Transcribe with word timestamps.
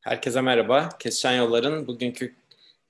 Herkese 0.00 0.40
merhaba. 0.40 0.88
Kesişen 0.98 1.32
Yollar'ın 1.32 1.86
bugünkü 1.86 2.34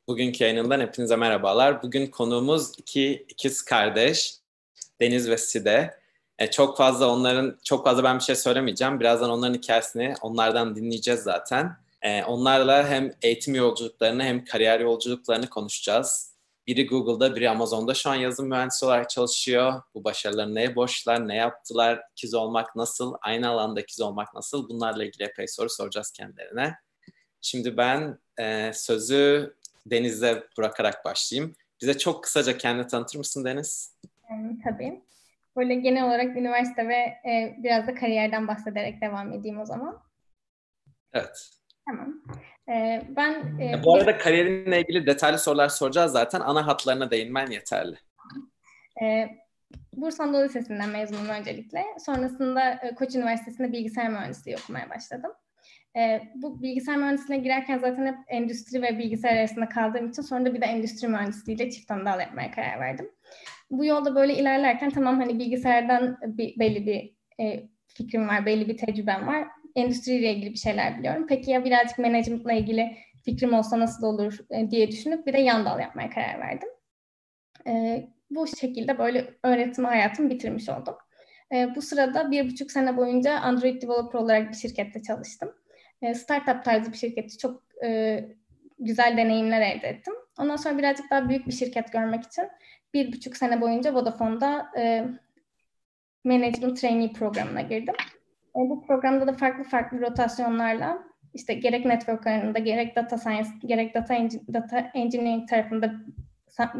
bugünkü 0.09 0.45
yayınından 0.45 0.81
hepinize 0.81 1.17
merhabalar. 1.17 1.83
Bugün 1.83 2.07
konuğumuz 2.07 2.73
iki 2.79 3.27
ikiz 3.29 3.63
kardeş 3.63 4.35
Deniz 5.01 5.31
ve 5.31 5.39
Side. 5.39 5.99
E, 6.39 6.51
çok 6.51 6.77
fazla 6.77 7.09
onların 7.09 7.59
çok 7.65 7.85
fazla 7.85 8.05
ben 8.05 8.19
bir 8.19 8.25
şey 8.25 8.35
söylemeyeceğim. 8.35 9.01
Birazdan 9.01 9.31
onların 9.31 9.55
hikayesini 9.55 10.15
onlardan 10.23 10.77
dinleyeceğiz 10.77 11.21
zaten. 11.21 11.77
E, 12.03 12.25
onlarla 12.25 12.89
hem 12.89 13.13
eğitim 13.23 13.55
yolculuklarını 13.55 14.25
hem 14.25 14.45
kariyer 14.45 14.81
yolculuklarını 14.81 15.49
konuşacağız. 15.49 16.35
Biri 16.67 16.87
Google'da, 16.87 17.37
biri 17.37 17.51
Amazon'da 17.51 17.95
şu 17.95 18.11
an 18.11 18.15
yazılım 18.15 18.51
mühendisi 18.51 18.85
olarak 18.85 19.11
çalışıyor. 19.11 19.83
Bu 19.95 20.05
başarıları 20.05 20.55
neye 20.55 20.77
borçlar, 20.77 21.29
ne 21.29 21.37
yaptılar, 21.37 22.03
ikiz 22.13 22.35
olmak 22.35 22.77
nasıl, 22.77 23.15
aynı 23.21 23.49
alanda 23.49 23.81
ikiz 23.81 24.01
olmak 24.01 24.35
nasıl? 24.35 24.69
Bunlarla 24.69 25.05
ilgili 25.05 25.25
epey 25.25 25.49
soru 25.49 25.71
soracağız 25.71 26.11
kendilerine. 26.11 26.75
Şimdi 27.41 27.77
ben 27.77 28.19
e, 28.39 28.73
sözü 28.75 29.55
Deniz'e 29.87 30.45
bırakarak 30.59 31.05
başlayayım. 31.05 31.57
Bize 31.83 31.99
çok 31.99 32.25
kısaca 32.25 32.59
kendini 32.59 32.87
tanıtır 32.87 33.19
mısın 33.19 33.45
Deniz? 33.45 33.97
Tabii. 34.65 35.03
Böyle 35.57 35.75
genel 35.75 36.05
olarak 36.05 36.37
üniversite 36.37 36.89
ve 36.89 36.95
e, 37.31 37.57
biraz 37.59 37.87
da 37.87 37.95
kariyerden 37.95 38.49
bahsederek 38.49 39.01
devam 39.01 39.33
edeyim 39.33 39.61
o 39.61 39.67
zaman. 39.67 40.03
Evet. 41.13 41.51
Tamam. 41.87 42.23
E, 42.69 43.03
ben 43.17 43.59
e, 43.61 43.85
Bu 43.85 43.95
arada 43.95 44.19
kariyerinle 44.19 44.81
ilgili 44.81 45.07
detaylı 45.07 45.39
sorular 45.39 45.69
soracağız 45.69 46.13
zaten. 46.13 46.41
Ana 46.41 46.67
hatlarına 46.67 47.11
değinmen 47.11 47.51
yeterli. 47.51 47.97
E, 49.03 49.29
Bursa 49.93 50.25
Anadolu 50.25 50.45
Lisesi'nden 50.45 50.89
mezunum 50.89 51.29
öncelikle. 51.29 51.85
Sonrasında 52.07 52.71
e, 52.71 52.95
Koç 52.95 53.15
Üniversitesi'nde 53.15 53.73
bilgisayar 53.73 54.09
mühendisliği 54.09 54.57
okumaya 54.65 54.91
başladım. 54.91 55.33
E, 55.97 56.23
bu 56.35 56.63
bilgisayar 56.63 56.97
mühendisliğine 56.97 57.43
girerken 57.43 57.79
zaten 57.79 58.07
hep 58.07 58.17
endüstri 58.29 58.83
ve 58.83 58.99
bilgisayar 58.99 59.37
arasında 59.37 59.69
kaldığım 59.69 60.09
için 60.09 60.23
sonra 60.23 60.45
da 60.45 60.55
bir 60.55 60.61
de 60.61 60.67
endüstri 60.67 61.09
mühendisliğiyle 61.09 61.71
çift 61.71 61.91
anadal 61.91 62.21
yapmaya 62.21 62.51
karar 62.51 62.81
verdim. 62.81 63.11
Bu 63.71 63.85
yolda 63.85 64.15
böyle 64.15 64.35
ilerlerken 64.35 64.91
tamam 64.91 65.21
hani 65.21 65.39
bilgisayardan 65.39 66.19
bir, 66.23 66.59
belli 66.59 66.87
bir 66.87 67.15
e, 67.45 67.69
fikrim 67.87 68.29
var, 68.29 68.47
belli 68.47 68.69
bir 68.69 68.77
tecrübem 68.77 69.27
var. 69.27 69.49
Endüstriyle 69.75 70.35
ilgili 70.35 70.53
bir 70.53 70.59
şeyler 70.59 70.99
biliyorum. 70.99 71.27
Peki 71.29 71.51
ya 71.51 71.65
birazcık 71.65 71.99
management'la 71.99 72.53
ilgili 72.53 72.97
fikrim 73.25 73.55
olsa 73.55 73.81
nasıl 73.81 74.07
olur 74.07 74.39
e, 74.51 74.71
diye 74.71 74.91
düşünüp 74.91 75.27
bir 75.27 75.33
de 75.33 75.39
yan 75.39 75.65
dal 75.65 75.81
yapmaya 75.81 76.11
karar 76.11 76.41
verdim. 76.41 76.69
E, 77.67 78.05
bu 78.31 78.47
şekilde 78.47 78.99
böyle 78.99 79.35
öğretim 79.43 79.85
hayatımı 79.85 80.31
bitirmiş 80.31 80.69
oldum. 80.69 80.95
E, 81.53 81.75
bu 81.77 81.83
sırada 81.83 82.31
bir 82.31 82.51
buçuk 82.51 82.71
sene 82.71 82.97
boyunca 82.97 83.41
Android 83.41 83.83
developer 83.83 84.19
olarak 84.19 84.51
bir 84.51 84.57
şirkette 84.57 85.03
çalıştım. 85.03 85.55
E, 86.03 86.15
startup 86.15 86.65
tarzı 86.65 86.93
bir 86.93 86.97
şirketi 86.97 87.39
çok 87.39 87.63
e, 87.85 88.21
güzel 88.79 89.17
deneyimler 89.17 89.61
elde 89.61 89.89
ettim. 89.89 90.15
Ondan 90.39 90.57
sonra 90.57 90.79
birazcık 90.79 91.11
daha 91.11 91.29
büyük 91.29 91.47
bir 91.47 91.53
şirket 91.53 91.93
görmek 91.93 92.25
için 92.25 92.49
bir 92.95 93.13
buçuk 93.13 93.37
sene 93.37 93.61
boyunca 93.61 93.95
Vodafone'da 93.95 94.71
e, 94.79 95.05
Management 96.25 96.81
Trainee 96.81 97.13
programına 97.13 97.61
girdim. 97.61 97.95
E, 98.57 98.59
bu 98.59 98.87
programda 98.87 99.27
da 99.27 99.33
farklı 99.33 99.65
farklı 99.65 100.01
rotasyonlarla 100.01 101.03
işte 101.35 101.55
gerek 101.55 101.85
network 101.85 102.27
alanında, 102.27 102.59
gerek 102.59 102.97
data 102.97 103.19
science, 103.19 103.49
gerek 103.67 103.95
data, 103.95 104.15
data 104.53 104.79
engineering 104.95 105.49
tarafında 105.49 105.93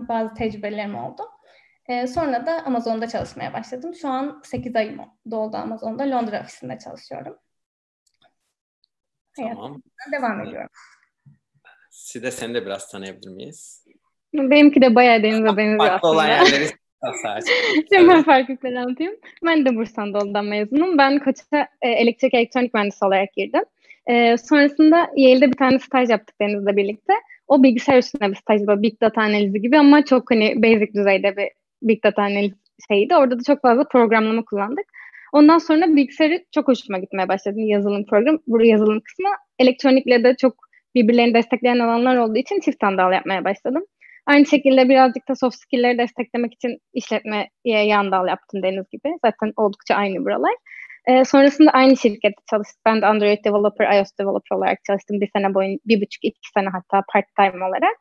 bazı 0.09 0.35
tecrübelerim 0.35 0.95
oldu. 0.95 1.23
E, 1.89 2.07
sonra 2.07 2.47
da 2.47 2.63
Amazon'da 2.65 3.09
çalışmaya 3.09 3.53
başladım. 3.53 3.95
Şu 3.95 4.09
an 4.09 4.43
8 4.45 4.77
ayım 4.77 5.01
doldu 5.31 5.57
Amazon'da. 5.57 6.11
Londra 6.11 6.41
ofisinde 6.41 6.79
çalışıyorum. 6.79 7.37
Tamam. 9.37 9.83
Devam 10.13 10.41
ediyorum. 10.41 10.69
Side 11.91 12.31
seni 12.31 12.55
de 12.55 12.67
biraz 12.67 12.91
tanıyabilir 12.91 13.31
miyiz? 13.31 13.85
Benimki 14.35 14.83
de 14.83 14.95
bayağı 14.95 15.23
denize 15.23 15.57
benziyor 15.57 15.79
aslında. 15.79 15.89
Farklı 15.89 16.09
olan 16.09 16.27
yerleri 16.27 16.71
Hemen 17.93 18.15
evet. 18.15 18.25
farklılıkları 18.25 18.81
anlatayım. 18.81 19.15
Ben 19.47 19.67
de 19.67 19.77
Bursa 19.77 20.03
Anadolu'dan 20.03 20.45
mezunum. 20.45 20.99
Ben 20.99 21.19
Koç'a 21.19 21.69
e, 21.83 21.89
elektrik 21.89 22.35
elektronik 22.35 22.75
mühendisi 22.75 23.05
olarak 23.05 23.33
girdim. 23.33 23.63
E, 24.07 24.37
sonrasında 24.37 25.11
Yale'de 25.17 25.49
bir 25.49 25.57
tane 25.57 25.79
staj 25.79 26.11
yaptık 26.11 26.41
Deniz'le 26.41 26.77
birlikte. 26.77 27.13
O 27.49 27.63
bilgisayar 27.63 27.99
üstünde 27.99 28.31
bir 28.31 28.35
staj, 28.35 28.67
böyle 28.67 28.83
Big 28.83 29.01
Data 29.01 29.21
analizi 29.21 29.61
gibi 29.63 29.79
ama 29.79 30.05
çok 30.05 30.31
hani 30.31 30.63
basic 30.63 30.95
düzeyde 30.95 31.37
bir 31.37 31.51
Big 31.83 32.05
Data 32.05 32.23
analiz 32.23 32.53
şeydi. 32.89 33.17
Orada 33.17 33.39
da 33.39 33.43
çok 33.47 33.63
fazla 33.63 33.85
programlama 33.85 34.45
kullandık. 34.45 34.87
Ondan 35.33 35.59
sonra 35.59 35.97
bilgisayarı 35.97 36.45
çok 36.55 36.69
hoşuma 36.69 36.99
gitmeye 36.99 37.29
başladı 37.29 37.61
yazılım 37.61 38.07
program. 38.07 38.39
Bu 38.47 38.65
yazılım 38.65 39.01
kısmı 39.01 39.29
elektronikle 39.59 40.25
de 40.25 40.37
çok 40.37 40.55
birbirlerini 40.95 41.35
destekleyen 41.35 41.79
alanlar 41.79 42.17
olduğu 42.17 42.39
için 42.39 42.61
çift 42.61 42.79
sandal 42.81 43.13
yapmaya 43.13 43.45
başladım. 43.45 43.83
Aynı 44.27 44.47
şekilde 44.47 44.89
birazcık 44.89 45.29
da 45.29 45.35
soft 45.35 45.57
skill'leri 45.57 45.99
desteklemek 45.99 46.55
için 46.55 46.79
işletmeye 46.95 47.49
yan 47.65 48.13
dal 48.13 48.29
yaptım 48.29 48.63
Deniz 48.63 48.91
gibi. 48.91 49.19
Zaten 49.25 49.53
oldukça 49.57 49.95
aynı 49.95 50.25
buralar. 50.25 50.55
Ee, 51.09 51.25
sonrasında 51.25 51.71
aynı 51.71 51.97
şirkette 51.97 52.43
çalıştım. 52.51 52.81
Ben 52.87 53.03
de 53.03 53.07
Android 53.07 53.45
developer, 53.45 53.99
iOS 53.99 54.09
developer 54.21 54.57
olarak 54.57 54.85
çalıştım. 54.85 55.21
Bir 55.21 55.31
sene 55.37 55.55
boyunca, 55.55 55.81
bir 55.87 56.01
buçuk, 56.01 56.25
iki 56.25 56.51
sene 56.55 56.69
hatta 56.69 57.03
part-time 57.13 57.65
olarak. 57.65 57.97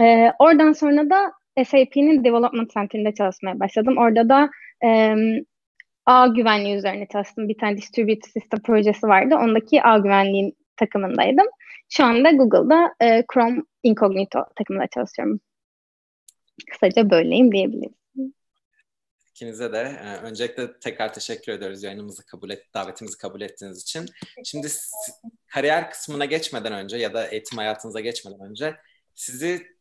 Ee, 0.00 0.32
oradan 0.38 0.72
sonra 0.72 1.10
da 1.10 1.32
SAP'nin 1.64 2.24
Development 2.24 2.70
Center'ında 2.74 3.14
çalışmaya 3.14 3.60
başladım. 3.60 3.94
Orada 3.98 4.28
da 4.28 4.50
e, 4.84 5.14
ağ 6.08 6.26
güvenliği 6.26 6.76
üzerine 6.76 7.06
çalıştım. 7.12 7.48
Bir 7.48 7.58
tane 7.58 7.76
distributed 7.76 8.30
system 8.32 8.62
projesi 8.62 9.06
vardı. 9.06 9.34
Ondaki 9.34 9.82
ağ 9.82 9.98
güvenliğin 9.98 10.56
takımındaydım. 10.76 11.46
Şu 11.88 12.04
anda 12.04 12.30
Google'da 12.30 12.94
e, 13.00 13.24
Chrome 13.34 13.62
Incognito 13.82 14.44
takımında 14.56 14.86
çalışıyorum. 14.86 15.40
Kısaca 16.70 17.10
böyleyim 17.10 17.52
diyebilirim. 17.52 17.94
İkinize 19.30 19.72
de 19.72 19.78
e, 19.78 20.16
öncelikle 20.16 20.78
tekrar 20.78 21.14
teşekkür 21.14 21.52
ediyoruz 21.52 21.82
yayınımızı 21.82 22.26
kabul 22.26 22.50
et, 22.50 22.74
davetimizi 22.74 23.18
kabul 23.18 23.40
ettiğiniz 23.40 23.82
için. 23.82 24.06
Şimdi 24.44 24.68
kariyer 25.46 25.90
kısmına 25.90 26.24
geçmeden 26.24 26.72
önce 26.72 26.96
ya 26.96 27.14
da 27.14 27.26
eğitim 27.26 27.58
hayatınıza 27.58 28.00
geçmeden 28.00 28.40
önce 28.40 28.76
sizi 29.14 29.77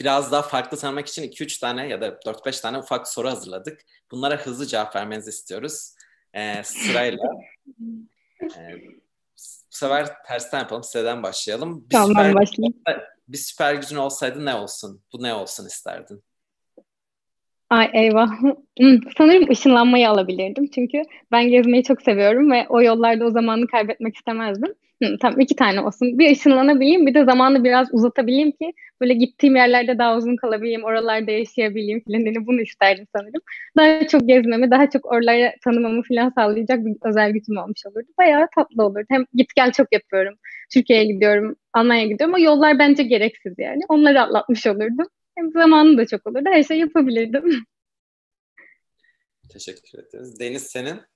biraz 0.00 0.32
daha 0.32 0.42
farklı 0.42 0.76
tanımak 0.76 1.06
için 1.06 1.22
2-3 1.22 1.60
tane 1.60 1.88
ya 1.88 2.00
da 2.00 2.08
4-5 2.08 2.62
tane 2.62 2.78
ufak 2.78 3.08
soru 3.08 3.28
hazırladık. 3.28 3.80
Bunlara 4.10 4.36
hızlı 4.36 4.66
cevap 4.66 4.96
vermenizi 4.96 5.30
istiyoruz. 5.30 5.94
Ee, 6.34 6.62
sırayla. 6.64 7.24
Ee, 8.42 8.74
bu 9.72 9.76
sefer 9.76 10.22
tersten 10.26 10.58
yapalım. 10.58 10.82
Siteden 10.82 11.22
başlayalım. 11.22 11.84
Bir 11.84 11.90
tamam 11.90 12.08
süper, 12.08 12.34
başlayayım. 12.34 12.74
Bir 13.28 13.36
süper 13.36 13.74
gücün 13.74 13.96
olsaydı 13.96 14.44
ne 14.44 14.54
olsun? 14.54 15.02
Bu 15.12 15.22
ne 15.22 15.34
olsun 15.34 15.66
isterdin? 15.66 16.22
Ay 17.70 17.90
eyvah. 17.94 18.30
Hmm, 18.78 18.98
sanırım 19.18 19.50
ışınlanmayı 19.50 20.10
alabilirdim. 20.10 20.66
Çünkü 20.74 21.02
ben 21.32 21.48
gezmeyi 21.48 21.84
çok 21.84 22.02
seviyorum 22.02 22.50
ve 22.50 22.66
o 22.68 22.82
yollarda 22.82 23.24
o 23.24 23.30
zamanı 23.30 23.66
kaybetmek 23.66 24.16
istemezdim. 24.16 24.74
Hı, 25.02 25.16
tamam 25.20 25.40
iki 25.40 25.56
tane 25.56 25.80
olsun. 25.80 26.18
Bir 26.18 26.30
ışınlanabileyim 26.32 27.06
bir 27.06 27.14
de 27.14 27.24
zamanı 27.24 27.64
biraz 27.64 27.88
uzatabileyim 27.92 28.52
ki 28.52 28.72
böyle 29.00 29.14
gittiğim 29.14 29.56
yerlerde 29.56 29.98
daha 29.98 30.16
uzun 30.16 30.36
kalabileyim, 30.36 30.84
oralarda 30.84 31.30
yaşayabileyim 31.30 32.02
falan. 32.04 32.18
Yani 32.18 32.46
bunu 32.46 32.60
isterdim 32.60 33.06
sanırım. 33.16 33.40
Daha 33.76 34.06
çok 34.06 34.28
gezmemi, 34.28 34.70
daha 34.70 34.90
çok 34.90 35.06
oraları 35.06 35.52
tanımamı 35.64 36.02
falan 36.02 36.32
sağlayacak 36.36 36.84
bir 36.84 36.96
özel 37.04 37.30
gücüm 37.30 37.56
olmuş 37.56 37.86
olurdu. 37.86 38.08
Bayağı 38.18 38.48
tatlı 38.54 38.84
olurdu. 38.84 39.06
Hem 39.08 39.24
git 39.34 39.54
gel 39.56 39.72
çok 39.72 39.92
yapıyorum. 39.92 40.34
Türkiye'ye 40.74 41.04
gidiyorum, 41.04 41.56
Almanya'ya 41.72 42.08
gidiyorum 42.08 42.34
ama 42.34 42.44
yollar 42.44 42.78
bence 42.78 43.02
gereksiz 43.02 43.54
yani. 43.58 43.82
Onları 43.88 44.20
atlatmış 44.20 44.66
olurdum. 44.66 45.06
Hem 45.36 45.50
zamanı 45.52 45.98
da 45.98 46.06
çok 46.06 46.26
olurdu. 46.26 46.48
Her 46.52 46.62
şey 46.62 46.78
yapabilirdim. 46.78 47.44
Teşekkür 49.52 49.98
ederiz. 49.98 50.40
Deniz 50.40 50.62
senin? 50.62 51.11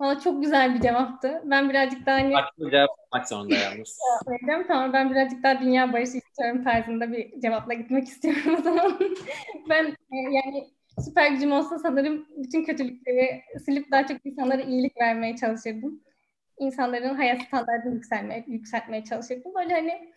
Valla 0.00 0.20
çok 0.20 0.42
güzel 0.42 0.74
bir 0.74 0.80
cevaptı. 0.80 1.42
Ben 1.44 1.70
birazcık 1.70 2.06
daha 2.06 2.16
hani... 2.16 2.32
Farklı 2.32 2.70
cevap 2.70 2.88
yapmak 2.98 3.28
zorunda 3.28 3.54
yalnız. 3.64 3.98
Vereceğim. 4.28 4.64
Tamam 4.68 4.92
ben 4.92 5.10
birazcık 5.10 5.42
daha 5.42 5.60
dünya 5.60 5.92
barışı 5.92 6.16
istiyorum 6.16 6.64
tarzında 6.64 7.12
bir 7.12 7.40
cevapla 7.40 7.74
gitmek 7.74 8.08
istiyorum 8.08 8.56
o 8.58 8.62
zaman. 8.62 8.98
ben 9.68 9.86
e, 9.86 10.16
yani 10.16 10.68
süper 11.04 11.30
gücüm 11.30 11.52
olsa 11.52 11.78
sanırım 11.78 12.26
bütün 12.36 12.64
kötülükleri 12.64 13.42
silip 13.64 13.90
daha 13.90 14.06
çok 14.06 14.26
insanlara 14.26 14.62
iyilik 14.62 15.00
vermeye 15.00 15.36
çalışırdım. 15.36 16.00
İnsanların 16.58 17.14
hayat 17.14 17.42
standartını 17.42 17.94
yükselmeye, 17.94 18.44
yükseltmeye 18.48 19.04
çalışırdım. 19.04 19.54
Böyle 19.54 19.74
hani 19.74 20.12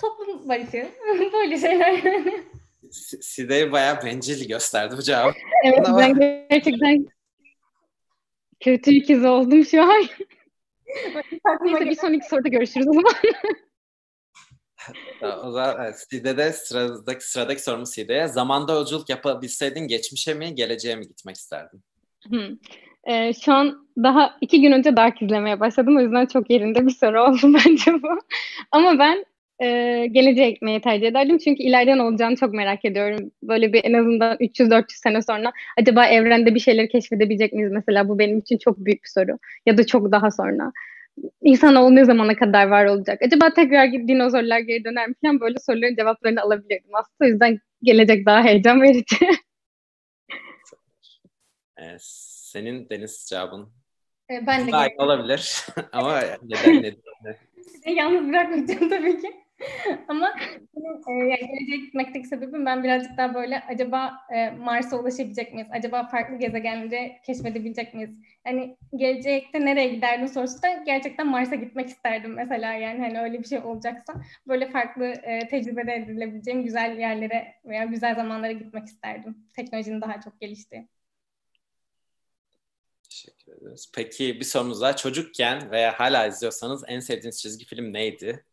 toplum 0.00 0.48
barışı, 0.48 0.88
böyle 1.32 1.58
şeyler. 1.58 2.02
Side'yi 3.20 3.72
bayağı 3.72 4.04
bencil 4.04 4.48
gösterdi 4.48 4.94
bu 4.98 5.02
cevap. 5.02 5.34
evet 5.64 5.86
ben 5.98 6.14
gerçekten 6.48 7.06
kötü 8.60 8.90
ikiz 8.90 9.24
oldum 9.24 9.64
şu 9.64 9.82
an. 9.82 10.04
Neyse 11.62 11.80
bir 11.80 11.94
sonraki 11.94 12.28
soruda 12.28 12.48
görüşürüz 12.48 12.88
o 12.88 12.92
zaman. 12.92 13.12
o 15.44 15.50
zaman 15.50 15.92
Side'de 15.92 16.52
sıradaki, 16.52 17.30
sıradaki 17.30 17.62
sorumuz 17.62 17.90
Side'ye. 17.90 18.28
Zamanda 18.28 18.72
yolculuk 18.72 19.08
yapabilseydin 19.08 19.88
geçmişe 19.88 20.34
mi 20.34 20.54
geleceğe 20.54 20.96
mi 20.96 21.08
gitmek 21.08 21.36
isterdin? 21.36 21.80
Hmm. 22.28 22.56
Ee, 23.04 23.32
şu 23.32 23.52
an 23.52 23.88
daha 24.02 24.38
iki 24.40 24.60
gün 24.60 24.72
önce 24.72 24.96
Dark 24.96 25.22
izlemeye 25.22 25.60
başladım. 25.60 25.96
O 25.96 26.00
yüzden 26.00 26.26
çok 26.26 26.50
yerinde 26.50 26.86
bir 26.86 26.90
soru 26.90 27.22
oldu 27.22 27.38
bence 27.66 28.02
bu. 28.02 28.18
Ama 28.70 28.98
ben 28.98 29.24
e, 29.62 30.06
geleceğe 30.06 30.50
gitmeyi 30.50 30.80
tercih 30.80 31.06
ederdim. 31.06 31.38
Çünkü 31.38 31.62
ileride 31.62 31.96
ne 31.96 32.02
olacağını 32.02 32.36
çok 32.36 32.54
merak 32.54 32.84
ediyorum. 32.84 33.30
Böyle 33.42 33.72
bir 33.72 33.84
en 33.84 33.92
azından 33.92 34.36
300-400 34.36 34.84
sene 34.88 35.22
sonra 35.22 35.52
acaba 35.78 36.06
evrende 36.06 36.54
bir 36.54 36.60
şeyleri 36.60 36.88
keşfedebilecek 36.88 37.52
miyiz 37.52 37.72
mesela? 37.72 38.08
Bu 38.08 38.18
benim 38.18 38.38
için 38.38 38.58
çok 38.58 38.78
büyük 38.78 39.02
bir 39.02 39.08
soru. 39.08 39.38
Ya 39.66 39.78
da 39.78 39.86
çok 39.86 40.12
daha 40.12 40.30
sonra. 40.30 40.72
İnsanoğlu 41.42 41.94
ne 41.94 42.04
zamana 42.04 42.36
kadar 42.36 42.68
var 42.68 42.86
olacak? 42.86 43.22
Acaba 43.22 43.54
tekrar 43.54 43.92
dinozorlar 43.92 44.58
geri 44.58 44.84
döner 44.84 45.08
mi 45.08 45.14
falan 45.24 45.40
böyle 45.40 45.58
soruların 45.58 45.96
cevaplarını 45.96 46.42
alabilirdim. 46.42 46.94
Aslında 46.94 47.24
o 47.24 47.26
yüzden 47.26 47.58
gelecek 47.82 48.26
daha 48.26 48.44
heyecan 48.44 48.82
verici. 48.82 49.16
Ee, 51.78 51.96
senin 51.98 52.88
Deniz 52.90 53.26
cevabın 53.30 53.68
Ee, 54.30 54.46
ben 54.46 54.72
de 54.72 54.94
olabilir 54.98 55.66
ama 55.92 56.20
neden 56.42 56.82
neden? 56.82 56.96
Sizi 57.72 57.90
yalnız 57.90 58.28
bırakmayacağım 58.28 58.88
tabii 58.88 59.20
ki. 59.20 59.39
Ama 60.08 60.34
e, 61.08 61.12
yani 61.12 61.80
gitmekteki 61.80 62.28
sebebim 62.28 62.66
ben 62.66 62.84
birazcık 62.84 63.16
daha 63.16 63.34
böyle 63.34 63.62
acaba 63.68 64.12
e, 64.34 64.50
Mars'a 64.50 64.98
ulaşabilecek 64.98 65.54
miyiz? 65.54 65.68
Acaba 65.72 66.08
farklı 66.08 66.38
gezegenleri 66.38 67.16
keşfedebilecek 67.26 67.94
miyiz? 67.94 68.10
Yani 68.46 68.76
gelecekte 68.96 69.64
nereye 69.64 69.88
giderdim 69.88 70.28
sorusu 70.28 70.62
da 70.62 70.72
gerçekten 70.86 71.26
Mars'a 71.26 71.54
gitmek 71.54 71.88
isterdim 71.88 72.34
mesela 72.34 72.72
yani 72.72 73.00
hani 73.00 73.20
öyle 73.20 73.38
bir 73.38 73.48
şey 73.48 73.58
olacaksa 73.58 74.14
böyle 74.48 74.70
farklı 74.70 75.04
e, 75.04 75.48
tecrübe 75.48 75.94
edilebileceğim 75.94 76.64
güzel 76.64 76.98
yerlere 76.98 77.54
veya 77.64 77.84
güzel 77.84 78.14
zamanlara 78.14 78.52
gitmek 78.52 78.86
isterdim. 78.86 79.36
Teknolojinin 79.56 80.00
daha 80.00 80.20
çok 80.20 80.40
geliştiği. 80.40 80.88
Teşekkür 83.10 83.52
ederiz. 83.52 83.92
Peki 83.94 84.40
bir 84.40 84.44
sorumuz 84.44 84.80
daha. 84.80 84.96
Çocukken 84.96 85.70
veya 85.70 86.00
hala 86.00 86.26
izliyorsanız 86.26 86.84
en 86.86 87.00
sevdiğiniz 87.00 87.42
çizgi 87.42 87.64
film 87.64 87.92
neydi? 87.92 88.44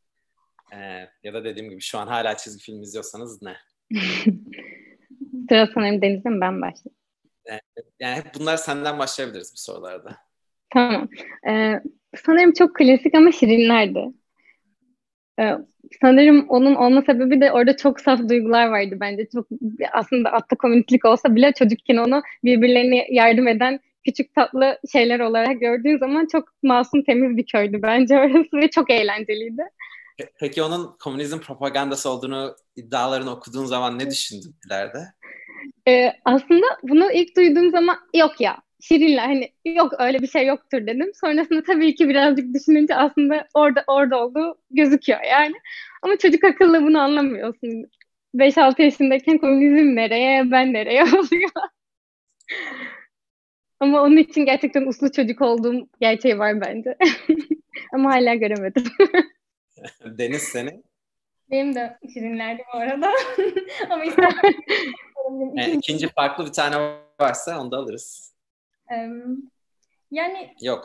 Ee, 0.73 1.09
ya 1.23 1.33
da 1.33 1.43
dediğim 1.43 1.69
gibi 1.69 1.81
şu 1.81 1.97
an 1.97 2.07
hala 2.07 2.37
çizgi 2.37 2.63
film 2.63 2.81
izliyorsanız 2.81 3.41
ne? 3.41 3.55
Sıra 5.49 5.69
sanırım 5.73 6.01
Deniz'e 6.01 6.29
mi 6.29 6.41
ben 6.41 6.61
başlayayım? 6.61 6.97
Yani 7.99 8.15
hep 8.15 8.25
bunlar 8.39 8.57
senden 8.57 8.99
başlayabiliriz 8.99 9.53
bu 9.53 9.57
sorularda. 9.57 10.17
Tamam. 10.73 11.09
Ee, 11.49 11.81
sanırım 12.15 12.53
çok 12.53 12.75
klasik 12.75 13.15
ama 13.15 13.31
şirinlerdi. 13.31 14.11
Ee, 15.39 15.53
sanırım 16.01 16.45
onun 16.49 16.75
olma 16.75 17.01
sebebi 17.01 17.41
de 17.41 17.51
orada 17.51 17.77
çok 17.77 17.99
saf 17.99 18.29
duygular 18.29 18.67
vardı 18.67 18.97
bence. 18.99 19.27
Çok 19.33 19.47
aslında 19.93 20.31
atta 20.31 20.55
komünitlik 20.55 21.05
olsa 21.05 21.35
bile 21.35 21.51
çocukken 21.51 21.97
onu 21.97 22.21
birbirlerine 22.43 23.07
yardım 23.09 23.47
eden 23.47 23.79
küçük 24.05 24.35
tatlı 24.35 24.79
şeyler 24.91 25.19
olarak 25.19 25.59
gördüğün 25.59 25.97
zaman 25.97 26.27
çok 26.31 26.53
masum 26.63 27.03
temiz 27.03 27.37
bir 27.37 27.45
köydü 27.45 27.81
bence 27.81 28.17
orası 28.19 28.57
ve 28.57 28.69
çok 28.69 28.89
eğlenceliydi. 28.89 29.61
Peki 30.39 30.63
onun 30.63 30.97
komünizm 30.99 31.39
propagandası 31.39 32.09
olduğunu 32.09 32.55
iddialarını 32.75 33.31
okuduğun 33.31 33.65
zaman 33.65 33.99
ne 33.99 34.09
düşündün 34.11 34.55
ileride? 34.67 34.99
Ee, 35.87 36.13
aslında 36.25 36.65
bunu 36.83 37.11
ilk 37.11 37.37
duyduğum 37.37 37.71
zaman 37.71 37.97
yok 38.13 38.41
ya 38.41 38.57
Şirinler 38.81 39.25
hani 39.25 39.51
yok 39.65 39.93
öyle 39.99 40.19
bir 40.19 40.27
şey 40.27 40.45
yoktur 40.47 40.87
dedim. 40.87 41.11
Sonrasında 41.21 41.63
tabii 41.63 41.95
ki 41.95 42.09
birazcık 42.09 42.53
düşününce 42.53 42.95
aslında 42.95 43.47
orada 43.53 43.83
orada 43.87 44.23
olduğu 44.23 44.57
gözüküyor 44.71 45.19
yani. 45.21 45.55
Ama 46.01 46.17
çocuk 46.17 46.43
akıllı 46.43 46.83
bunu 46.83 46.99
anlamıyorsun. 46.99 47.85
5-6 48.35 48.81
yaşındayken 48.81 49.37
komünizm 49.37 49.95
nereye 49.95 50.51
ben 50.51 50.73
nereye 50.73 51.03
oluyor. 51.03 51.51
Ama 53.79 54.01
onun 54.01 54.17
için 54.17 54.45
gerçekten 54.45 54.87
uslu 54.87 55.11
çocuk 55.11 55.41
olduğum 55.41 55.89
gerçeği 56.01 56.39
var 56.39 56.61
bence. 56.61 56.97
Ama 57.93 58.11
hala 58.11 58.35
göremedim. 58.35 58.83
Deniz 60.05 60.41
seni? 60.43 60.83
Benim 61.51 61.75
de 61.75 61.97
şirinlerdi 62.13 62.63
bu 62.73 62.77
arada. 62.77 63.11
Ama 63.89 64.03
yani 65.53 65.71
ikinci 65.71 66.07
farklı 66.07 66.45
bir 66.45 66.53
tane 66.53 66.75
varsa 67.21 67.61
onu 67.61 67.71
da 67.71 67.77
alırız. 67.77 68.33
Yani 70.11 70.53
yok. 70.61 70.83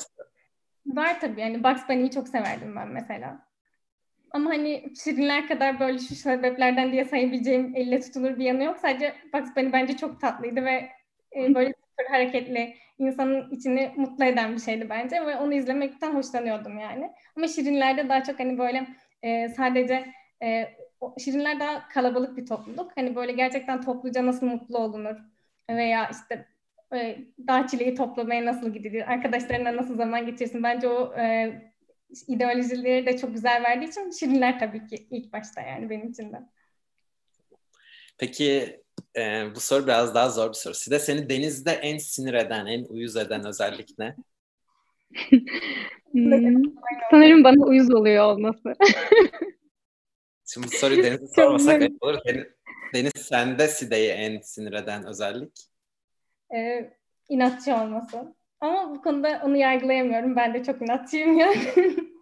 Var 0.87 1.21
tabii. 1.21 1.41
Yani 1.41 1.65
Bugs 1.65 1.83
Bunny'yi 1.89 2.11
çok 2.11 2.29
severdim 2.29 2.77
ben 2.77 2.89
mesela. 2.89 3.47
Ama 4.31 4.51
hani 4.51 4.93
Şirinler 5.05 5.49
kadar 5.49 5.81
böyle 5.81 5.99
şu 5.99 6.15
sebeplerden 6.15 6.93
diye 6.93 7.05
sayabileceğim 7.05 7.73
elle 7.77 8.01
tutulur 8.01 8.39
bir 8.39 8.45
yanı 8.45 8.65
yok. 8.65 8.79
Sadece 8.79 9.15
Bugs 9.35 9.57
Bunny 9.57 9.73
bence 9.73 9.97
çok 9.97 10.21
tatlıydı 10.21 10.65
ve 10.65 10.91
e, 11.37 11.55
böyle 11.55 11.75
super 11.91 12.11
hareketli, 12.11 12.77
insanın 13.03 13.51
içini 13.51 13.93
mutlu 13.97 14.25
eden 14.25 14.55
bir 14.55 14.61
şeydi 14.61 14.87
bence 14.91 15.27
ve 15.27 15.37
onu 15.37 15.55
izlemekten 15.55 16.15
hoşlanıyordum 16.15 16.79
yani. 16.79 17.13
Ama 17.37 17.49
Şirinler'de 17.49 18.09
daha 18.09 18.23
çok 18.23 18.41
hani 18.41 18.59
böyle 18.59 18.87
e, 19.23 19.49
sadece 19.49 20.07
e, 20.43 20.69
Şirinler 21.19 21.61
daha 21.61 21.89
kalabalık 21.89 22.37
bir 22.37 22.47
topluluk. 22.47 22.93
Hani 22.97 23.17
böyle 23.17 23.33
gerçekten 23.33 23.81
topluca 23.81 24.27
nasıl 24.27 24.47
mutlu 24.47 24.79
olunur 24.79 25.17
veya 25.71 26.11
işte 26.11 26.47
e, 26.95 27.19
dağ 27.49 27.67
çileği 27.67 27.95
toplamaya 27.95 28.45
nasıl 28.45 28.73
gidilir, 28.73 29.13
arkadaşlarına 29.13 29.77
nasıl 29.77 29.97
zaman 29.97 30.27
geçirsin. 30.27 30.63
Bence 30.63 30.89
o 30.89 31.15
e, 31.19 31.53
ideolojileri 32.27 33.07
de 33.07 33.17
çok 33.17 33.35
güzel 33.35 33.63
verdiği 33.63 33.89
için 33.89 34.11
Şirinler 34.11 34.59
tabii 34.59 34.87
ki 34.87 35.07
ilk 35.11 35.33
başta 35.33 35.61
yani 35.61 35.91
benim 35.91 36.09
için 36.11 36.33
de. 36.33 36.37
Peki 38.19 38.82
e, 39.17 39.55
bu 39.55 39.61
soru 39.61 39.87
biraz 39.87 40.15
daha 40.15 40.31
zor 40.31 40.49
bir 40.49 40.55
soru. 40.55 40.75
Size 40.75 40.99
seni 40.99 41.29
denizde 41.29 41.71
en 41.71 41.99
sinir 41.99 42.35
eden, 42.35 42.67
en 42.67 42.85
uyuz 42.85 43.17
eden 43.17 43.47
özellik 43.47 43.99
ne? 43.99 44.17
hmm, 46.13 46.63
sanırım 47.11 47.45
bana 47.45 47.65
uyuz 47.65 47.95
oluyor 47.95 48.25
olması. 48.25 48.75
Şimdi 50.47 50.67
bu 50.67 50.71
soruyu 50.71 51.03
Deniz'e 51.03 51.27
sormasak 51.27 51.83
olur. 52.01 52.19
Deniz, 52.27 52.47
Deniz 52.95 53.13
sende 53.17 53.69
Side'yi 53.69 54.11
en 54.11 54.41
sinir 54.41 54.73
eden 54.73 55.07
özellik? 55.07 55.53
Ee, 56.55 56.93
inatçı 57.29 57.75
olması. 57.75 58.35
Ama 58.61 58.95
bu 58.95 59.03
konuda 59.03 59.43
onu 59.45 59.57
yargılayamıyorum. 59.57 60.37
Ben 60.37 60.55
de 60.55 60.65
çok 60.65 60.83
inatçıyım 60.83 61.39
yani. 61.39 61.57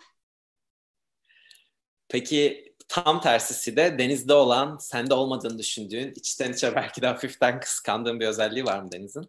Peki 2.09 2.69
tam 2.90 3.20
tersisi 3.20 3.76
de 3.76 3.99
denizde 3.99 4.35
olan, 4.35 4.76
sende 4.76 5.14
olmadığını 5.14 5.59
düşündüğün, 5.59 6.12
içten 6.16 6.52
içe 6.52 6.75
belki 6.75 7.02
de 7.02 7.06
hafiften 7.06 7.61
kıskandığın 7.61 8.20
bir 8.20 8.26
özelliği 8.26 8.64
var 8.64 8.82
mı 8.82 8.92
Deniz'in? 8.92 9.25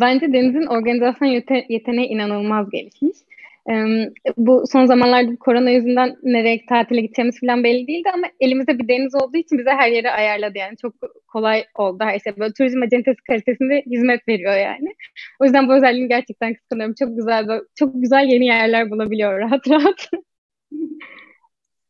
Bence 0.00 0.32
Deniz'in 0.32 0.66
organizasyon 0.66 1.28
yete- 1.28 1.66
yeteneği 1.68 2.08
inanılmaz 2.08 2.70
gelişmiş. 2.70 3.16
Bu 4.36 4.64
son 4.72 4.86
zamanlarda 4.86 5.36
korona 5.36 5.70
yüzünden 5.70 6.16
nereye 6.22 6.66
tatile 6.66 7.00
gideceğimiz 7.00 7.40
falan 7.40 7.64
belli 7.64 7.86
değildi 7.86 8.08
ama 8.14 8.26
elimizde 8.40 8.78
bir 8.78 8.88
deniz 8.88 9.14
olduğu 9.14 9.36
için 9.36 9.58
bize 9.58 9.70
her 9.70 9.90
yeri 9.90 10.10
ayarladı 10.10 10.58
yani 10.58 10.76
çok 10.76 10.94
kolay 11.28 11.64
oldu 11.74 12.04
her 12.04 12.18
şey. 12.18 12.36
Böyle 12.36 12.52
turizm 12.52 12.82
acentesi 12.82 13.22
kalitesinde 13.28 13.82
hizmet 13.90 14.28
veriyor 14.28 14.56
yani. 14.56 14.94
O 15.40 15.44
yüzden 15.44 15.68
bu 15.68 15.74
özelliğini 15.74 16.08
gerçekten 16.08 16.54
kıskanıyorum. 16.54 16.94
Çok 16.98 17.16
güzel 17.16 17.46
çok 17.74 17.90
güzel 17.94 18.26
yeni 18.28 18.46
yerler 18.46 18.90
bulabiliyor 18.90 19.38
rahat 19.38 19.70
rahat. 19.70 20.10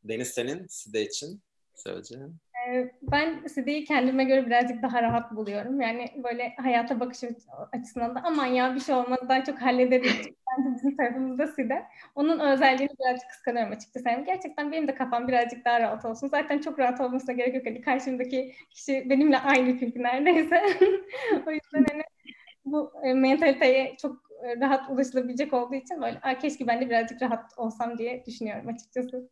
Deniz 0.05 0.29
senin 0.29 0.67
Side 0.69 1.03
için 1.03 1.41
söyleyeceğim. 1.75 2.41
Ben 3.03 3.47
Side'yi 3.47 3.85
kendime 3.85 4.25
göre 4.25 4.47
birazcık 4.47 4.83
daha 4.83 5.03
rahat 5.03 5.37
buluyorum. 5.37 5.81
Yani 5.81 6.07
böyle 6.25 6.55
hayata 6.57 7.01
bakış 7.01 7.19
açısından 7.73 8.15
da 8.15 8.21
aman 8.25 8.47
ya 8.47 8.75
bir 8.75 8.81
şey 8.81 8.95
olmaz 8.95 9.19
daha 9.29 9.45
çok 9.45 9.59
hallederiz. 9.63 10.17
Bence 10.59 10.75
bizim 10.75 10.97
tarafımızda 10.97 11.47
Side. 11.47 11.87
Onun 12.15 12.39
özelliğini 12.39 12.93
birazcık 13.01 13.31
kıskanıyorum 13.31 13.73
açıkçası. 13.73 14.09
Yani 14.09 14.25
gerçekten 14.25 14.73
benim 14.73 14.89
de 14.89 14.95
kafam 14.95 15.29
birazcık 15.29 15.65
daha 15.65 15.81
rahat 15.81 16.05
olsun. 16.05 16.29
Zaten 16.29 16.59
çok 16.59 16.79
rahat 16.79 17.01
olmasına 17.01 17.33
gerek 17.33 17.55
yok. 17.55 17.67
Hani 17.67 17.81
karşımdaki 17.81 18.53
kişi 18.71 19.11
benimle 19.11 19.39
aynı 19.39 19.79
çünkü 19.79 20.03
neredeyse. 20.03 20.63
o 21.47 21.51
yüzden 21.51 21.85
hani 21.93 22.03
bu 22.65 22.93
e, 23.05 23.15
mentaliteye 23.15 23.97
çok 23.97 24.17
e, 24.45 24.61
rahat 24.61 24.91
ulaşılabilecek 24.91 25.53
olduğu 25.55 25.75
için 25.75 26.03
böyle 26.03 26.39
keşke 26.41 26.67
ben 26.67 26.81
de 26.81 26.91
birazcık 26.91 27.23
rahat 27.23 27.59
olsam 27.59 27.99
diye 27.99 28.27
düşünüyorum 28.27 28.69
açıkçası. 28.69 29.31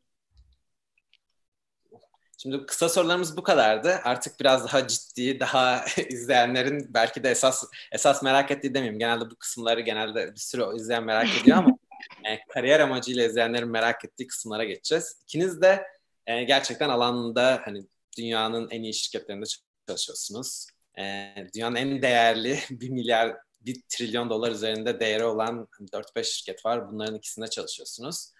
Şimdi 2.43 2.67
kısa 2.67 2.89
sorularımız 2.89 3.37
bu 3.37 3.43
kadardı. 3.43 4.01
Artık 4.05 4.41
biraz 4.41 4.65
daha 4.65 4.89
ciddi, 4.89 5.41
daha 5.41 5.85
izleyenlerin 6.09 6.95
belki 6.95 7.23
de 7.25 7.31
esas 7.31 7.65
esas 7.93 8.23
merak 8.23 8.51
ettiği 8.51 8.75
demeyeyim. 8.75 8.99
Genelde 8.99 9.31
bu 9.31 9.37
kısımları 9.37 9.81
genelde 9.81 10.35
bir 10.35 10.41
sürü 10.41 10.77
izleyen 10.77 11.05
merak 11.05 11.29
ediyor 11.43 11.57
ama 11.57 11.79
e, 12.29 12.39
kariyer 12.49 12.81
amacıyla 12.81 13.25
izleyenlerin 13.25 13.69
merak 13.69 14.05
ettiği 14.05 14.27
kısımlara 14.27 14.65
geçeceğiz. 14.65 15.17
İkiniz 15.23 15.63
de 15.63 15.87
e, 16.27 16.45
gerçekten 16.45 16.89
alanında 16.89 17.61
hani 17.65 17.87
dünyanın 18.19 18.71
en 18.71 18.83
iyi 18.83 18.95
şirketlerinde 18.95 19.47
çalışıyorsunuz. 19.89 20.67
E, 20.99 21.35
dünyanın 21.55 21.77
en 21.77 22.03
değerli 22.03 22.59
bir 22.71 22.91
milyar, 22.91 23.37
bir 23.61 23.83
trilyon 23.89 24.31
dolar 24.31 24.51
üzerinde 24.51 25.01
değeri 25.01 25.25
olan 25.25 25.69
4-5 25.81 26.25
şirket 26.25 26.67
var. 26.67 26.93
Bunların 26.93 27.17
ikisinde 27.17 27.47
çalışıyorsunuz. 27.47 28.33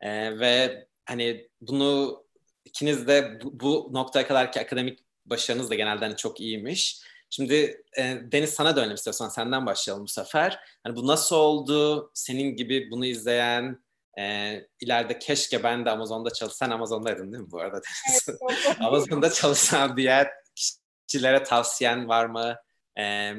E, 0.00 0.38
ve 0.40 0.86
hani 1.04 1.48
bunu 1.60 2.22
ikiniz 2.74 3.06
de 3.06 3.40
bu, 3.42 3.60
bu 3.60 3.90
noktaya 3.92 4.26
kadarki 4.26 4.60
akademik 4.60 4.98
başarınız 5.26 5.70
da 5.70 5.74
genelde 5.74 6.04
hani 6.04 6.16
çok 6.16 6.40
iyiymiş. 6.40 7.02
Şimdi 7.30 7.82
e, 7.98 8.18
Deniz 8.32 8.50
sana 8.50 8.76
dönelim 8.76 8.94
istiyorsan 8.94 9.28
senden 9.28 9.66
başlayalım 9.66 10.04
bu 10.04 10.08
sefer. 10.08 10.58
Hani 10.84 10.96
bu 10.96 11.06
nasıl 11.06 11.36
oldu? 11.36 12.10
Senin 12.14 12.56
gibi 12.56 12.90
bunu 12.90 13.06
izleyen 13.06 13.82
e, 14.18 14.54
ileride 14.80 15.18
keşke 15.18 15.62
ben 15.62 15.84
de 15.84 15.90
Amazon'da 15.90 16.30
çalışsan 16.30 16.70
Amazon'daydın 16.70 17.32
değil 17.32 17.44
mi 17.44 17.50
bu 17.50 17.60
arada? 17.60 17.80
Evet, 18.10 18.40
Amazon'da 18.80 19.30
çalışan 19.30 19.96
diğer 19.96 20.30
kişilere 21.06 21.42
tavsiyen 21.42 22.08
var 22.08 22.26
mı? 22.26 22.56
E, 22.98 23.34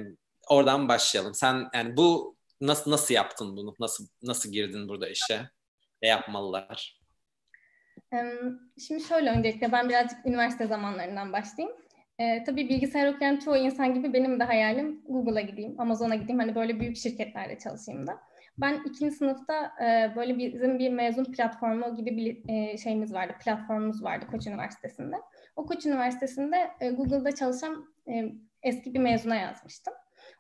oradan 0.49 0.87
başlayalım. 0.87 1.33
Sen 1.33 1.69
yani 1.73 1.97
bu 1.97 2.37
nasıl 2.61 2.91
nasıl 2.91 3.13
yaptın 3.13 3.57
bunu? 3.57 3.75
Nasıl 3.79 4.07
nasıl 4.21 4.51
girdin 4.51 4.89
burada 4.89 5.09
işe? 5.09 5.49
Ne 6.01 6.07
yapmalılar? 6.07 7.02
Şimdi 8.88 9.03
şöyle 9.03 9.29
öncelikle 9.29 9.72
ben 9.72 9.89
birazcık 9.89 10.25
üniversite 10.25 10.67
zamanlarından 10.67 11.34
başlayayım. 11.34 11.77
Ee, 12.20 12.43
tabii 12.43 12.70
bilgisayar 12.70 13.13
okuyan 13.13 13.38
çoğu 13.38 13.58
insan 13.58 13.93
gibi 13.93 14.13
benim 14.13 14.39
de 14.39 14.43
hayalim 14.43 15.01
Google'a 15.08 15.41
gideyim, 15.41 15.75
Amazon'a 15.77 16.15
gideyim. 16.15 16.39
Hani 16.39 16.55
böyle 16.55 16.79
büyük 16.79 16.98
şirketlerde 16.98 17.58
çalışayım 17.60 18.08
da. 18.08 18.20
Ben 18.58 18.82
ikinci 18.86 19.15
sınıfta 19.15 19.72
e, 19.86 20.15
böyle 20.15 20.38
bizim 20.38 20.79
bir 20.79 20.89
mezun 20.89 21.24
platformu 21.24 21.96
gibi 21.96 22.17
bir 22.17 22.50
e, 22.50 22.77
şeyimiz 22.77 23.13
vardı, 23.13 23.34
platformumuz 23.43 24.03
vardı 24.03 24.25
Koç 24.32 24.48
Üniversitesi'nde. 24.48 25.15
O 25.55 25.65
Koç 25.65 25.86
Üniversitesi'nde 25.86 26.72
e, 26.79 26.89
Google'da 26.89 27.36
çalışan 27.36 27.86
e, 28.08 28.25
eski 28.63 28.93
bir 28.93 29.00
mezuna 29.00 29.36
yazmıştım. 29.36 29.93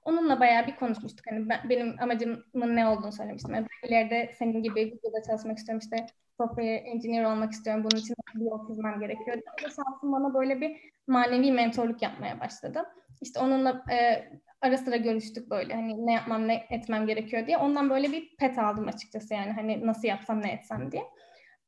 Onunla 0.05 0.39
bayağı 0.39 0.67
bir 0.67 0.75
konuşmuştuk. 0.75 1.25
Hani 1.29 1.49
ben, 1.49 1.69
benim 1.69 1.95
amacımın 1.99 2.75
ne 2.75 2.87
olduğunu 2.87 3.11
söylemiştim. 3.11 3.55
Yani 3.55 3.67
ileride 3.83 4.33
senin 4.39 4.63
gibi 4.63 4.89
Google'da 4.89 5.23
çalışmak 5.27 5.57
istiyorum. 5.57 5.79
İşte 5.83 6.05
software 6.37 6.75
engineer 6.75 7.23
olmak 7.23 7.51
istiyorum. 7.51 7.83
Bunun 7.83 8.01
için 8.01 8.15
bir 8.35 8.45
yol 8.45 8.67
çizmem 8.67 8.99
gerekiyor. 8.99 9.37
Ve 9.37 9.69
şansım 9.69 10.11
bana 10.11 10.33
böyle 10.33 10.61
bir 10.61 10.77
manevi 11.07 11.51
mentorluk 11.51 12.01
yapmaya 12.01 12.39
başladı. 12.39 12.83
İşte 13.21 13.39
onunla 13.39 13.83
e, 13.91 14.25
ara 14.61 14.77
sıra 14.77 14.95
görüştük 14.95 15.49
böyle 15.49 15.73
hani 15.73 16.05
ne 16.05 16.13
yapmam 16.13 16.47
ne 16.47 16.65
etmem 16.69 17.07
gerekiyor 17.07 17.47
diye. 17.47 17.57
Ondan 17.57 17.89
böyle 17.89 18.11
bir 18.11 18.35
pet 18.37 18.59
aldım 18.59 18.87
açıkçası 18.87 19.33
yani 19.33 19.51
hani 19.51 19.87
nasıl 19.87 20.07
yapsam 20.07 20.41
ne 20.41 20.51
etsem 20.51 20.91
diye. 20.91 21.03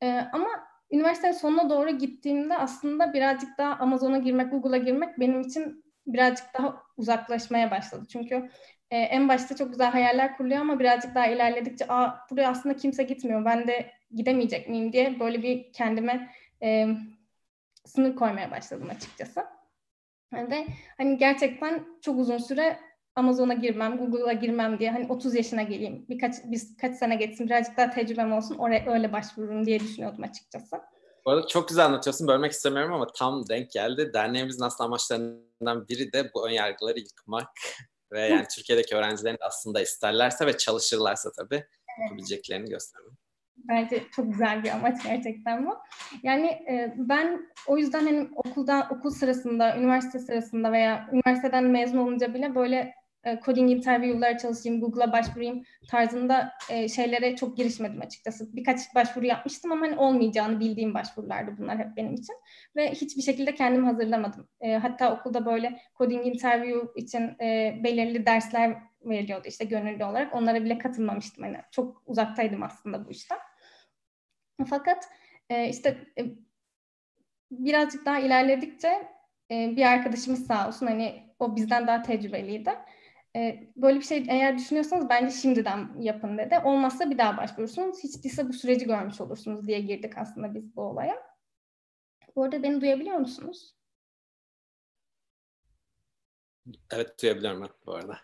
E, 0.03 0.07
ama 0.33 0.47
üniversitenin 0.91 1.33
sonuna 1.33 1.69
doğru 1.69 1.89
gittiğimde 1.89 2.57
aslında 2.57 3.13
birazcık 3.13 3.57
daha 3.57 3.73
Amazon'a 3.75 4.17
girmek, 4.17 4.51
Google'a 4.51 4.77
girmek 4.77 5.19
benim 5.19 5.41
için 5.41 5.83
birazcık 6.07 6.45
daha 6.59 6.83
uzaklaşmaya 6.97 7.71
başladı. 7.71 8.05
Çünkü 8.11 8.49
e, 8.91 8.97
en 8.97 9.29
başta 9.29 9.55
çok 9.55 9.69
güzel 9.71 9.91
hayaller 9.91 10.37
kuruluyor 10.37 10.61
ama 10.61 10.79
birazcık 10.79 11.15
daha 11.15 11.27
ilerledikçe 11.27 11.85
Aa, 11.87 12.15
buraya 12.31 12.49
aslında 12.49 12.75
kimse 12.75 13.03
gitmiyor. 13.03 13.45
Ben 13.45 13.67
de 13.67 13.91
gidemeyecek 14.15 14.69
miyim 14.69 14.93
diye 14.93 15.19
böyle 15.19 15.43
bir 15.43 15.73
kendime 15.73 16.31
e, 16.63 16.87
sınır 17.85 18.15
koymaya 18.15 18.51
başladım 18.51 18.89
açıkçası. 18.95 19.45
Ve 20.33 20.67
hani 20.97 21.17
gerçekten 21.17 21.85
çok 22.01 22.19
uzun 22.19 22.37
süre 22.37 22.79
Amazon'a 23.15 23.53
girmem, 23.53 23.97
Google'a 23.97 24.33
girmem 24.33 24.79
diye 24.79 24.91
hani 24.91 25.07
30 25.07 25.35
yaşına 25.35 25.61
geleyim, 25.61 26.05
birkaç 26.09 26.35
biz 26.43 26.77
kaç 26.77 26.95
sene 26.95 27.15
geçsin, 27.15 27.45
birazcık 27.45 27.77
daha 27.77 27.89
tecrübem 27.89 28.33
olsun, 28.33 28.57
oraya 28.57 28.91
öyle 28.91 29.13
başvururum 29.13 29.65
diye 29.65 29.79
düşünüyordum 29.79 30.23
açıkçası. 30.23 30.81
Bu 31.25 31.31
arada 31.31 31.47
çok 31.47 31.67
güzel 31.67 31.85
anlatıyorsun. 31.85 32.27
Bölmek 32.27 32.51
istemiyorum 32.51 32.93
ama 32.93 33.07
tam 33.07 33.47
denk 33.49 33.71
geldi. 33.71 34.13
Derneğimizin 34.13 34.63
aslında 34.63 34.83
amaçlarından 34.83 35.87
biri 35.87 36.13
de 36.13 36.31
bu 36.33 36.47
önyargıları 36.47 36.99
yıkmak 36.99 37.47
ve 38.11 38.21
yani 38.21 38.45
Türkiye'deki 38.55 38.95
öğrencilerin 38.95 39.37
aslında 39.41 39.81
isterlerse 39.81 40.45
ve 40.45 40.57
çalışırlarsa 40.57 41.31
tabii 41.31 41.55
evet. 41.55 41.67
yapabileceklerini 41.99 42.69
göstermek. 42.69 43.24
Bence 43.69 44.03
çok 44.11 44.31
güzel 44.31 44.63
bir 44.63 44.69
amaç 44.69 45.03
gerçekten 45.03 45.65
bu. 45.65 45.77
Yani 46.23 46.47
e, 46.47 46.93
ben 46.97 47.41
o 47.67 47.77
yüzden 47.77 48.03
hani 48.05 48.27
okulda 48.35 48.87
okul 48.91 49.09
sırasında, 49.09 49.77
üniversite 49.77 50.19
sırasında 50.19 50.71
veya 50.71 51.09
üniversiteden 51.11 51.63
mezun 51.63 51.97
olunca 51.97 52.33
bile 52.33 52.55
böyle 52.55 52.93
e, 53.25 53.39
coding 53.45 53.71
interview'lara 53.71 54.37
çalışayım, 54.37 54.81
Google'a 54.81 55.11
başvurayım 55.11 55.63
tarzında 55.89 56.51
e, 56.69 56.89
şeylere 56.89 57.35
çok 57.35 57.57
girişmedim 57.57 58.01
açıkçası. 58.01 58.55
Birkaç 58.55 58.95
başvuru 58.95 59.25
yapmıştım 59.25 59.71
ama 59.71 59.85
hani 59.85 59.97
olmayacağını 59.97 60.59
bildiğim 60.59 60.93
başvurulardı 60.93 61.57
bunlar 61.57 61.77
hep 61.77 61.97
benim 61.97 62.13
için. 62.13 62.35
Ve 62.75 62.91
hiçbir 62.91 63.21
şekilde 63.21 63.55
kendimi 63.55 63.85
hazırlamadım. 63.85 64.47
E, 64.61 64.73
hatta 64.73 65.19
okulda 65.19 65.45
böyle 65.45 65.79
coding 65.97 66.27
interview 66.27 67.01
için 67.01 67.21
e, 67.41 67.79
belirli 67.83 68.25
dersler 68.25 68.77
veriliyordu 69.05 69.47
işte 69.47 69.65
gönüllü 69.65 70.05
olarak. 70.05 70.35
Onlara 70.35 70.63
bile 70.63 70.77
katılmamıştım. 70.77 71.43
Hani 71.43 71.57
çok 71.71 72.03
uzaktaydım 72.05 72.63
aslında 72.63 73.05
bu 73.05 73.11
işten. 73.11 73.37
Fakat 74.69 75.09
e, 75.49 75.69
işte 75.69 75.97
e, 76.17 76.23
birazcık 77.51 78.05
daha 78.05 78.19
ilerledikçe 78.19 79.07
e, 79.51 79.75
bir 79.75 79.85
arkadaşımız 79.85 80.47
sağ 80.47 80.67
olsun 80.67 80.87
hani 80.87 81.35
o 81.39 81.55
bizden 81.55 81.87
daha 81.87 82.01
tecrübeliydi. 82.01 82.71
E, 83.35 83.69
böyle 83.75 83.99
bir 83.99 84.05
şey 84.05 84.25
eğer 84.29 84.57
düşünüyorsanız 84.57 85.09
bence 85.09 85.35
şimdiden 85.35 86.01
yapın 86.01 86.37
dedi. 86.37 86.59
Olmazsa 86.63 87.09
bir 87.09 87.17
daha 87.17 87.37
başvurursunuz. 87.37 88.03
Hiç 88.03 88.23
değilse 88.23 88.47
bu 88.49 88.53
süreci 88.53 88.85
görmüş 88.85 89.21
olursunuz 89.21 89.67
diye 89.67 89.79
girdik 89.79 90.17
aslında 90.17 90.55
biz 90.55 90.75
bu 90.75 90.81
olaya. 90.81 91.15
Bu 92.35 92.43
arada 92.43 92.63
beni 92.63 92.81
duyabiliyor 92.81 93.17
musunuz? 93.17 93.75
Evet 96.91 97.21
duyabiliyorum 97.21 97.61
ben 97.61 97.69
bu 97.85 97.93
arada. 97.93 98.17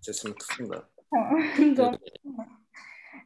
Sesimi 0.00 0.34
kıstım 0.34 0.70
da. 0.70 0.88
Tamam. 1.10 1.98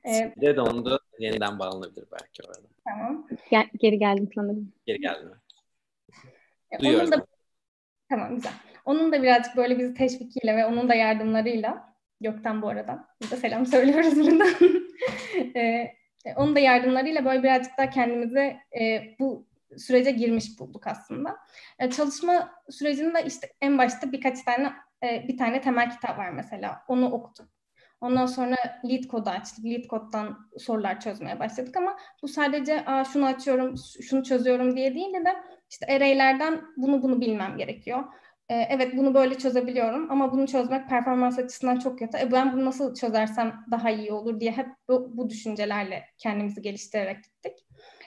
Bir 0.04 0.40
de 0.40 0.56
dondu. 0.56 1.00
Yeniden 1.18 1.58
bağlanabilir 1.58 2.04
belki 2.12 2.42
orada. 2.48 2.68
Tamam. 2.84 3.26
Gel, 3.50 3.68
geri 3.80 3.98
geldim 3.98 4.28
sanırım. 4.34 4.72
Geri 4.86 4.98
geldim. 4.98 5.32
E, 6.70 6.78
Duyuyoruz. 6.78 7.12
Da, 7.12 7.26
tamam 8.08 8.34
güzel. 8.34 8.52
Onun 8.84 9.12
da 9.12 9.22
birazcık 9.22 9.56
böyle 9.56 9.78
bizi 9.78 9.94
teşvikiyle 9.94 10.56
ve 10.56 10.66
onun 10.66 10.88
da 10.88 10.94
yardımlarıyla 10.94 11.92
Gökten 12.22 12.62
bu 12.62 12.68
arada. 12.68 13.08
Biz 13.20 13.30
de 13.30 13.36
selam 13.36 13.66
söylüyoruz 13.74 14.16
buradan. 14.16 14.54
e, 15.54 15.60
e, 16.24 16.34
onun 16.36 16.56
da 16.56 16.60
yardımlarıyla 16.60 17.24
böyle 17.24 17.42
birazcık 17.42 17.78
daha 17.78 17.90
kendimizi 17.90 18.56
e, 18.80 19.02
bu 19.20 19.46
sürece 19.76 20.10
girmiş 20.10 20.60
bulduk 20.60 20.86
aslında. 20.86 21.36
E, 21.78 21.90
çalışma 21.90 22.52
sürecinde 22.70 23.24
işte 23.26 23.52
en 23.60 23.78
başta 23.78 24.12
birkaç 24.12 24.42
tane 24.42 24.72
e, 25.04 25.28
bir 25.28 25.38
tane 25.38 25.60
temel 25.60 25.90
kitap 25.90 26.18
var 26.18 26.30
mesela. 26.30 26.82
Onu 26.88 27.10
okuduk. 27.12 27.48
Ondan 28.02 28.26
sonra 28.26 28.56
lead 28.88 29.04
kodu 29.04 29.30
açtık. 29.30 29.64
Lead 29.64 29.86
koddan 29.86 30.38
sorular 30.58 31.00
çözmeye 31.00 31.40
başladık 31.40 31.76
ama 31.76 31.96
bu 32.22 32.28
sadece 32.28 32.84
Aa, 32.84 33.04
şunu 33.04 33.26
açıyorum, 33.26 33.74
şunu 34.02 34.24
çözüyorum 34.24 34.76
diye 34.76 34.94
değil 34.94 35.12
de 35.14 35.36
işte 35.70 35.86
array'lerden 35.86 36.62
bunu 36.76 37.02
bunu 37.02 37.20
bilmem 37.20 37.56
gerekiyor. 37.56 38.04
Ee, 38.48 38.54
evet 38.54 38.96
bunu 38.96 39.14
böyle 39.14 39.38
çözebiliyorum 39.38 40.10
ama 40.10 40.32
bunu 40.32 40.46
çözmek 40.46 40.88
performans 40.88 41.38
açısından 41.38 41.78
çok 41.78 41.98
kötü. 41.98 42.18
E, 42.18 42.32
ben 42.32 42.52
bunu 42.52 42.64
nasıl 42.64 42.94
çözersem 42.94 43.64
daha 43.70 43.90
iyi 43.90 44.12
olur 44.12 44.40
diye 44.40 44.52
hep 44.52 44.66
bu, 44.88 45.16
bu 45.16 45.30
düşüncelerle 45.30 46.04
kendimizi 46.18 46.62
geliştirerek 46.62 47.24
gittik. 47.24 47.66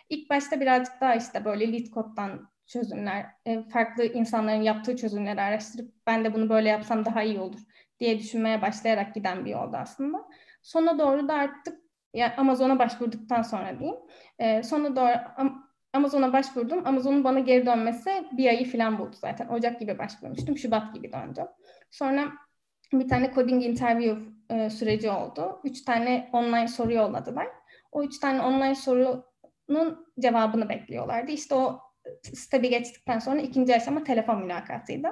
İlk 0.10 0.30
başta 0.30 0.62
birazcık 0.62 1.02
daha 1.02 1.16
işte 1.16 1.46
böyle 1.46 1.74
lead 1.74 1.90
koddan 1.90 2.50
çözümler, 2.68 3.26
e, 3.46 3.64
farklı 3.64 4.06
insanların 4.06 4.62
yaptığı 4.62 4.96
çözümleri 4.96 5.42
araştırıp 5.42 5.94
ben 6.08 6.26
de 6.26 6.34
bunu 6.34 6.50
böyle 6.50 6.70
yapsam 6.70 7.06
daha 7.06 7.24
iyi 7.24 7.40
olur 7.40 7.60
diye 8.00 8.20
düşünmeye 8.20 8.62
başlayarak 8.62 9.16
giden 9.16 9.46
bir 9.46 9.52
yolda 9.52 9.78
aslında. 9.78 10.26
Sona 10.62 11.00
doğru 11.00 11.28
da 11.28 11.34
artık 11.34 11.80
yani 12.14 12.34
Amazon'a 12.38 12.80
başvurduktan 12.80 13.42
sonra 13.42 13.80
diyeyim. 13.80 14.00
E, 14.40 14.64
sona 14.64 14.96
doğru 14.96 15.12
Amazon'a 15.94 16.34
başvurdum. 16.34 16.88
Amazon'un 16.88 17.24
bana 17.24 17.40
geri 17.40 17.66
dönmesi 17.66 18.28
bir 18.32 18.48
ayı 18.48 18.72
falan 18.72 19.00
buldu 19.00 19.16
zaten. 19.22 19.48
Ocak 19.48 19.80
gibi 19.80 20.00
başvurmuştum. 20.00 20.58
Şubat 20.58 20.94
gibi 20.94 21.12
döndüm. 21.12 21.46
Sonra 21.92 22.32
bir 22.94 23.10
tane 23.10 23.32
coding 23.36 23.66
interview 23.66 24.22
e, 24.50 24.70
süreci 24.70 25.10
oldu. 25.10 25.60
Üç 25.64 25.82
tane 25.82 26.30
online 26.34 26.68
soru 26.68 26.94
yolladılar. 26.94 27.48
O 27.92 28.04
üç 28.04 28.20
tane 28.20 28.42
online 28.42 28.76
sorunun 28.76 30.08
cevabını 30.20 30.70
bekliyorlardı. 30.70 31.32
İşte 31.32 31.56
o 31.56 31.80
stebi 32.34 32.70
geçtikten 32.70 33.20
sonra 33.20 33.42
ikinci 33.42 33.76
aşama 33.76 34.04
telefon 34.04 34.44
mülakatıydı. 34.44 35.08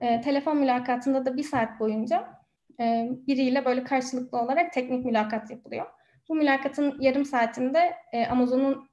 E, 0.00 0.20
telefon 0.20 0.56
mülakatında 0.56 1.26
da 1.26 1.36
bir 1.36 1.42
saat 1.42 1.80
boyunca 1.80 2.28
e, 2.80 3.08
biriyle 3.26 3.64
böyle 3.64 3.84
karşılıklı 3.84 4.38
olarak 4.38 4.72
teknik 4.72 5.04
mülakat 5.04 5.50
yapılıyor. 5.50 5.86
Bu 6.28 6.34
mülakatın 6.34 6.96
yarım 7.00 7.24
saatinde 7.24 7.94
e, 8.12 8.26
Amazon'un 8.26 8.88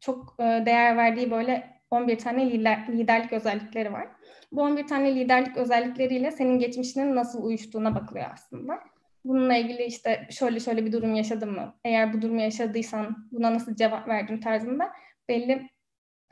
çok 0.00 0.36
e, 0.40 0.42
değer 0.66 0.96
verdiği 0.96 1.30
böyle 1.30 1.78
11 1.90 2.18
tane 2.18 2.50
lider, 2.50 2.86
liderlik 2.88 3.32
özellikleri 3.32 3.92
var. 3.92 4.08
Bu 4.52 4.62
11 4.62 4.86
tane 4.86 5.14
liderlik 5.14 5.56
özellikleriyle 5.56 6.30
senin 6.30 6.58
geçmişinin 6.58 7.16
nasıl 7.16 7.44
uyuştuğuna 7.44 7.94
bakılıyor 7.94 8.26
aslında. 8.32 8.80
Bununla 9.24 9.56
ilgili 9.56 9.84
işte 9.84 10.28
şöyle 10.30 10.60
şöyle 10.60 10.86
bir 10.86 10.92
durum 10.92 11.14
yaşadın 11.14 11.52
mı? 11.52 11.74
Eğer 11.84 12.12
bu 12.12 12.22
durumu 12.22 12.40
yaşadıysan 12.40 13.28
buna 13.32 13.54
nasıl 13.54 13.76
cevap 13.76 14.08
verdin 14.08 14.40
tarzında 14.40 14.92
belli 15.28 15.70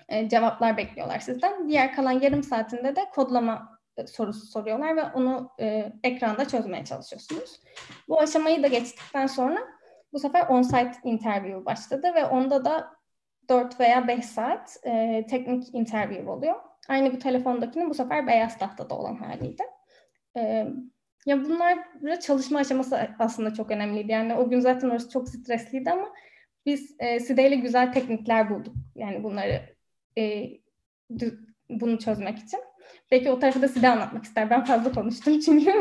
e, 0.09 0.29
cevaplar 0.29 0.77
bekliyorlar 0.77 1.19
sizden. 1.19 1.69
Diğer 1.69 1.95
kalan 1.95 2.21
yarım 2.21 2.43
saatinde 2.43 2.97
de 2.97 3.01
kodlama 3.15 3.76
sorusu 4.07 4.47
soruyorlar 4.47 4.97
ve 4.97 5.03
onu 5.03 5.51
e, 5.61 5.93
ekranda 6.03 6.49
çözmeye 6.49 6.85
çalışıyorsunuz. 6.85 7.61
Bu 8.09 8.21
aşamayı 8.21 8.63
da 8.63 8.67
geçtikten 8.67 9.27
sonra 9.27 9.59
bu 10.13 10.19
sefer 10.19 10.47
on-site 10.47 11.01
interview 11.05 11.65
başladı 11.65 12.13
ve 12.15 12.25
onda 12.25 12.65
da 12.65 12.97
4 13.49 13.81
veya 13.81 14.09
5 14.09 14.25
saat 14.25 14.77
e, 14.85 15.25
teknik 15.31 15.75
interview 15.75 16.31
oluyor. 16.31 16.55
Aynı 16.89 17.13
bu 17.13 17.19
telefondakinin 17.19 17.91
bu 17.91 17.95
sefer 17.95 18.27
beyaz 18.27 18.59
tahtada 18.59 18.95
olan 18.95 19.17
haliydi. 19.17 19.63
E, 20.37 20.67
ya 21.27 21.45
bunlar 21.45 21.79
çalışma 22.21 22.59
aşaması 22.59 23.09
aslında 23.19 23.55
çok 23.55 23.71
önemliydi. 23.71 24.13
Yani 24.13 24.35
o 24.35 24.51
gün 24.51 24.61
zaten 24.61 24.91
orası 24.91 25.11
çok 25.11 25.29
stresliydi 25.29 25.91
ama 25.91 26.13
biz 26.67 26.97
e, 26.99 27.21
Side 27.21 27.49
ile 27.49 27.57
güzel 27.57 27.93
teknikler 27.93 28.51
bulduk. 28.51 28.75
Yani 28.95 29.25
bunları 29.25 29.77
e, 30.19 30.49
bunu 31.71 31.99
çözmek 31.99 32.39
için. 32.39 32.61
Belki 33.11 33.31
o 33.31 33.39
tarafı 33.39 33.63
da 33.63 33.69
Side 33.69 33.89
anlatmak 33.89 34.25
ister. 34.25 34.51
Ben 34.51 34.65
fazla 34.65 34.93
konuştum 34.93 35.41
çünkü. 35.41 35.73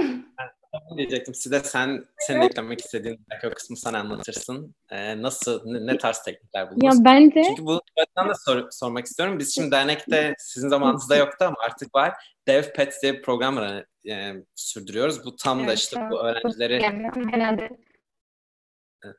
Ben 0.89 0.98
diyecektim. 0.98 1.34
Side 1.34 1.60
sen 1.60 2.06
senin 2.20 2.39
evet. 2.39 2.51
eklemek 2.51 2.80
istediğin 2.80 3.25
belki 3.30 3.48
o 3.48 3.51
kısmı 3.51 3.77
sen 3.77 3.94
anlatırsın. 3.94 4.75
Ee, 4.89 5.22
nasıl, 5.22 5.62
ne, 5.65 5.94
ne 5.94 5.98
tarz 5.98 6.24
teknikler 6.24 6.72
buldunuz? 6.72 6.96
Ya 6.96 7.06
bence... 7.06 7.44
Çünkü 7.44 7.65
bu 7.65 7.82
ben 8.18 8.30
de 8.30 8.34
sor, 8.46 8.68
sormak 8.72 9.06
istiyorum. 9.06 9.39
Biz 9.39 9.56
şimdi 9.56 9.72
dernekte 9.72 10.36
sizin 10.38 10.70
zamanınızda 10.70 11.15
yoktu 11.15 11.46
ama 11.46 11.56
artık 11.65 11.96
var. 11.96 12.13
DevPet 12.48 12.94
diye 13.01 13.13
bir 13.13 13.22
program 13.22 13.56
var, 13.56 13.86
yani, 14.04 14.46
sürdürüyoruz. 14.56 15.25
Bu 15.25 15.36
tam 15.36 15.60
evet, 15.60 15.70
da 15.70 15.74
işte 15.74 16.01
bu 16.12 16.20
öğrencileri... 16.20 16.80
Genelde. 16.80 17.70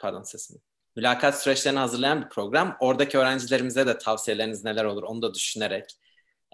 Pardon 0.00 0.22
sesimi 0.22 0.60
mülakat 0.96 1.42
süreçlerini 1.42 1.78
hazırlayan 1.78 2.24
bir 2.24 2.28
program. 2.28 2.76
Oradaki 2.80 3.18
öğrencilerimize 3.18 3.86
de 3.86 3.98
tavsiyeleriniz 3.98 4.64
neler 4.64 4.84
olur 4.84 5.02
onu 5.02 5.22
da 5.22 5.34
düşünerek 5.34 5.84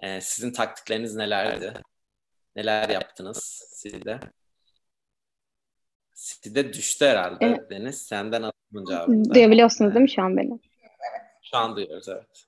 e, 0.03 0.21
sizin 0.21 0.51
taktikleriniz 0.51 1.15
nelerdi? 1.15 1.73
Neler 2.55 2.89
yaptınız 2.89 3.67
siz 3.69 4.05
de? 4.05 4.19
Sizde 6.13 6.73
düştü 6.73 7.05
herhalde 7.05 7.45
evet. 7.45 7.69
Deniz. 7.69 8.01
Senden 8.01 8.41
alalım 8.41 8.85
cevabını. 8.89 9.25
Duyabiliyorsunuz 9.33 9.93
değil 9.93 10.03
mi 10.03 10.11
şu 10.11 10.21
an 10.21 10.37
beni? 10.37 10.59
Şu 11.43 11.57
an 11.57 11.75
duyuyoruz 11.75 12.09
evet. 12.09 12.45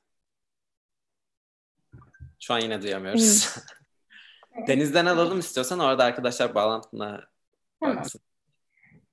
Şu 2.39 2.53
an 2.53 2.59
yine 2.59 2.81
duyamıyoruz. 2.81 3.55
Deniz'den 4.67 5.05
alalım 5.05 5.39
istiyorsan 5.39 5.79
orada 5.79 6.03
arkadaşlar 6.03 6.55
bağlantına 6.55 7.23
tamam. 7.79 7.97
baksın. 7.97 8.21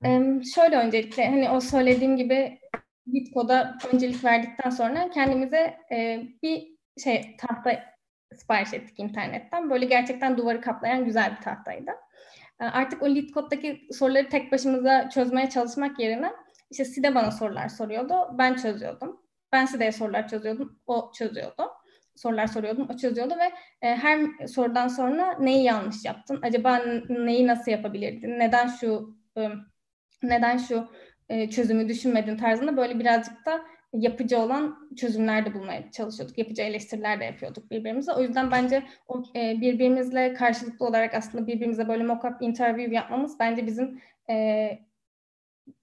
Ee, 0.05 0.41
şöyle 0.55 0.77
öncelikle 0.77 1.29
hani 1.29 1.49
o 1.49 1.59
söylediğim 1.59 2.17
gibi 2.17 2.59
Bitco'da 3.07 3.77
öncelik 3.93 4.23
verdikten 4.23 4.69
sonra 4.69 5.09
kendimize 5.09 5.77
e, 5.91 6.23
bir 6.43 6.77
şey 7.03 7.37
tahta 7.37 7.92
sipariş 8.33 8.73
ettik 8.73 8.99
internetten. 8.99 9.69
Böyle 9.69 9.85
gerçekten 9.85 10.37
duvarı 10.37 10.61
kaplayan 10.61 11.05
güzel 11.05 11.35
bir 11.37 11.41
tahtaydı. 11.41 11.91
E, 12.59 12.65
artık 12.65 13.03
o 13.03 13.15
lead 13.15 13.29
koddaki 13.29 13.87
soruları 13.91 14.29
tek 14.29 14.51
başımıza 14.51 15.09
çözmeye 15.09 15.49
çalışmak 15.49 15.99
yerine 15.99 16.31
işte 16.71 16.85
Side 16.85 17.15
bana 17.15 17.31
sorular 17.31 17.69
soruyordu, 17.69 18.15
ben 18.37 18.55
çözüyordum. 18.55 19.19
Ben 19.51 19.65
Side'ye 19.65 19.91
sorular 19.91 20.27
çözüyordum, 20.27 20.79
o 20.87 21.11
çözüyordu. 21.15 21.71
Sorular 22.15 22.47
soruyordum, 22.47 22.87
o 22.93 22.97
çözüyordu 22.97 23.33
ve 23.39 23.51
e, 23.87 23.95
her 23.95 24.19
sorudan 24.47 24.87
sonra 24.87 25.37
neyi 25.39 25.63
yanlış 25.63 26.05
yaptın, 26.05 26.39
acaba 26.43 26.77
neyi 27.09 27.47
nasıl 27.47 27.71
yapabilirdin, 27.71 28.39
neden 28.39 28.67
şu 28.67 29.17
neden 30.23 30.57
şu 30.57 30.87
e, 31.29 31.49
çözümü 31.49 31.89
düşünmedin 31.89 32.37
tarzında 32.37 32.77
böyle 32.77 32.99
birazcık 32.99 33.45
da 33.45 33.61
yapıcı 33.93 34.39
olan 34.39 34.89
çözümler 34.97 35.45
de 35.45 35.53
bulmaya 35.53 35.91
çalışıyorduk. 35.91 36.37
Yapıcı 36.37 36.61
eleştiriler 36.61 37.19
de 37.19 37.23
yapıyorduk 37.23 37.71
birbirimize. 37.71 38.11
O 38.11 38.21
yüzden 38.21 38.51
bence 38.51 38.83
o 39.07 39.23
e, 39.35 39.61
birbirimizle 39.61 40.33
karşılıklı 40.33 40.85
olarak 40.85 41.13
aslında 41.13 41.47
birbirimize 41.47 41.87
böyle 41.87 42.03
mock-up 42.03 42.43
interview 42.43 42.95
yapmamız 42.95 43.39
bence 43.39 43.67
bizim 43.67 44.01
e, 44.29 44.69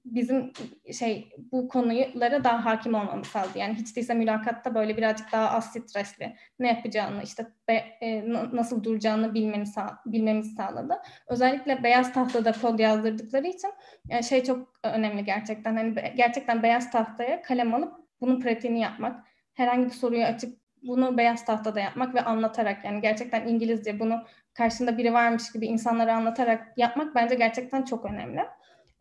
bizim 0.04 0.52
şey 0.98 1.32
bu 1.52 1.68
konulara 1.68 2.44
daha 2.44 2.64
hakim 2.64 2.94
olmamı 2.94 3.24
sağladı. 3.24 3.58
Yani 3.58 3.74
hiç 3.74 3.96
değilse 3.96 4.14
mülakatta 4.14 4.74
böyle 4.74 4.96
birazcık 4.96 5.32
daha 5.32 5.50
az 5.50 5.72
stresli 5.72 6.36
ne 6.58 6.68
yapacağını 6.68 7.22
işte 7.22 7.46
be, 7.68 7.72
e, 8.00 8.32
nasıl 8.52 8.84
duracağını 8.84 9.34
bilmeni 9.34 9.66
sağ, 9.66 10.00
bilmemizi 10.06 10.54
sağladı. 10.54 11.02
Özellikle 11.26 11.82
beyaz 11.82 12.12
tahtada 12.12 12.52
kod 12.52 12.78
yazdırdıkları 12.78 13.46
için 13.46 13.70
yani 14.08 14.24
şey 14.24 14.44
çok 14.44 14.72
önemli 14.82 15.24
gerçekten. 15.24 15.76
Hani 15.76 15.96
be, 15.96 16.12
gerçekten 16.16 16.62
beyaz 16.62 16.90
tahtaya 16.90 17.42
kalem 17.42 17.74
alıp 17.74 17.94
bunun 18.20 18.40
pratiğini 18.40 18.80
yapmak, 18.80 19.24
herhangi 19.54 19.84
bir 19.84 19.90
soruyu 19.90 20.24
açıp 20.24 20.60
bunu 20.82 21.18
beyaz 21.18 21.44
tahtada 21.44 21.80
yapmak 21.80 22.14
ve 22.14 22.20
anlatarak 22.20 22.84
yani 22.84 23.00
gerçekten 23.00 23.48
İngilizce 23.48 24.00
bunu 24.00 24.24
karşında 24.54 24.98
biri 24.98 25.12
varmış 25.12 25.52
gibi 25.52 25.66
insanlara 25.66 26.14
anlatarak 26.16 26.72
yapmak 26.76 27.14
bence 27.14 27.34
gerçekten 27.34 27.82
çok 27.82 28.04
önemli. 28.04 28.40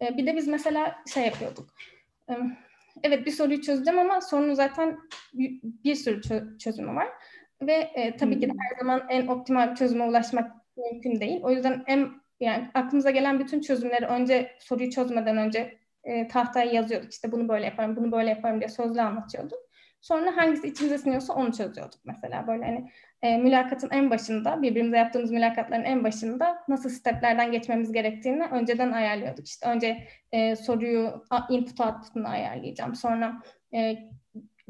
E, 0.02 0.18
bir 0.18 0.26
de 0.26 0.36
biz 0.36 0.48
mesela 0.48 0.96
şey 1.14 1.26
yapıyorduk. 1.26 1.70
E, 2.30 2.34
evet 3.04 3.26
bir 3.26 3.32
soruyu 3.32 3.62
çözeceğim 3.62 4.00
ama 4.00 4.22
sorunun 4.22 4.54
zaten 4.54 5.00
bir, 5.34 5.60
bir 5.64 5.96
sürü 5.96 6.20
çö- 6.20 6.58
çözümü 6.58 6.96
var. 6.96 7.08
Ve 7.62 7.74
e, 7.74 8.18
tabii 8.18 8.40
ki 8.40 8.50
de 8.50 8.54
her 8.60 8.80
zaman 8.80 9.06
en 9.10 9.28
optimal 9.28 9.76
çözüme 9.76 10.04
ulaşmak 10.04 10.52
mümkün 10.78 11.20
değil. 11.20 11.42
O 11.44 11.52
yüzden 11.52 11.84
en 11.88 12.10
yani 12.40 12.72
aklımıza 12.74 13.12
gelen 13.12 13.40
bütün 13.40 13.62
çözümleri 13.62 14.06
önce 14.06 14.52
soruyu 14.60 14.90
çözmeden 14.90 15.38
önce 15.38 15.78
e, 16.04 16.28
tahtaya 16.28 16.72
yazıyorduk. 16.72 17.12
İşte 17.12 17.32
bunu 17.32 17.50
böyle 17.50 17.66
yaparım, 17.66 17.96
bunu 17.96 18.12
böyle 18.12 18.30
yaparım 18.30 18.60
diye 18.60 18.70
sözlü 18.70 19.02
anlatıyorduk. 19.02 19.60
Sonra 20.02 20.38
hangisi 20.38 20.68
içimize 20.68 20.98
siniyorsa 20.98 21.34
onu 21.34 21.54
çözüyorduk 21.54 22.00
mesela. 22.06 22.48
Böyle 22.48 22.66
hani 22.66 22.92
e, 23.22 23.38
mülakatın 23.38 23.90
en 23.92 24.10
başında, 24.10 24.62
birbirimize 24.62 24.98
yaptığımız 24.98 25.32
mülakatların 25.32 25.84
en 25.84 26.04
başında 26.04 26.64
nasıl 26.68 26.90
steplerden 26.90 27.52
geçmemiz 27.52 27.92
gerektiğini 27.92 28.44
önceden 28.44 28.92
ayarlıyorduk. 28.92 29.48
İşte 29.48 29.70
önce 29.70 30.08
e, 30.32 30.56
soruyu, 30.56 31.24
input 31.50 31.80
output'unu 31.80 32.28
ayarlayacağım. 32.28 32.96
Sonra 32.96 33.42
e, 33.74 33.98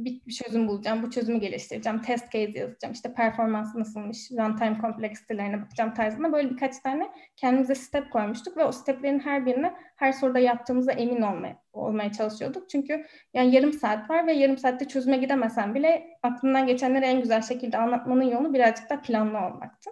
bir, 0.06 0.22
bir 0.28 0.34
çözüm 0.34 0.68
bulacağım, 0.68 1.04
bu 1.04 1.12
çözümü 1.12 1.40
geliştireceğim, 1.40 2.02
test 2.02 2.26
case 2.26 2.60
yazacağım, 2.60 2.94
işte 2.94 3.14
performans 3.14 3.76
nasılmış, 3.76 4.32
runtime 4.32 4.78
complexity'lerine 4.82 5.62
bakacağım 5.62 5.94
tarzında 5.94 6.32
böyle 6.32 6.50
birkaç 6.50 6.80
tane 6.80 7.10
kendimize 7.36 7.76
step 7.76 8.12
koymuştuk 8.12 8.58
ve 8.58 8.66
o 8.66 8.72
steplerin 8.72 9.20
her 9.20 9.46
birini 9.46 9.72
her 9.96 10.12
soruda 10.12 10.40
yaptığımıza 10.40 10.92
emin 10.92 11.22
olmaya, 11.22 11.62
olmaya 11.74 12.12
çalışıyorduk. 12.12 12.70
Çünkü 12.70 13.06
yani 13.34 13.56
yarım 13.56 13.74
saat 13.74 14.10
var 14.10 14.28
ve 14.28 14.34
yarım 14.34 14.58
saatte 14.58 14.88
çözüme 14.88 15.18
gidemesen 15.18 15.76
bile 15.76 16.18
aklından 16.24 16.68
geçenleri 16.68 17.06
en 17.06 17.22
güzel 17.22 17.42
şekilde 17.42 17.78
anlatmanın 17.78 18.24
yolu 18.24 18.54
birazcık 18.54 18.90
da 18.90 19.02
planlı 19.02 19.38
olmaktı. 19.38 19.90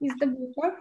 Biz 0.00 0.20
de 0.20 0.36
bu 0.36 0.42
yüzden 0.42 0.76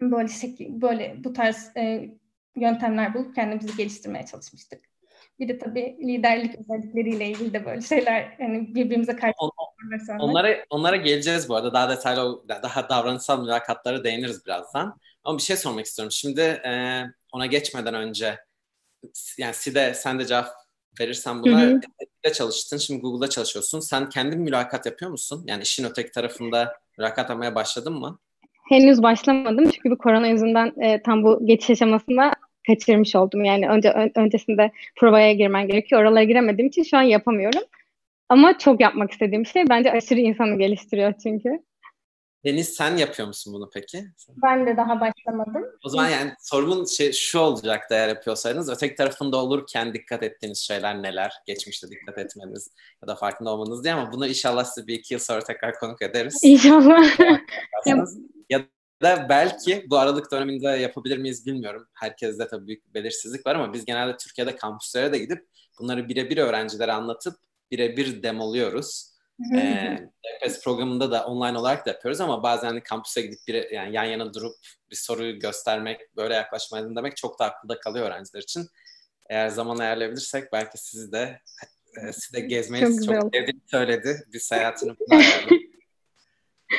böyle 0.00 0.28
şekil, 0.28 0.80
böyle 0.80 1.16
bu 1.24 1.32
tarz 1.32 1.76
e, 1.76 2.10
yöntemler 2.56 3.14
bulup 3.14 3.34
kendimizi 3.34 3.76
geliştirmeye 3.76 4.26
çalışmıştık. 4.26 4.91
Bir 5.40 5.48
de 5.48 5.58
tabii 5.58 5.96
liderlik 6.02 6.54
özellikleriyle 6.54 7.28
ilgili 7.28 7.52
de 7.52 7.66
böyle 7.66 7.80
şeyler 7.80 8.36
yani 8.40 8.74
birbirimize 8.74 9.16
karşı 9.16 9.34
On, 9.38 9.50
onlara, 10.18 10.56
onlara 10.70 10.96
geleceğiz 10.96 11.48
bu 11.48 11.56
arada. 11.56 11.72
Daha 11.72 11.90
detaylı, 11.90 12.48
daha 12.48 12.88
davranışsal 12.88 13.42
mülakatlara 13.42 14.04
değiniriz 14.04 14.46
birazdan. 14.46 14.98
Ama 15.24 15.38
bir 15.38 15.42
şey 15.42 15.56
sormak 15.56 15.86
istiyorum. 15.86 16.12
Şimdi 16.12 16.40
e, 16.40 17.02
ona 17.32 17.46
geçmeden 17.46 17.94
önce 17.94 18.38
yani 19.38 19.54
Side 19.54 19.94
sen 19.94 20.18
de 20.18 20.26
cevap 20.26 20.48
verirsen 21.00 21.42
buna 21.42 21.60
hı 21.60 21.80
hı. 22.24 22.32
çalıştın. 22.32 22.78
Şimdi 22.78 23.00
Google'da 23.00 23.30
çalışıyorsun. 23.30 23.80
Sen 23.80 24.08
kendin 24.08 24.40
mülakat 24.40 24.86
yapıyor 24.86 25.10
musun? 25.10 25.44
Yani 25.46 25.62
işin 25.62 25.84
öteki 25.84 26.10
tarafında 26.10 26.76
mülakat 26.98 27.30
yapmaya 27.30 27.54
başladın 27.54 27.92
mı? 27.92 28.18
Henüz 28.68 29.02
başlamadım 29.02 29.70
çünkü 29.70 29.90
bu 29.90 29.98
korona 29.98 30.26
yüzünden 30.26 30.72
e, 30.80 31.02
tam 31.02 31.24
bu 31.24 31.46
geçiş 31.46 31.70
aşamasında 31.70 32.32
kaçırmış 32.66 33.16
oldum. 33.16 33.44
Yani 33.44 33.68
önce 33.68 33.90
ön, 33.90 34.10
öncesinde 34.14 34.72
provaya 34.96 35.32
girmen 35.32 35.68
gerekiyor. 35.68 36.02
Oralara 36.02 36.24
giremediğim 36.24 36.68
için 36.68 36.82
şu 36.82 36.96
an 36.96 37.02
yapamıyorum. 37.02 37.62
Ama 38.28 38.58
çok 38.58 38.80
yapmak 38.80 39.10
istediğim 39.10 39.46
şey 39.46 39.68
bence 39.68 39.92
aşırı 39.92 40.20
insanı 40.20 40.58
geliştiriyor 40.58 41.12
çünkü. 41.22 41.62
Deniz 42.44 42.68
sen 42.68 42.96
yapıyor 42.96 43.28
musun 43.28 43.54
bunu 43.54 43.70
peki? 43.74 44.04
Ben 44.42 44.66
de 44.66 44.76
daha 44.76 45.00
başlamadım. 45.00 45.64
O 45.84 45.88
zaman 45.88 46.08
yani 46.08 46.32
sorumun 46.40 46.84
şey, 46.84 47.12
şu 47.12 47.38
olacak 47.38 47.84
eğer 47.90 48.08
yapıyorsaydınız. 48.08 48.70
Öteki 48.70 48.94
tarafında 48.94 49.36
olurken 49.36 49.94
dikkat 49.94 50.22
ettiğiniz 50.22 50.58
şeyler 50.58 51.02
neler? 51.02 51.32
Geçmişte 51.46 51.90
dikkat 51.90 52.18
etmeniz 52.18 52.70
ya 53.02 53.08
da 53.08 53.14
farkında 53.14 53.50
olmanız 53.50 53.84
diye 53.84 53.94
ama 53.94 54.12
bunu 54.12 54.26
inşallah 54.26 54.64
size 54.64 54.86
bir 54.86 54.94
iki 54.94 55.14
yıl 55.14 55.20
sonra 55.20 55.40
tekrar 55.40 55.78
konuk 55.78 56.02
ederiz. 56.02 56.40
İnşallah. 56.42 57.20
ya 58.50 58.60
da 59.02 59.26
belki 59.28 59.86
bu 59.90 59.98
aralık 59.98 60.32
döneminde 60.32 60.68
yapabilir 60.68 61.18
miyiz 61.18 61.46
bilmiyorum. 61.46 61.88
Herkeste 61.94 62.48
tabii 62.48 62.66
büyük 62.66 62.94
belirsizlik 62.94 63.46
var 63.46 63.54
ama 63.54 63.72
biz 63.72 63.84
genelde 63.84 64.16
Türkiye'de 64.16 64.56
kampüslere 64.56 65.12
de 65.12 65.18
gidip 65.18 65.46
bunları 65.80 66.08
birebir 66.08 66.36
öğrencilere 66.36 66.92
anlatıp 66.92 67.34
birebir 67.70 68.22
demoluyoruz. 68.22 69.12
ee, 69.56 70.08
programında 70.64 71.10
da 71.10 71.26
online 71.26 71.58
olarak 71.58 71.86
da 71.86 71.90
yapıyoruz 71.90 72.20
ama 72.20 72.42
bazen 72.42 72.68
hani 72.68 72.82
kampüse 72.82 73.22
gidip 73.22 73.38
bir, 73.48 73.70
yani 73.70 73.96
yan 73.96 74.04
yana 74.04 74.34
durup 74.34 74.56
bir 74.90 74.96
soruyu 74.96 75.38
göstermek, 75.38 76.16
böyle 76.16 76.34
yaklaşmayın 76.34 76.96
demek 76.96 77.16
çok 77.16 77.38
da 77.38 77.44
akılda 77.44 77.80
kalıyor 77.80 78.06
öğrenciler 78.06 78.42
için. 78.42 78.66
Eğer 79.30 79.48
zaman 79.48 79.78
ayarlayabilirsek 79.78 80.52
belki 80.52 80.78
sizi 80.78 81.12
de 81.12 81.40
e, 81.96 82.12
sizi 82.12 82.32
de 82.32 82.40
gezmeyi 82.40 82.84
çok, 82.84 83.04
çok 83.04 83.34
sevdiğini 83.34 83.60
söyledi. 83.66 84.24
Bir 84.32 84.38
seyahatini 84.38 84.96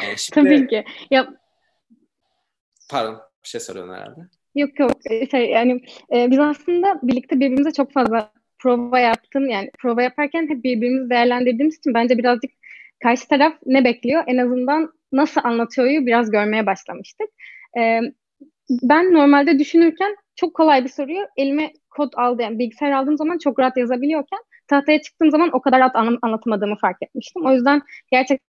ee, 0.01 0.17
şimdi, 0.17 0.35
Tabii 0.35 0.67
ki. 0.67 0.85
Ya 1.11 1.42
Pardon 2.93 3.21
bir 3.43 3.49
şey 3.49 3.61
soruyorsun 3.61 3.93
herhalde. 3.93 4.19
Yok 4.55 4.79
yok 4.79 4.91
e, 5.09 5.29
şey 5.29 5.49
yani 5.49 5.81
e, 6.15 6.31
biz 6.31 6.39
aslında 6.39 6.99
birlikte 7.03 7.35
birbirimize 7.35 7.71
çok 7.71 7.93
fazla 7.93 8.31
prova 8.59 8.99
yaptım 8.99 9.49
yani 9.49 9.71
prova 9.79 10.03
yaparken 10.03 10.49
hep 10.49 10.63
birbirimizi 10.63 11.09
değerlendirdiğimiz 11.09 11.77
için 11.77 11.93
bence 11.93 12.17
birazcık 12.17 12.51
karşı 13.03 13.27
taraf 13.27 13.53
ne 13.65 13.83
bekliyor 13.83 14.23
en 14.27 14.37
azından 14.37 14.93
nasıl 15.11 15.41
anlatıyoryu 15.43 16.05
biraz 16.05 16.31
görmeye 16.31 16.65
başlamıştık. 16.65 17.27
E, 17.77 17.99
ben 18.69 19.13
normalde 19.13 19.59
düşünürken 19.59 20.15
çok 20.35 20.53
kolay 20.53 20.83
bir 20.83 20.89
soruyu 20.89 21.27
elime 21.37 21.73
kod 21.89 22.13
aldı 22.15 22.41
yani 22.41 22.59
bilgisayar 22.59 22.91
aldığım 22.91 23.17
zaman 23.17 23.37
çok 23.37 23.59
rahat 23.59 23.77
yazabiliyorken 23.77 24.39
tahtaya 24.67 25.01
çıktığım 25.01 25.31
zaman 25.31 25.49
o 25.53 25.61
kadar 25.61 25.79
rahat 25.79 25.95
an- 25.95 26.19
anlatamadığımı 26.21 26.75
fark 26.75 26.97
etmiştim. 27.01 27.45
O 27.45 27.51
yüzden 27.51 27.81
gerçekten 28.11 28.52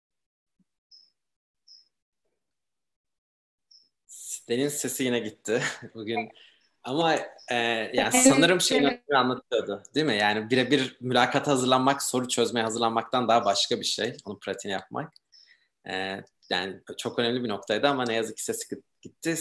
Deniz 4.50 4.74
sesi 4.74 5.04
yine 5.04 5.20
gitti 5.20 5.62
bugün. 5.96 6.30
Ama 6.84 7.16
e, 7.52 7.56
yani 7.94 8.12
sanırım 8.12 8.62
şeyleri 8.62 9.02
anlatıyordu 9.16 9.84
değil 9.96 10.06
mi? 10.06 10.16
Yani 10.16 10.50
birebir 10.50 10.98
mülakata 11.02 11.52
hazırlanmak, 11.52 12.04
soru 12.04 12.28
çözmeye 12.28 12.64
hazırlanmaktan 12.64 13.28
daha 13.28 13.46
başka 13.46 13.80
bir 13.80 13.86
şey. 13.86 14.18
Onun 14.26 14.40
pratiğini 14.40 14.74
yapmak. 14.74 15.14
E, 15.90 16.22
yani 16.50 16.80
çok 16.98 17.20
önemli 17.20 17.44
bir 17.44 17.50
noktaydı 17.50 17.88
ama 17.88 18.06
ne 18.06 18.14
yazık 18.14 18.38
ki 18.38 18.44
sesi 18.44 18.76
gitti. 19.02 19.36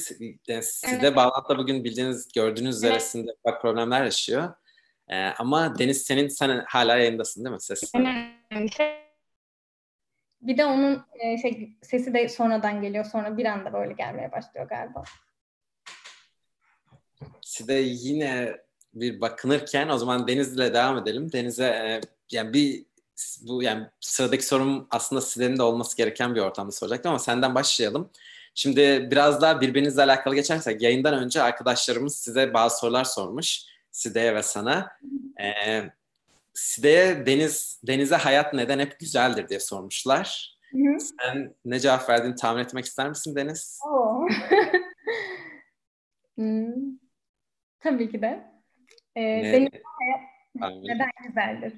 Yani 0.49 0.63
sizde 0.63 0.97
evet. 0.97 1.17
bağlantıda 1.17 1.59
bugün 1.59 1.85
bildiğiniz, 1.85 2.29
gördüğünüz 2.33 2.77
üzere 2.77 3.01
sizin 3.01 3.29
problemler 3.63 4.05
yaşıyor. 4.05 4.55
E, 5.09 5.17
ama 5.25 5.79
Deniz 5.79 6.03
senin 6.03 6.29
sen 6.29 6.65
hala 6.69 6.97
yayındasın 6.97 7.45
değil 7.45 7.55
mi? 7.55 7.61
Ses. 7.61 7.93
Bir 10.47 10.59
de 10.59 10.65
onun 10.65 11.05
e, 11.21 11.39
şey, 11.39 11.77
sesi 11.83 12.15
de 12.15 12.29
sonradan 12.29 12.83
geliyor. 12.83 13.05
Sonra 13.05 13.37
bir 13.37 13.45
anda 13.45 13.73
böyle 13.73 13.93
gelmeye 13.93 14.33
başlıyor 14.33 14.69
galiba. 14.69 15.03
Size 17.43 17.75
yine 17.81 18.57
bir 18.95 19.21
bakınırken 19.21 19.89
o 19.89 19.99
zaman 19.99 20.29
Deniz'le 20.29 20.59
devam 20.59 20.99
edelim. 20.99 21.33
Deniz'e 21.33 21.67
e, 21.67 22.01
yani 22.31 22.53
bir 22.53 22.87
bu 23.41 23.63
yani 23.63 23.87
sıradaki 24.01 24.47
sorum 24.47 24.87
aslında 24.91 25.21
Side'nin 25.21 25.57
de 25.57 25.63
olması 25.63 25.97
gereken 25.97 26.35
bir 26.35 26.41
ortamda 26.41 26.73
soracaktım 26.73 27.11
ama 27.11 27.19
senden 27.19 27.55
başlayalım. 27.55 28.11
Şimdi 28.55 29.09
biraz 29.11 29.43
daha 29.43 29.61
birbirinizle 29.61 30.03
alakalı 30.03 30.35
geçersek 30.35 30.83
yayından 30.83 31.15
önce 31.15 31.43
arkadaşlarımız 31.43 32.17
size 32.17 32.55
bazı 32.55 32.79
sorular 32.79 33.05
sormuş. 33.05 33.63
Side'ye 33.91 34.35
ve 34.35 34.43
sana. 34.43 34.93
Ee, 35.41 35.83
Side'ye 36.57 37.27
Deniz, 37.27 37.81
Deniz'e 37.87 38.17
hayat 38.17 38.55
neden 38.55 38.79
hep 38.79 39.01
güzeldir 39.01 39.49
diye 39.49 39.61
sormuşlar. 39.61 40.57
Hı 40.73 40.79
hı. 40.79 41.01
Sen 41.01 41.55
ne 41.65 41.81
cevap 41.81 42.09
verdiğini 42.09 42.35
tahmin 42.35 42.63
etmek 42.63 42.85
ister 42.85 43.09
misin 43.09 43.37
Deniz? 43.37 43.81
hmm. 46.37 46.99
Tabii 47.81 48.11
ki 48.11 48.23
de. 48.23 48.45
Ee, 49.17 49.23
ne? 49.23 49.53
Deniz'e 49.53 49.83
hayat 49.99 50.21
neden 50.83 51.11
güzeldir? 51.27 51.73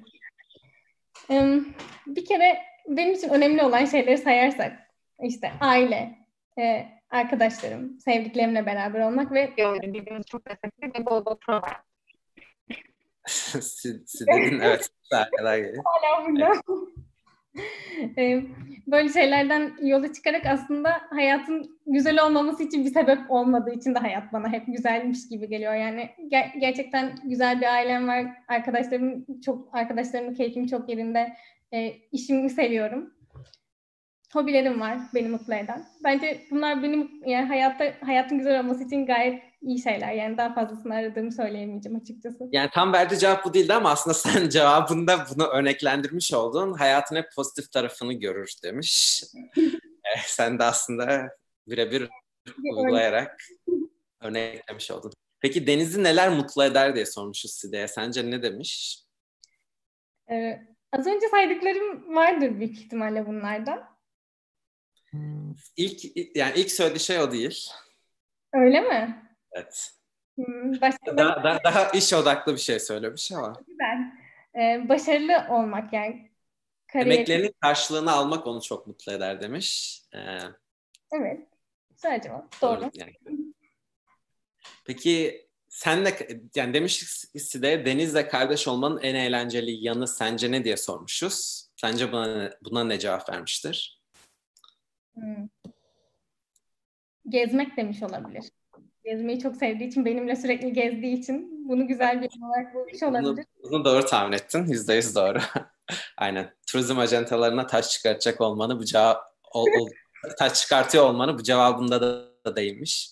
Bir 2.07 2.25
kere 2.25 2.57
benim 2.87 3.13
için 3.13 3.29
önemli 3.29 3.63
olan 3.63 3.85
şeyleri 3.85 4.17
sayarsak 4.17 4.79
işte 5.23 5.51
aile, 5.61 6.15
e, 6.59 6.85
arkadaşlarım, 7.09 7.99
sevdiklerimle 7.99 8.65
beraber 8.65 8.99
olmak 8.99 9.31
ve 9.31 9.53
birbirimizi 9.57 10.25
çok 10.25 10.49
desteklemek 10.49 10.99
ve 10.99 11.05
bol 11.05 11.25
bol. 11.25 11.35
Sidedin 13.29 14.59
evet 14.63 14.89
geliyor. 15.41 15.83
Hala 15.85 16.27
burada. 16.27 16.53
Böyle 18.87 19.09
şeylerden 19.09 19.73
yola 19.81 20.13
çıkarak 20.13 20.45
aslında 20.45 21.01
hayatın 21.09 21.79
güzel 21.87 22.25
olmaması 22.25 22.63
için 22.63 22.85
bir 22.85 22.93
sebep 22.93 23.19
olmadığı 23.29 23.71
için 23.71 23.95
de 23.95 23.99
hayat 23.99 24.33
bana 24.33 24.51
hep 24.51 24.63
güzelmiş 24.67 25.29
gibi 25.29 25.49
geliyor. 25.49 25.73
Yani 25.73 26.09
ger- 26.31 26.59
gerçekten 26.59 27.15
güzel 27.23 27.61
bir 27.61 27.73
ailem 27.73 28.07
var. 28.07 28.25
Arkadaşlarım 28.47 29.25
çok 29.45 29.75
arkadaşlarımın 29.75 30.33
keyfim 30.33 30.67
çok 30.67 30.89
yerinde. 30.89 31.33
E, 31.73 31.93
işimi 32.11 32.49
seviyorum 32.49 33.13
hobilerim 34.33 34.81
var 34.81 34.97
beni 35.13 35.27
mutlu 35.27 35.53
eden. 35.53 35.85
Bence 36.03 36.47
bunlar 36.51 36.83
benim 36.83 37.11
yani 37.25 37.47
hayatta 37.47 37.93
hayatın 38.05 38.37
güzel 38.37 38.59
olması 38.59 38.83
için 38.83 39.05
gayet 39.05 39.43
iyi 39.61 39.81
şeyler. 39.81 40.11
Yani 40.11 40.37
daha 40.37 40.53
fazlasını 40.53 40.95
aradığımı 40.95 41.31
söyleyemeyeceğim 41.31 41.99
açıkçası. 42.01 42.49
Yani 42.51 42.69
tam 42.73 42.93
verdiği 42.93 43.19
cevap 43.19 43.45
bu 43.45 43.53
değildi 43.53 43.73
ama 43.73 43.91
aslında 43.91 44.13
sen 44.13 44.49
cevabında 44.49 45.25
bunu 45.35 45.47
örneklendirmiş 45.47 46.33
oldun. 46.33 46.73
Hayatın 46.73 47.15
hep 47.15 47.25
pozitif 47.35 47.71
tarafını 47.71 48.13
görür 48.13 48.53
demiş. 48.63 49.23
ee, 49.57 50.19
sen 50.25 50.59
de 50.59 50.63
aslında 50.63 51.29
birebir 51.67 52.09
uygulayarak 52.63 53.41
örneklemiş 54.21 54.91
oldun. 54.91 55.11
Peki 55.41 55.67
Deniz'i 55.67 56.03
neler 56.03 56.29
mutlu 56.29 56.63
eder 56.63 56.95
diye 56.95 57.05
sormuşuz 57.05 57.51
Side'ye. 57.51 57.87
Sence 57.87 58.31
ne 58.31 58.43
demiş? 58.43 59.03
Ee, 60.31 60.59
az 60.91 61.07
önce 61.07 61.27
saydıklarım 61.27 62.15
vardır 62.15 62.59
büyük 62.59 62.79
ihtimalle 62.79 63.27
bunlardan. 63.27 63.98
İlk 65.77 66.17
yani 66.37 66.53
ilk 66.55 66.71
söylediği 66.71 66.99
şey 66.99 67.19
o 67.19 67.31
değil. 67.31 67.69
Öyle 68.53 68.81
mi? 68.81 69.29
Evet. 69.51 69.91
Hmm, 70.35 70.81
başka 70.81 71.17
daha, 71.17 71.43
daha, 71.43 71.63
daha 71.63 71.89
iş 71.89 72.13
odaklı 72.13 72.53
bir 72.53 72.59
şey 72.59 72.79
söylemiş 72.79 73.31
ama. 73.31 73.53
Güzel. 73.67 73.97
Ee, 74.55 74.89
başarılı 74.89 75.45
olmak 75.49 75.93
yani. 75.93 76.31
Kariyer... 76.87 77.15
Emeklerinin 77.15 77.55
karşılığını 77.61 78.11
almak 78.11 78.47
onu 78.47 78.61
çok 78.61 78.87
mutlu 78.87 79.11
eder 79.11 79.41
demiş. 79.41 79.99
Ee, 80.13 80.19
evet. 81.11 81.47
Güzel 81.89 82.21
cevap. 82.21 82.61
Doğru. 82.61 82.81
doğru 82.81 82.89
yani. 82.93 83.13
Peki 84.85 85.47
sen 85.69 86.05
de 86.05 86.41
yani 86.55 86.73
demiş 86.73 87.03
de 87.35 87.85
Deniz'le 87.85 88.29
kardeş 88.29 88.67
olmanın 88.67 89.01
en 89.01 89.15
eğlenceli 89.15 89.85
yanı 89.85 90.07
sence 90.07 90.51
ne 90.51 90.63
diye 90.63 90.77
sormuşuz. 90.77 91.67
Sence 91.75 92.11
buna, 92.11 92.51
buna 92.61 92.83
ne 92.83 92.99
cevap 92.99 93.29
vermiştir? 93.29 93.98
Hmm. 95.19 95.47
Gezmek 97.29 97.77
demiş 97.77 98.03
olabilir. 98.03 98.43
Gezmeyi 99.03 99.39
çok 99.39 99.55
sevdiği 99.55 99.89
için, 99.89 100.05
benimle 100.05 100.35
sürekli 100.35 100.73
gezdiği 100.73 101.19
için 101.19 101.69
bunu 101.69 101.87
güzel 101.87 102.21
bir 102.21 102.29
olarak 102.43 102.75
bulmuş 102.75 103.03
olabilir. 103.03 103.45
Bunu, 103.63 103.71
bunu 103.71 103.85
doğru 103.85 104.05
tahmin 104.05 104.33
ettin. 104.33 104.65
Yüzde 104.65 104.93
yüz 104.93 105.15
doğru. 105.15 105.39
Aynen. 106.17 106.53
Turizm 106.67 106.99
ajantalarına 106.99 107.67
taş 107.67 107.89
çıkartacak 107.89 108.41
olmanı 108.41 108.79
bu 108.79 108.85
cevap 108.85 109.23
ol, 109.53 109.67
ol, 109.79 109.89
taş 110.39 110.53
çıkartıyor 110.53 111.03
olmanı 111.03 111.39
bu 111.39 111.43
cevabında 111.43 112.01
da, 112.01 112.31
da 112.45 112.55
değilmiş. 112.55 113.09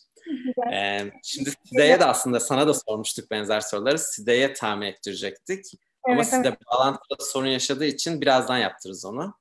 Ee, 0.74 1.12
şimdi 1.24 1.52
Side'ye 1.66 2.00
de 2.00 2.06
aslında 2.06 2.40
sana 2.40 2.68
da 2.68 2.74
sormuştuk 2.74 3.32
benzer 3.32 3.60
soruları. 3.60 4.00
Side'ye 4.00 4.54
tahmin 4.54 4.88
ettirecektik. 4.88 5.66
Evet, 5.66 5.80
Ama 6.06 6.16
evet. 6.16 6.26
Side 6.28 6.58
bağlantıda 6.72 7.16
sorun 7.20 7.48
yaşadığı 7.48 7.86
için 7.86 8.22
birazdan 8.22 8.58
yaptırız 8.58 9.06
onu. 9.06 9.34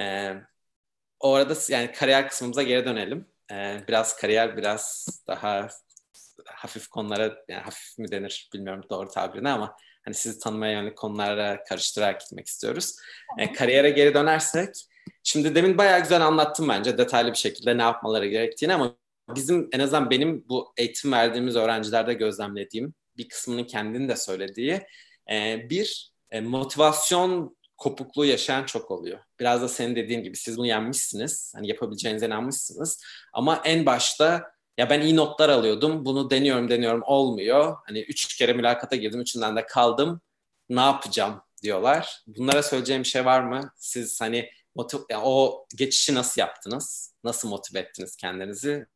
Ee, 0.00 0.34
o 1.22 1.34
arada 1.34 1.54
yani 1.68 1.92
kariyer 1.92 2.28
kısmımıza 2.28 2.62
geri 2.62 2.84
dönelim. 2.84 3.26
Ee, 3.52 3.80
biraz 3.88 4.16
kariyer, 4.16 4.56
biraz 4.56 5.06
daha 5.26 5.68
hafif 6.46 6.88
konulara, 6.88 7.36
yani 7.48 7.62
hafif 7.62 7.98
mi 7.98 8.10
denir 8.10 8.50
bilmiyorum 8.54 8.84
doğru 8.90 9.08
tabirini 9.08 9.48
ama 9.48 9.76
hani 10.04 10.14
sizi 10.14 10.38
tanımaya 10.38 10.72
yönelik 10.72 10.98
konulara 10.98 11.64
karıştırarak 11.64 12.20
gitmek 12.20 12.46
istiyoruz. 12.46 12.96
Ee, 13.38 13.52
kariyere 13.52 13.90
geri 13.90 14.14
dönersek, 14.14 14.68
şimdi 15.22 15.54
demin 15.54 15.78
bayağı 15.78 16.00
güzel 16.00 16.26
anlattım 16.26 16.68
bence 16.68 16.98
detaylı 16.98 17.30
bir 17.30 17.38
şekilde 17.38 17.78
ne 17.78 17.82
yapmaları 17.82 18.26
gerektiğini 18.26 18.74
ama 18.74 18.96
bizim 19.28 19.68
en 19.72 19.80
azından 19.80 20.10
benim 20.10 20.44
bu 20.48 20.72
eğitim 20.76 21.12
verdiğimiz 21.12 21.56
öğrencilerde 21.56 22.14
gözlemlediğim 22.14 22.94
bir 23.16 23.28
kısmının 23.28 23.64
kendini 23.64 24.08
de 24.08 24.16
söylediği 24.16 24.80
e, 25.30 25.66
bir 25.70 26.12
e, 26.30 26.40
motivasyon 26.40 27.56
kopukluğu 27.82 28.24
yaşayan 28.24 28.64
çok 28.64 28.90
oluyor. 28.90 29.18
Biraz 29.40 29.62
da 29.62 29.68
senin 29.68 29.96
dediğin 29.96 30.22
gibi 30.22 30.36
siz 30.36 30.58
bunu 30.58 30.66
yenmişsiniz. 30.66 31.52
Hani 31.56 31.68
yapabileceğinize 31.68 32.26
inanmışsınız. 32.26 33.04
Ama 33.32 33.62
en 33.64 33.86
başta 33.86 34.52
ya 34.78 34.90
ben 34.90 35.00
iyi 35.00 35.16
notlar 35.16 35.48
alıyordum. 35.48 36.04
Bunu 36.04 36.30
deniyorum 36.30 36.70
deniyorum 36.70 37.02
olmuyor. 37.02 37.76
Hani 37.86 38.00
üç 38.00 38.36
kere 38.36 38.52
mülakata 38.52 38.96
girdim. 38.96 39.20
Üçünden 39.20 39.56
de 39.56 39.66
kaldım. 39.66 40.20
Ne 40.68 40.80
yapacağım 40.80 41.42
diyorlar. 41.62 42.22
Bunlara 42.26 42.62
söyleyeceğim 42.62 43.02
bir 43.02 43.08
şey 43.08 43.24
var 43.24 43.40
mı? 43.40 43.72
Siz 43.76 44.20
hani 44.20 44.50
motiv 44.74 44.98
yani 45.10 45.22
o 45.24 45.66
geçişi 45.76 46.14
nasıl 46.14 46.40
yaptınız? 46.40 47.14
Nasıl 47.24 47.48
motive 47.48 47.78
ettiniz 47.78 48.16
kendinizi? 48.16 48.86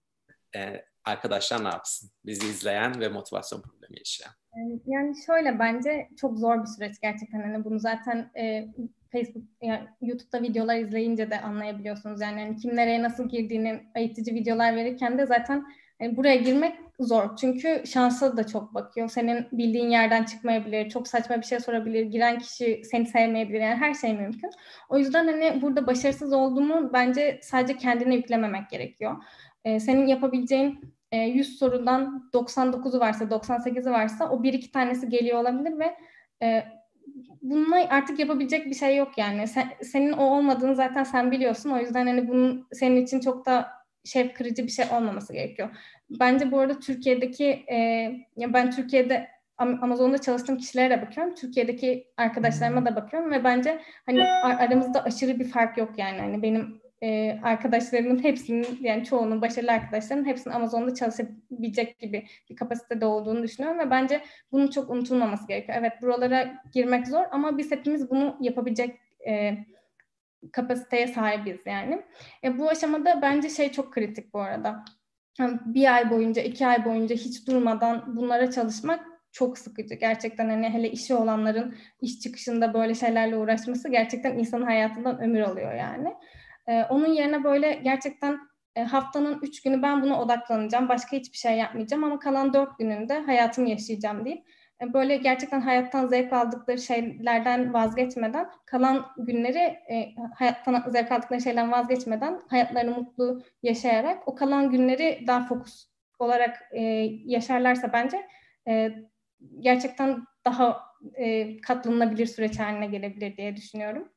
Ee, 0.56 0.84
arkadaşlar 1.04 1.64
ne 1.64 1.68
yapsın? 1.68 2.10
Bizi 2.24 2.46
izleyen 2.46 3.00
ve 3.00 3.08
motivasyon 3.08 3.62
problemi 3.62 3.98
yaşayan. 3.98 4.32
Ee, 4.56 4.78
yani 4.86 5.14
şöyle 5.26 5.58
bence 5.58 6.08
çok 6.16 6.38
zor 6.38 6.62
bir 6.62 6.66
süreç 6.66 7.00
gerçekten. 7.00 7.40
Hani 7.42 7.64
bunu 7.64 7.78
zaten 7.78 8.30
e, 8.38 8.68
Facebook, 9.12 9.44
yani 9.62 9.80
YouTube'da 10.02 10.42
videolar 10.42 10.76
izleyince 10.76 11.30
de 11.30 11.40
anlayabiliyorsunuz. 11.40 12.20
Yani 12.20 12.40
hani 12.40 12.56
kim 12.56 12.76
nereye 12.76 13.02
nasıl 13.02 13.28
girdiğini 13.28 13.80
eğitici 13.94 14.34
videolar 14.34 14.76
verirken 14.76 15.18
de 15.18 15.26
zaten 15.26 15.64
yani 16.00 16.16
buraya 16.16 16.36
girmek 16.36 16.74
zor. 17.00 17.36
Çünkü 17.36 17.82
şansa 17.86 18.36
da 18.36 18.46
çok 18.46 18.74
bakıyor. 18.74 19.08
Senin 19.08 19.46
bildiğin 19.52 19.90
yerden 19.90 20.24
çıkmayabilir, 20.24 20.90
çok 20.90 21.08
saçma 21.08 21.36
bir 21.36 21.46
şey 21.46 21.60
sorabilir, 21.60 22.02
giren 22.02 22.38
kişi 22.38 22.82
seni 22.84 23.06
sevmeyebilir. 23.06 23.60
Yani 23.60 23.76
her 23.76 23.94
şey 23.94 24.14
mümkün. 24.14 24.50
O 24.88 24.98
yüzden 24.98 25.26
hani 25.26 25.62
burada 25.62 25.86
başarısız 25.86 26.32
olduğumu 26.32 26.92
bence 26.92 27.40
sadece 27.42 27.76
kendine 27.76 28.14
yüklememek 28.14 28.70
gerekiyor. 28.70 29.16
Ee, 29.64 29.80
senin 29.80 30.06
yapabileceğin 30.06 30.95
100 31.16 31.48
e, 31.48 31.56
sorudan 31.56 32.30
99'u 32.32 33.00
varsa, 33.00 33.24
98'i 33.24 33.92
varsa 33.92 34.30
o 34.30 34.42
bir 34.42 34.52
iki 34.52 34.70
tanesi 34.70 35.08
geliyor 35.08 35.38
olabilir 35.38 35.78
ve 35.78 35.96
e, 36.42 36.64
bununla 37.42 37.76
artık 37.90 38.18
yapabilecek 38.18 38.66
bir 38.66 38.74
şey 38.74 38.96
yok 38.96 39.18
yani. 39.18 39.48
Sen, 39.48 39.68
senin 39.82 40.12
o 40.12 40.24
olmadığını 40.24 40.76
zaten 40.76 41.04
sen 41.04 41.30
biliyorsun. 41.30 41.70
O 41.70 41.78
yüzden 41.78 42.06
hani 42.06 42.28
bunun 42.28 42.66
senin 42.72 43.04
için 43.04 43.20
çok 43.20 43.46
da 43.46 43.68
şef 44.04 44.34
kırıcı 44.34 44.62
bir 44.62 44.72
şey 44.72 44.84
olmaması 44.92 45.32
gerekiyor. 45.32 45.68
Bence 46.10 46.52
bu 46.52 46.58
arada 46.58 46.78
Türkiye'deki 46.78 47.44
e, 47.44 47.76
ya 48.36 48.52
ben 48.52 48.70
Türkiye'de 48.70 49.28
Amazon'da 49.58 50.18
çalıştığım 50.18 50.56
kişilere 50.56 50.90
de 50.90 51.02
bakıyorum. 51.02 51.34
Türkiye'deki 51.34 52.08
arkadaşlarıma 52.16 52.86
da 52.86 52.96
bakıyorum 52.96 53.30
ve 53.30 53.44
bence 53.44 53.80
hani 54.06 54.24
aramızda 54.32 55.04
aşırı 55.04 55.38
bir 55.38 55.48
fark 55.48 55.78
yok 55.78 55.90
yani. 55.96 56.20
Hani 56.20 56.42
benim 56.42 56.80
e, 57.02 57.40
arkadaşlarımın 57.42 58.24
hepsinin 58.24 58.78
yani 58.80 59.04
çoğunun 59.04 59.42
başarılı 59.42 59.72
arkadaşlarımın 59.72 60.26
hepsinin 60.28 60.54
Amazon'da 60.54 60.94
çalışabilecek 60.94 61.98
gibi 61.98 62.26
bir 62.50 62.56
kapasitede 62.56 63.06
olduğunu 63.06 63.42
düşünüyorum 63.42 63.78
ve 63.78 63.90
bence 63.90 64.20
bunun 64.52 64.66
çok 64.66 64.90
unutulmaması 64.90 65.48
gerekiyor. 65.48 65.78
Evet 65.80 65.92
buralara 66.02 66.62
girmek 66.72 67.08
zor 67.08 67.24
ama 67.30 67.58
biz 67.58 67.70
hepimiz 67.70 68.10
bunu 68.10 68.36
yapabilecek 68.40 68.98
e, 69.28 69.58
kapasiteye 70.52 71.06
sahibiz 71.06 71.58
yani. 71.66 72.02
E, 72.44 72.58
bu 72.58 72.68
aşamada 72.68 73.22
bence 73.22 73.48
şey 73.48 73.72
çok 73.72 73.92
kritik 73.92 74.34
bu 74.34 74.40
arada. 74.40 74.84
Bir 75.64 75.94
ay 75.94 76.10
boyunca, 76.10 76.42
iki 76.42 76.66
ay 76.66 76.84
boyunca 76.84 77.16
hiç 77.16 77.46
durmadan 77.46 78.16
bunlara 78.16 78.50
çalışmak 78.50 79.00
çok 79.32 79.58
sıkıcı. 79.58 79.94
Gerçekten 79.94 80.48
hani 80.48 80.68
hele 80.68 80.90
işi 80.90 81.14
olanların 81.14 81.74
iş 82.00 82.20
çıkışında 82.20 82.74
böyle 82.74 82.94
şeylerle 82.94 83.36
uğraşması 83.36 83.88
gerçekten 83.88 84.38
insanın 84.38 84.64
hayatından 84.64 85.20
ömür 85.20 85.40
alıyor 85.40 85.74
yani. 85.74 86.14
Ee, 86.68 86.84
onun 86.90 87.06
yerine 87.12 87.44
böyle 87.44 87.74
gerçekten 87.74 88.38
e, 88.76 88.82
haftanın 88.82 89.38
üç 89.42 89.62
günü 89.62 89.82
ben 89.82 90.02
buna 90.02 90.20
odaklanacağım. 90.22 90.88
Başka 90.88 91.16
hiçbir 91.16 91.38
şey 91.38 91.56
yapmayacağım 91.56 92.04
ama 92.04 92.18
kalan 92.18 92.54
dört 92.54 92.78
gününde 92.78 93.18
hayatımı 93.20 93.70
yaşayacağım 93.70 94.24
deyip 94.24 94.44
e, 94.82 94.92
böyle 94.92 95.16
gerçekten 95.16 95.60
hayattan 95.60 96.06
zevk 96.06 96.32
aldıkları 96.32 96.78
şeylerden 96.78 97.74
vazgeçmeden 97.74 98.50
kalan 98.66 99.06
günleri 99.18 99.58
e, 99.58 100.14
hayattan 100.34 100.84
zevk 100.90 101.12
aldıkları 101.12 101.40
şeylerden 101.40 101.72
vazgeçmeden 101.72 102.40
hayatlarını 102.48 102.96
mutlu 102.96 103.42
yaşayarak 103.62 104.28
o 104.28 104.34
kalan 104.34 104.70
günleri 104.70 105.24
daha 105.26 105.46
fokus 105.46 105.86
olarak 106.18 106.62
e, 106.72 106.82
yaşarlarsa 107.24 107.92
bence 107.92 108.26
gerçekten 109.60 110.24
daha 110.44 110.80
e, 111.14 111.56
katlanılabilir 111.60 112.26
süreç 112.26 112.58
haline 112.58 112.86
gelebilir 112.86 113.36
diye 113.36 113.56
düşünüyorum. 113.56 114.08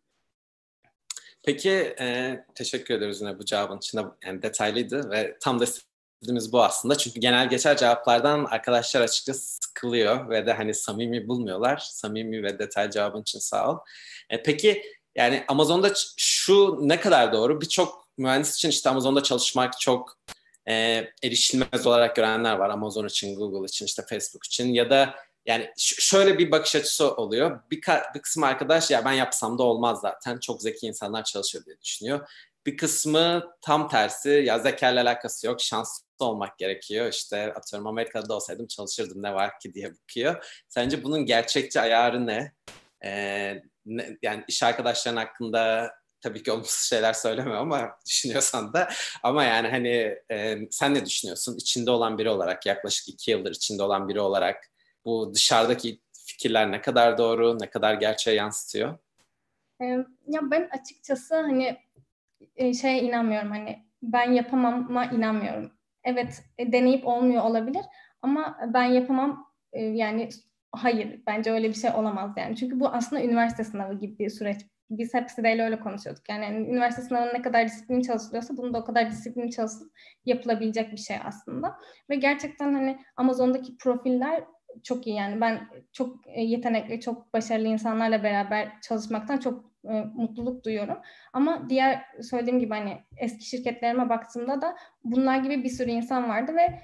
Peki 1.44 1.96
e, 2.00 2.40
teşekkür 2.56 2.94
ederiz 2.94 3.22
yine 3.22 3.40
bu 3.40 3.46
cevabın 3.46 3.78
için 3.78 4.00
yani 4.26 4.42
detaylıydı 4.42 5.10
ve 5.12 5.38
tam 5.40 5.60
da 5.60 5.64
istediğimiz 5.64 6.54
bu 6.54 6.64
aslında. 6.64 6.98
Çünkü 6.98 7.20
genel 7.20 7.50
geçer 7.50 7.78
cevaplardan 7.78 8.46
arkadaşlar 8.46 9.02
açıkçası 9.02 9.58
sıkılıyor 9.62 10.30
ve 10.30 10.46
de 10.46 10.54
hani 10.54 10.74
samimi 10.74 11.28
bulmuyorlar. 11.28 11.78
Samimi 11.78 12.44
ve 12.44 12.60
detaylı 12.60 12.92
cevabın 12.92 13.22
için 13.22 13.40
sağ 13.40 13.72
ol. 13.72 13.78
E, 14.30 14.44
peki 14.44 14.84
yani 15.16 15.44
Amazon'da 15.48 15.94
şu 16.18 16.80
ne 16.82 17.00
kadar 17.00 17.34
doğru? 17.34 17.62
Birçok 17.62 18.08
mühendis 18.18 18.56
için 18.56 18.70
işte 18.70 18.90
Amazon'da 18.90 19.24
çalışmak 19.24 19.80
çok 19.80 20.18
e, 20.70 20.74
erişilmez 21.24 21.88
olarak 21.88 22.16
görenler 22.16 22.56
var. 22.56 22.70
Amazon 22.70 23.08
için, 23.08 23.36
Google 23.36 23.66
için, 23.66 23.86
işte 23.86 24.04
Facebook 24.10 24.46
için 24.46 24.74
ya 24.74 24.90
da 24.90 25.16
yani 25.46 25.74
şöyle 25.78 26.38
bir 26.38 26.52
bakış 26.52 26.76
açısı 26.76 27.16
oluyor. 27.16 27.60
Bir, 27.72 27.82
bir 28.16 28.22
kısım 28.22 28.44
arkadaş 28.44 28.92
ya 28.92 29.06
ben 29.06 29.14
yapsam 29.14 29.58
da 29.58 29.64
olmaz 29.64 30.00
zaten. 30.02 30.40
Çok 30.40 30.62
zeki 30.62 30.88
insanlar 30.88 31.24
çalışıyor 31.24 31.66
diye 31.66 31.82
düşünüyor. 31.82 32.30
Bir 32.66 32.78
kısmı 32.78 33.44
tam 33.62 33.90
tersi 33.90 34.30
ya 34.30 34.60
zekayla 34.60 35.04
alakası 35.04 35.48
yok. 35.48 35.62
Şanslı 35.62 36.06
olmak 36.20 36.58
gerekiyor. 36.58 37.14
İşte 37.14 37.54
atıyorum 37.54 37.88
Amerika'da 37.88 38.36
olsaydım 38.36 38.68
çalışırdım 38.68 39.24
ne 39.24 39.34
var 39.34 39.60
ki 39.60 39.74
diye 39.74 39.94
bakıyor. 39.94 40.64
Sence 40.68 41.04
bunun 41.04 41.26
gerçekçi 41.26 41.82
ayarı 41.82 42.28
ne? 42.28 42.54
Ee, 43.06 43.64
ne 43.86 44.18
yani 44.22 44.44
iş 44.48 44.64
arkadaşların 44.64 45.18
hakkında 45.18 45.92
tabii 46.22 46.44
ki 46.44 46.52
olumsuz 46.52 46.90
şeyler 46.90 47.14
söyleme 47.14 47.56
ama 47.56 47.98
düşünüyorsan 48.08 48.74
da 48.74 48.90
ama 49.24 49.44
yani 49.44 49.68
hani 49.68 50.16
e, 50.32 50.58
sen 50.72 50.94
ne 50.94 51.06
düşünüyorsun? 51.06 51.58
İçinde 51.58 51.92
olan 51.92 52.18
biri 52.18 52.30
olarak 52.30 52.66
yaklaşık 52.66 53.08
iki 53.08 53.32
yıldır 53.32 53.52
içinde 53.52 53.84
olan 53.84 54.10
biri 54.10 54.20
olarak 54.20 54.69
bu 55.06 55.34
dışarıdaki 55.34 56.02
fikirler 56.28 56.72
ne 56.72 56.82
kadar 56.82 57.18
doğru, 57.18 57.60
ne 57.60 57.70
kadar 57.70 57.94
gerçeğe 57.94 58.36
yansıtıyor? 58.36 58.98
Ya 60.28 60.40
ben 60.42 60.70
açıkçası 60.72 61.36
hani 61.36 61.78
şeye 62.74 63.02
inanmıyorum 63.02 63.52
hani 63.52 63.86
ben 64.04 64.32
yapamama 64.32 65.06
inanmıyorum. 65.06 65.72
Evet 66.04 66.44
e, 66.58 66.72
deneyip 66.72 67.08
olmuyor 67.08 67.44
olabilir 67.44 67.86
ama 68.22 68.58
ben 68.74 68.84
yapamam 68.84 69.48
yani 69.74 70.30
hayır 70.72 71.22
bence 71.28 71.52
öyle 71.52 71.70
bir 71.70 71.74
şey 71.74 71.92
olamaz 71.92 72.32
yani. 72.38 72.56
Çünkü 72.56 72.80
bu 72.80 72.88
aslında 72.88 73.24
üniversite 73.24 73.64
sınavı 73.64 73.94
gibi 73.94 74.20
bir 74.20 74.30
süreç. 74.30 74.62
Biz 74.90 75.14
hepsi 75.14 75.44
de 75.44 75.64
öyle 75.64 75.80
konuşuyorduk. 75.80 76.30
Yani, 76.30 76.46
yani 76.46 76.68
üniversite 76.68 77.02
sınavında 77.02 77.34
ne 77.34 77.42
kadar 77.42 77.66
disiplin 77.68 78.02
çalışılıyorsa 78.02 78.58
bunu 78.58 78.74
da 78.74 78.80
o 78.80 78.84
kadar 78.84 79.12
disiplin 79.12 79.50
çalışıp 79.50 79.92
yapılabilecek 80.26 80.92
bir 80.92 80.98
şey 80.98 81.18
aslında. 81.24 81.76
Ve 82.10 82.16
gerçekten 82.16 82.74
hani 82.74 83.00
Amazon'daki 83.16 83.78
profiller 83.78 84.44
çok 84.84 85.08
iyi 85.08 85.16
yani 85.16 85.42
ben 85.42 85.60
çok 85.92 86.28
e, 86.28 86.42
yetenekli, 86.42 87.02
çok 87.02 87.34
başarılı 87.34 87.68
insanlarla 87.68 88.24
beraber 88.24 88.82
çalışmaktan 88.82 89.38
çok 89.38 89.70
e, 89.86 90.04
mutluluk 90.16 90.66
duyuyorum. 90.66 90.98
Ama 91.34 91.70
diğer 91.70 92.06
söylediğim 92.22 92.60
gibi 92.60 92.74
hani 92.74 92.98
eski 93.18 93.46
şirketlerime 93.46 94.10
baktığımda 94.10 94.62
da 94.62 94.76
bunlar 95.04 95.38
gibi 95.38 95.64
bir 95.64 95.70
sürü 95.70 95.92
insan 95.92 96.30
vardı 96.30 96.52
ve 96.56 96.80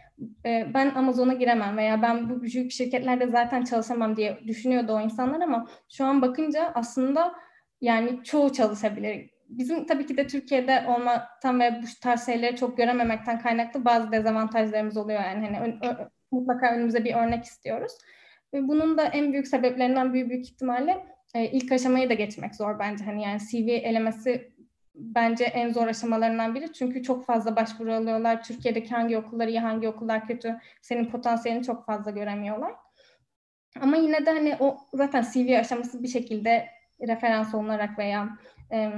e, 0.50 0.74
ben 0.74 0.96
Amazon'a 0.96 1.34
giremem 1.34 1.78
veya 1.78 2.02
ben 2.02 2.30
bu 2.30 2.42
büyük 2.42 2.72
şirketlerde 2.72 3.28
zaten 3.28 3.64
çalışamam 3.64 4.18
diye 4.18 4.40
düşünüyordu 4.48 4.94
o 4.94 5.02
insanlar 5.02 5.42
ama 5.42 5.68
şu 5.90 6.06
an 6.06 6.22
bakınca 6.22 6.72
aslında 6.76 7.36
yani 7.82 8.24
çoğu 8.24 8.54
çalışabilir. 8.54 9.30
Bizim 9.50 9.86
tabii 9.86 10.06
ki 10.06 10.18
de 10.18 10.28
Türkiye'de 10.28 10.86
olmaktan 10.88 11.60
ve 11.60 11.80
bu 11.84 11.86
tarz 12.02 12.26
şeyleri 12.26 12.56
çok 12.56 12.78
görememekten 12.78 13.40
kaynaklı 13.40 13.86
bazı 13.86 14.12
dezavantajlarımız 14.12 14.98
oluyor 14.98 15.24
yani 15.24 15.48
hani 15.48 15.80
mutlaka 16.32 16.72
önümüze 16.76 17.06
bir 17.06 17.16
örnek 17.16 17.46
istiyoruz. 17.46 17.94
Ve 18.54 18.68
bunun 18.68 18.98
da 18.98 19.04
en 19.04 19.34
büyük 19.34 19.48
sebeplerinden 19.48 20.14
büyük 20.14 20.30
büyük 20.30 20.46
ihtimalle 20.46 21.06
e, 21.36 21.52
ilk 21.52 21.72
aşamayı 21.72 22.10
da 22.10 22.14
geçmek 22.14 22.56
zor 22.56 22.80
bence. 22.80 23.04
Hani 23.06 23.24
yani 23.24 23.40
CV 23.40 23.70
elemesi 23.70 24.56
bence 24.96 25.44
en 25.44 25.74
zor 25.74 25.88
aşamalarından 25.88 26.56
biri. 26.56 26.74
Çünkü 26.74 27.04
çok 27.04 27.26
fazla 27.26 27.56
başvuru 27.56 27.94
alıyorlar. 27.94 28.44
Türkiye'deki 28.44 28.90
hangi 28.90 29.18
okullar 29.18 29.48
iyi, 29.48 29.60
hangi 29.60 29.88
okullar 29.88 30.28
kötü, 30.28 30.60
senin 30.82 31.06
potansiyelini 31.06 31.64
çok 31.64 31.86
fazla 31.86 32.12
göremiyorlar. 32.12 32.74
Ama 33.82 33.98
yine 33.98 34.26
de 34.26 34.32
hani 34.32 34.56
o 34.60 34.78
zaten 34.94 35.22
CV 35.34 35.60
aşaması 35.60 36.04
bir 36.04 36.08
şekilde 36.08 36.68
referans 37.08 37.56
olunarak 37.56 38.00
veya 38.00 38.30
e, 38.72 38.92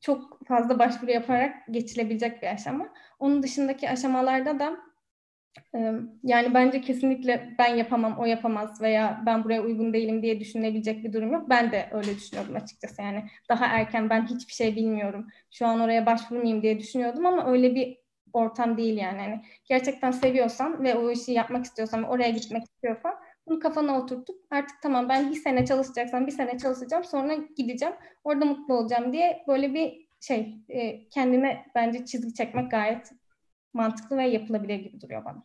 çok 0.00 0.46
fazla 0.48 0.78
başvuru 0.78 1.10
yaparak 1.10 1.54
geçilebilecek 1.70 2.42
bir 2.42 2.46
aşama. 2.46 2.88
Onun 3.18 3.42
dışındaki 3.42 3.90
aşamalarda 3.90 4.58
da 4.58 4.76
yani 6.22 6.54
bence 6.54 6.80
kesinlikle 6.80 7.54
ben 7.58 7.74
yapamam, 7.74 8.18
o 8.18 8.24
yapamaz 8.24 8.82
veya 8.82 9.22
ben 9.26 9.44
buraya 9.44 9.62
uygun 9.62 9.92
değilim 9.92 10.22
diye 10.22 10.40
düşünebilecek 10.40 11.04
bir 11.04 11.12
durum 11.12 11.32
yok. 11.32 11.50
Ben 11.50 11.72
de 11.72 11.88
öyle 11.92 12.14
düşünüyordum 12.14 12.56
açıkçası. 12.56 13.02
Yani 13.02 13.24
daha 13.48 13.66
erken 13.66 14.10
ben 14.10 14.26
hiçbir 14.26 14.52
şey 14.52 14.76
bilmiyorum. 14.76 15.26
Şu 15.50 15.66
an 15.66 15.80
oraya 15.80 16.06
başvurmayayım 16.06 16.62
diye 16.62 16.78
düşünüyordum 16.78 17.26
ama 17.26 17.50
öyle 17.50 17.74
bir 17.74 17.98
ortam 18.32 18.76
değil 18.76 18.96
yani. 18.98 19.22
yani 19.22 19.42
gerçekten 19.64 20.10
seviyorsan 20.10 20.84
ve 20.84 20.94
o 20.94 21.10
işi 21.10 21.32
yapmak 21.32 21.64
istiyorsan 21.64 22.02
oraya 22.02 22.30
gitmek 22.30 22.64
istiyorsan 22.64 23.14
bunu 23.46 23.60
kafana 23.60 23.98
oturtup 23.98 24.36
artık 24.50 24.82
tamam 24.82 25.08
ben 25.08 25.30
bir 25.30 25.36
sene 25.36 25.66
çalışacaksam 25.66 26.26
bir 26.26 26.32
sene 26.32 26.58
çalışacağım 26.58 27.04
sonra 27.04 27.34
gideceğim 27.56 27.94
orada 28.24 28.44
mutlu 28.44 28.74
olacağım 28.74 29.12
diye 29.12 29.44
böyle 29.48 29.74
bir 29.74 30.06
şey 30.20 30.54
kendine 31.10 31.66
bence 31.74 32.04
çizgi 32.04 32.34
çekmek 32.34 32.70
gayet 32.70 33.12
mantıklı 33.76 34.16
ve 34.16 34.28
yapılabilir 34.28 34.74
gibi 34.74 35.00
duruyor 35.00 35.24
bana. 35.24 35.42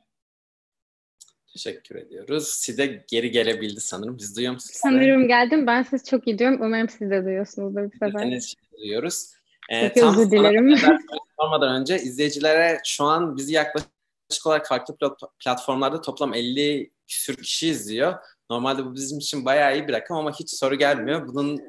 Teşekkür 1.54 1.96
ediyoruz. 1.96 2.48
Side 2.48 3.06
geri 3.08 3.32
gelebildi 3.32 3.82
sanırım. 3.82 4.18
Biz 4.18 4.36
duyuyor 4.36 4.54
musunuz? 4.54 4.80
Sanırım 4.82 5.28
geldim. 5.28 5.68
Ben 5.68 5.84
siz 5.84 6.04
çok 6.04 6.28
iyi 6.28 6.40
diyorum. 6.40 6.60
Umarım 6.62 6.90
siz 6.90 7.12
de 7.12 7.26
duyuyorsunuzdur 7.26 7.84
bu 7.84 7.92
sefer. 7.92 8.22
Henüz 8.22 8.56
duyuyoruz. 8.78 9.32
Ee, 9.70 9.94
tam 9.94 10.20
özür 10.20 10.32
dilerim. 10.32 10.78
Sormadan 11.40 11.76
önce 11.82 11.96
izleyicilere 11.96 12.80
şu 12.86 13.04
an 13.04 13.38
bizi 13.38 13.54
yaklaşık 13.54 14.46
olarak 14.46 14.68
farklı 14.68 14.96
platformlarda 15.40 16.02
toplam 16.02 16.34
50 16.34 16.92
küsür 17.08 17.36
kişi 17.36 17.68
izliyor. 17.68 18.14
Normalde 18.50 18.86
bu 18.86 18.96
bizim 18.96 19.18
için 19.18 19.46
bayağı 19.46 19.76
iyi 19.76 19.88
bir 19.88 19.94
rakam 19.94 20.18
ama 20.18 20.32
hiç 20.32 20.50
soru 20.50 20.76
gelmiyor. 20.76 21.28
Bunun 21.28 21.62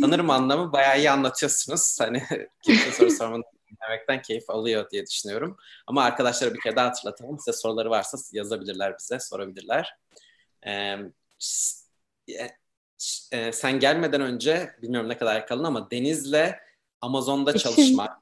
sanırım 0.00 0.30
anlamı 0.30 0.72
bayağı 0.72 0.98
iyi 0.98 1.10
anlatıyorsunuz. 1.10 1.96
Hani 2.00 2.22
kimse 2.64 2.92
soru 2.92 3.10
sormanın 3.10 3.44
dinlemekten 3.70 4.22
keyif 4.22 4.50
alıyor 4.50 4.90
diye 4.90 5.06
düşünüyorum. 5.06 5.56
Ama 5.86 6.04
arkadaşlara 6.04 6.54
bir 6.54 6.60
kere 6.60 6.76
daha 6.76 6.86
hatırlatalım. 6.86 7.38
Size 7.38 7.52
soruları 7.56 7.90
varsa 7.90 8.18
yazabilirler 8.32 8.98
bize, 8.98 9.20
sorabilirler. 9.20 9.96
Ee, 10.66 10.96
e, 13.32 13.52
sen 13.52 13.80
gelmeden 13.80 14.20
önce, 14.20 14.76
bilmiyorum 14.82 15.08
ne 15.08 15.18
kadar 15.18 15.46
kalın 15.46 15.64
ama 15.64 15.90
Deniz'le 15.90 16.54
Amazon'da 17.00 17.58
çalışmak, 17.58 18.18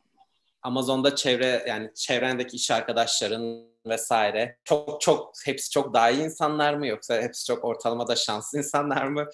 Amazon'da 0.62 1.16
çevre 1.16 1.64
yani 1.68 1.90
çevrendeki 1.94 2.56
iş 2.56 2.70
arkadaşların 2.70 3.68
vesaire 3.86 4.58
çok 4.64 5.00
çok 5.00 5.32
hepsi 5.44 5.70
çok 5.70 5.94
daha 5.94 6.10
iyi 6.10 6.22
insanlar 6.22 6.74
mı 6.74 6.86
yoksa 6.86 7.22
hepsi 7.22 7.46
çok 7.46 7.64
ortalamada 7.64 8.16
şanslı 8.16 8.58
insanlar 8.58 9.06
mı? 9.06 9.26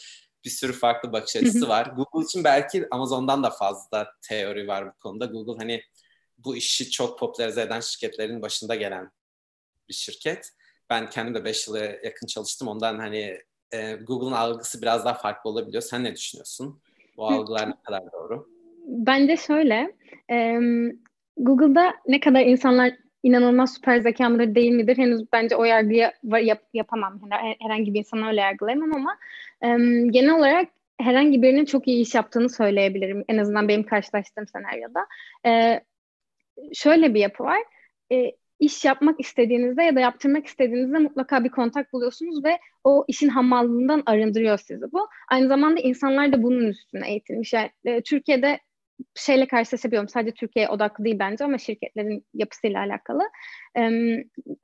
Bir 0.45 0.51
sürü 0.51 0.73
farklı 0.73 1.13
bakış 1.13 1.37
açısı 1.37 1.69
var. 1.69 1.87
Google 1.87 2.25
için 2.25 2.45
belki 2.45 2.89
Amazon'dan 2.91 3.43
da 3.43 3.51
fazla 3.51 4.13
teori 4.23 4.69
var 4.69 4.87
bu 4.87 4.99
konuda. 5.01 5.27
Google 5.27 5.59
hani 5.59 5.83
bu 6.45 6.57
işi 6.57 6.91
çok 6.91 7.19
popülerize 7.19 7.63
eden 7.63 7.81
şirketlerin 7.81 8.43
başında 8.43 8.75
gelen 8.75 9.11
bir 9.89 9.95
şirket. 9.95 10.51
Ben 10.91 11.11
kendim 11.11 11.35
de 11.35 11.45
5 11.45 11.69
yıla 11.69 11.79
yakın 11.79 12.27
çalıştım. 12.27 12.69
Ondan 12.69 12.99
hani 12.99 13.39
e, 13.73 13.93
Google'ın 13.95 14.33
algısı 14.33 14.83
biraz 14.83 15.05
daha 15.05 15.15
farklı 15.15 15.51
olabiliyor. 15.51 15.83
Sen 15.83 16.05
ne 16.05 16.17
düşünüyorsun? 16.17 16.81
Bu 17.17 17.27
algılar 17.27 17.71
ne 17.71 17.75
kadar 17.85 18.13
doğru? 18.13 18.49
Bence 18.87 19.37
şöyle, 19.37 19.97
e, 20.31 20.59
Google'da 21.37 21.95
ne 22.07 22.21
kadar 22.21 22.41
insanlar 22.41 22.93
inanılmaz 23.23 23.75
süper 23.75 24.01
zeka 24.01 24.29
mıdır 24.29 24.55
değil 24.55 24.73
midir 24.73 24.99
henüz 24.99 25.33
bence 25.33 25.57
o 25.57 25.65
yargıyı 25.65 26.13
yap, 26.43 26.63
yapamam. 26.75 27.21
Herhangi 27.61 27.95
bir 27.95 27.99
insanı 27.99 28.29
öyle 28.29 28.41
yargılayamam 28.41 28.93
ama 28.95 29.17
e, 29.63 29.69
genel 30.11 30.35
olarak 30.35 30.69
herhangi 31.01 31.43
birinin 31.43 31.65
çok 31.65 31.89
iyi 31.89 32.03
iş 32.03 32.15
yaptığını 32.15 32.51
söyleyebilirim. 32.51 33.25
En 33.29 33.39
azından 33.39 33.69
benim 33.69 33.83
karşılaştığım 33.83 34.47
senaryoda. 34.49 35.07
E, 35.47 35.81
şöyle 36.75 37.15
bir 37.15 37.21
yapı 37.21 37.45
var. 37.45 37.59
E, 38.13 38.33
iş 38.61 38.85
yapmak 38.85 39.21
istediğinizde 39.21 39.83
ya 39.83 39.97
da 39.97 40.01
yaptırmak 40.01 40.47
istediğinizde 40.47 40.99
mutlaka 40.99 41.45
bir 41.45 41.49
kontak 41.49 41.93
buluyorsunuz 41.93 42.45
ve 42.45 42.59
o 42.85 43.05
işin 43.09 43.29
hamallığından 43.29 44.03
arındırıyor 44.07 44.59
sizi 44.59 44.93
bu. 44.93 45.09
Aynı 45.31 45.49
zamanda 45.49 45.81
insanlar 45.81 46.33
da 46.33 46.43
bunun 46.43 46.67
üstüne 46.67 47.11
eğitilmiş. 47.11 47.53
Yani, 47.53 47.71
e, 47.85 48.03
Türkiye'de 48.03 48.61
şeyle 49.15 49.47
karşılaşabiliyorum. 49.47 50.09
Sadece 50.09 50.35
Türkiye 50.35 50.69
odaklı 50.69 51.05
değil 51.05 51.19
bence 51.19 51.45
ama 51.45 51.59
şirketlerin 51.59 52.27
yapısıyla 52.35 52.81
alakalı. 52.81 53.23
E, 53.77 53.81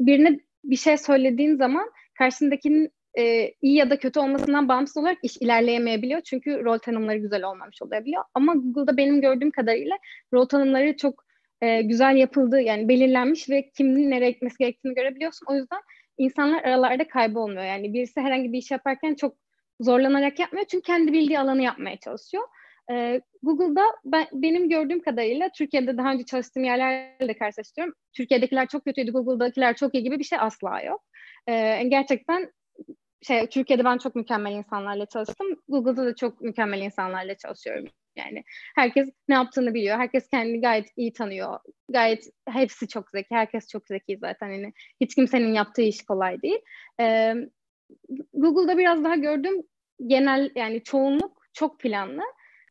birine 0.00 0.40
bir 0.64 0.76
şey 0.76 0.96
söylediğin 0.96 1.57
zaman 1.57 1.90
karşındakinin 2.18 2.90
e, 3.18 3.53
iyi 3.62 3.76
ya 3.76 3.90
da 3.90 3.98
kötü 3.98 4.20
olmasından 4.20 4.68
bağımsız 4.68 4.96
olarak 4.96 5.18
iş 5.22 5.37
ilerleyemeyebiliyor. 5.37 6.20
Çünkü 6.20 6.64
rol 6.64 6.79
tanımları 6.79 7.18
güzel 7.18 7.44
olmamış 7.44 7.83
olabiliyor. 7.83 8.22
Ama 8.35 8.55
Google'da 8.55 8.96
benim 8.96 9.20
gördüğüm 9.20 9.50
kadarıyla 9.50 9.96
rol 10.33 10.44
tanımları 10.44 10.96
çok 10.96 11.24
e, 11.62 11.83
güzel 11.83 12.16
yapıldı. 12.16 12.61
Yani 12.61 12.88
belirlenmiş 12.88 13.51
ve 13.51 13.70
kimin 13.70 14.11
nereye 14.11 14.31
gitmesi 14.31 14.59
gerektiğini 14.59 14.94
görebiliyorsun. 14.94 15.46
O 15.51 15.55
yüzden 15.55 15.81
insanlar 16.18 16.62
aralarda 16.64 17.09
kaybolmuyor. 17.09 17.64
Yani 17.64 17.94
birisi 17.94 18.20
herhangi 18.20 18.53
bir 18.53 18.59
iş 18.59 18.70
yaparken 18.70 19.14
çok 19.14 19.37
zorlanarak 19.81 20.38
yapmıyor. 20.38 20.66
Çünkü 20.70 20.83
kendi 20.83 21.12
bildiği 21.12 21.38
alanı 21.38 21.62
yapmaya 21.62 21.96
çalışıyor. 21.96 22.44
Ee, 22.92 23.20
Google'da 23.42 23.85
ben, 24.05 24.27
benim 24.33 24.68
gördüğüm 24.68 25.03
kadarıyla 25.03 25.49
Türkiye'de 25.49 25.96
daha 25.96 26.12
önce 26.12 26.25
çalıştığım 26.25 26.64
yerlerle 26.64 27.35
karşılaştırıyorum. 27.38 27.94
Türkiye'dekiler 28.12 28.68
çok 28.68 28.85
kötüydü, 28.85 29.12
Google'dakiler 29.12 29.77
çok 29.77 29.94
iyi 29.94 30.05
gibi 30.05 30.18
bir 30.18 30.25
şey 30.25 30.38
asla 30.40 30.81
yok. 30.81 31.03
Ee, 31.49 31.83
gerçekten 31.88 32.53
şey 33.23 33.46
Türkiye'de 33.46 33.85
ben 33.85 33.99
çok 33.99 34.14
mükemmel 34.14 34.53
insanlarla 34.53 35.07
çalıştım. 35.07 35.46
Google'da 35.68 36.07
da 36.07 36.14
çok 36.14 36.40
mükemmel 36.40 36.81
insanlarla 36.81 37.35
çalışıyorum. 37.35 37.85
Yani 38.26 38.44
herkes 38.74 39.09
ne 39.28 39.35
yaptığını 39.35 39.74
biliyor. 39.74 39.98
Herkes 39.98 40.28
kendini 40.28 40.61
gayet 40.61 40.88
iyi 40.96 41.12
tanıyor. 41.12 41.59
Gayet 41.88 42.24
hepsi 42.48 42.88
çok 42.88 43.11
zeki. 43.11 43.35
Herkes 43.35 43.68
çok 43.68 43.87
zeki 43.87 44.18
zaten. 44.20 44.48
Yani 44.48 44.72
hiç 45.00 45.14
kimsenin 45.14 45.54
yaptığı 45.54 45.83
iş 45.83 46.02
kolay 46.04 46.42
değil. 46.42 46.61
Ee, 47.00 47.35
Google'da 48.33 48.78
biraz 48.78 49.04
daha 49.04 49.16
gördüm 49.16 49.62
genel 50.06 50.50
yani 50.54 50.83
çoğunluk 50.83 51.42
çok 51.52 51.80
planlı. 51.80 52.22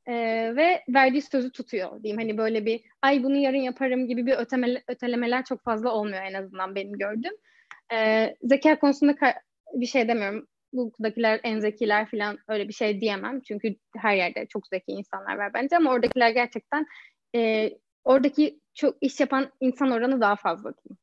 Ee, 0.07 0.53
ve 0.55 0.83
verdiği 0.89 1.21
sözü 1.21 1.51
tutuyor 1.51 2.03
diyeyim. 2.03 2.21
Hani 2.21 2.37
böyle 2.37 2.65
bir 2.65 2.81
ay 3.01 3.23
bunu 3.23 3.35
yarın 3.35 3.57
yaparım 3.57 4.07
gibi 4.07 4.25
bir 4.25 4.33
ötemele, 4.33 4.83
ötelemeler 4.87 5.43
çok 5.45 5.63
fazla 5.63 5.91
olmuyor 5.91 6.23
en 6.23 6.33
azından 6.33 6.75
benim 6.75 6.93
gördüğüm. 6.93 7.33
Ee, 7.93 8.35
zeka 8.43 8.79
konusunda 8.79 9.15
bir 9.73 9.85
şey 9.85 10.07
demiyorum. 10.07 10.47
Google'dakiler 10.73 11.39
en 11.43 11.59
zekiler 11.59 12.11
falan 12.11 12.37
öyle 12.47 12.67
bir 12.67 12.73
şey 12.73 13.01
diyemem. 13.01 13.41
Çünkü 13.41 13.75
her 13.97 14.15
yerde 14.15 14.45
çok 14.49 14.67
zeki 14.67 14.91
insanlar 14.91 15.37
var 15.37 15.53
bence 15.53 15.77
ama 15.77 15.91
oradakiler 15.91 16.29
gerçekten 16.29 16.85
e, 17.35 17.71
oradaki 18.03 18.59
çok 18.73 18.97
iş 19.01 19.19
yapan 19.19 19.51
insan 19.59 19.91
oranı 19.91 20.21
daha 20.21 20.35
fazla 20.35 20.73
diyeyim. 20.73 20.97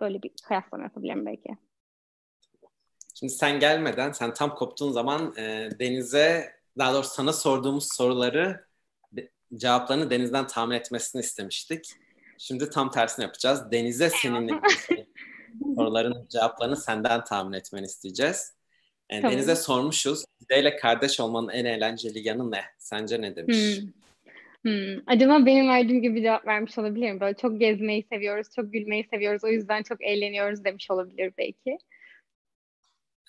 Böyle 0.00 0.22
bir 0.22 0.30
kıyaslama 0.48 0.84
yapabilirim 0.84 1.26
belki. 1.26 1.56
Şimdi 3.14 3.32
sen 3.32 3.60
gelmeden, 3.60 4.12
sen 4.12 4.34
tam 4.34 4.54
koptuğun 4.54 4.92
zaman 4.92 5.34
e, 5.36 5.68
Deniz'e, 5.80 6.52
daha 6.78 6.94
doğrusu 6.94 7.14
sana 7.14 7.32
sorduğumuz 7.32 7.88
soruları 7.92 8.66
cevaplarını 9.54 10.10
Deniz'den 10.10 10.46
tahmin 10.46 10.76
etmesini 10.76 11.20
istemiştik. 11.20 11.90
Şimdi 12.38 12.70
tam 12.70 12.90
tersini 12.90 13.22
yapacağız. 13.22 13.70
Deniz'e 13.72 14.10
seninle 14.10 14.60
soruların 15.76 16.26
cevaplarını 16.28 16.76
senden 16.76 17.24
tahmin 17.24 17.52
etmeni 17.52 17.86
isteyeceğiz. 17.86 18.55
Yani 19.10 19.22
tamam. 19.22 19.36
Deniz'e 19.36 19.56
sormuşuz. 19.56 20.24
Zide'yle 20.40 20.76
kardeş 20.76 21.20
olmanın 21.20 21.48
en 21.48 21.64
eğlenceli 21.64 22.28
yanı 22.28 22.50
ne? 22.50 22.64
Sence 22.78 23.20
ne 23.20 23.36
demiş? 23.36 23.78
Hmm. 23.78 23.88
Hmm. 24.66 25.02
Acaba 25.06 25.46
benim 25.46 25.68
verdiğim 25.68 26.02
gibi 26.02 26.22
cevap 26.22 26.46
vermiş 26.46 26.78
olabilir 26.78 27.12
mi? 27.12 27.20
Böyle 27.20 27.36
çok 27.36 27.60
gezmeyi 27.60 28.06
seviyoruz, 28.12 28.46
çok 28.56 28.72
gülmeyi 28.72 29.08
seviyoruz. 29.12 29.44
O 29.44 29.48
yüzden 29.48 29.82
çok 29.82 30.04
eğleniyoruz 30.04 30.64
demiş 30.64 30.90
olabilir 30.90 31.32
belki. 31.38 31.78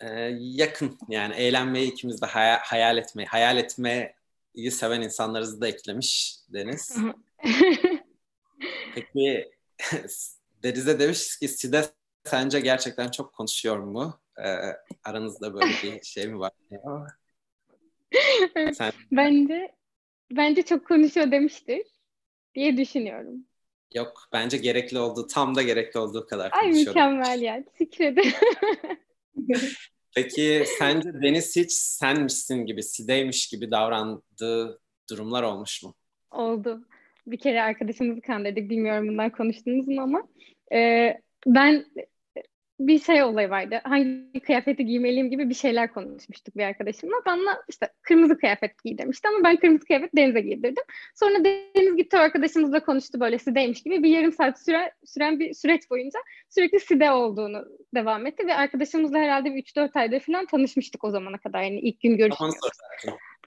Ee, 0.01 0.37
yakın 0.39 0.97
yani 1.09 1.35
eğlenmeyi 1.35 1.91
ikimiz 1.91 2.21
de 2.21 2.25
hayal, 2.25 2.57
hayal 2.59 2.97
etmeyi, 2.97 3.27
hayal 3.27 3.57
etmeyi 3.57 4.71
seven 4.71 5.01
insanlarız 5.01 5.61
da 5.61 5.67
eklemiş 5.67 6.35
Deniz. 6.53 6.97
Peki 8.95 9.51
Deniz'e 10.63 10.99
demiş 10.99 11.39
ki 11.39 11.47
Side 11.47 11.85
sence 12.23 12.59
gerçekten 12.59 13.07
çok 13.11 13.33
konuşuyor 13.33 13.77
mu? 13.77 14.19
Ee, 14.45 14.75
aranızda 15.03 15.53
böyle 15.53 15.65
bir 15.83 16.03
şey 16.03 16.27
mi 16.27 16.39
var? 16.39 16.51
Sen... 18.73 18.91
Bence 19.11 19.71
bence 20.31 20.61
çok 20.61 20.87
konuşuyor 20.87 21.31
demiştir 21.31 21.81
diye 22.55 22.77
düşünüyorum. 22.77 23.45
Yok 23.93 24.29
bence 24.33 24.57
gerekli 24.57 24.99
olduğu 24.99 25.27
tam 25.27 25.55
da 25.55 25.61
gerekli 25.61 25.99
olduğu 25.99 26.27
kadar 26.27 26.51
Ay 26.51 26.71
mükemmel 26.71 27.41
ya. 27.41 27.63
Teşekkür 27.63 28.05
ederim. 28.05 28.31
Peki 30.15 30.63
sence 30.79 31.13
Deniz 31.13 31.55
hiç 31.55 31.71
senmişsin 31.71 32.65
gibi, 32.65 32.83
Side'ymiş 32.83 33.47
gibi 33.47 33.71
davrandığı 33.71 34.79
durumlar 35.09 35.43
olmuş 35.43 35.83
mu? 35.83 35.95
Oldu. 36.31 36.87
Bir 37.27 37.37
kere 37.37 37.61
arkadaşımızı 37.61 38.21
kandırdık. 38.21 38.69
Bilmiyorum 38.69 39.07
bundan 39.07 39.29
konuştunuz 39.29 39.87
mu 39.87 40.01
ama. 40.01 40.27
Ee, 40.73 41.21
ben 41.45 41.85
bir 42.79 42.99
şey 42.99 43.23
olayı 43.23 43.49
vardı. 43.49 43.81
Hangi 43.83 44.39
kıyafeti 44.39 44.85
giymeliyim 44.85 45.29
gibi 45.29 45.49
bir 45.49 45.53
şeyler 45.53 45.93
konuşmuştuk 45.93 46.57
bir 46.57 46.63
arkadaşımla. 46.63 47.15
Bana 47.25 47.63
işte 47.69 47.89
kırmızı 48.01 48.37
kıyafet 48.37 48.83
giy 48.83 48.97
demişti 48.97 49.27
ama 49.27 49.43
ben 49.43 49.55
kırmızı 49.55 49.85
kıyafet 49.85 50.15
Deniz'e 50.15 50.41
giydirdim. 50.41 50.83
Sonra 51.15 51.43
Deniz 51.45 51.95
gitti 51.95 52.17
arkadaşımızla 52.17 52.79
konuştu 52.85 53.19
böyle 53.19 53.39
Side'ymiş 53.39 53.83
gibi. 53.83 54.03
Bir 54.03 54.09
yarım 54.09 54.31
saat 54.31 54.61
süren, 54.61 54.91
süren 55.05 55.39
bir 55.39 55.53
süreç 55.53 55.89
boyunca 55.89 56.19
sürekli 56.49 56.79
Side 56.79 57.11
olduğunu 57.11 57.65
devam 57.95 58.25
etti 58.25 58.47
ve 58.47 58.55
arkadaşımızla 58.55 59.17
herhalde 59.17 59.55
bir 59.55 59.63
3-4 59.63 59.99
ayda 59.99 60.19
falan 60.19 60.45
tanışmıştık 60.45 61.03
o 61.03 61.11
zamana 61.11 61.37
kadar. 61.37 61.63
Yani 61.63 61.79
ilk 61.79 62.01
gün 62.01 62.17
görüşmüştük. 62.17 62.71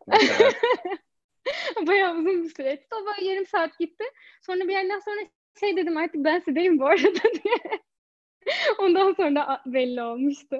Bayağı 1.87 2.15
uzun 2.15 2.45
bir 2.45 2.49
süreçti. 2.49 2.95
O 2.95 3.07
böyle 3.07 3.31
yarım 3.31 3.47
saat 3.47 3.79
gitti. 3.79 4.05
Sonra 4.47 4.61
bir 4.61 4.73
yerden 4.73 4.99
sonra 4.99 5.21
şey 5.61 5.77
dedim 5.77 5.97
artık 5.97 6.25
ben 6.25 6.39
Side'yim 6.39 6.79
bu 6.79 6.87
arada 6.87 7.23
diye. 7.45 7.81
Ondan 8.79 9.13
sonra 9.13 9.63
belli 9.67 10.03
olmuştu. 10.03 10.57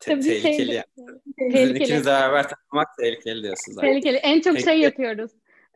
Te- 0.00 0.10
Tabii 0.10 0.22
tehlikeli 0.22 0.72
şey. 0.72 0.82
Tehlikeli. 1.52 1.82
İkiniz 1.82 2.06
beraber 2.06 2.48
takmak 2.48 2.88
tehlikeli 2.98 3.42
diyorsunuz. 3.42 3.78
Tehlikeli. 3.80 4.16
En 4.16 4.40
çok 4.40 4.58
şey 4.58 4.80
yapıyoruz. 4.80 5.30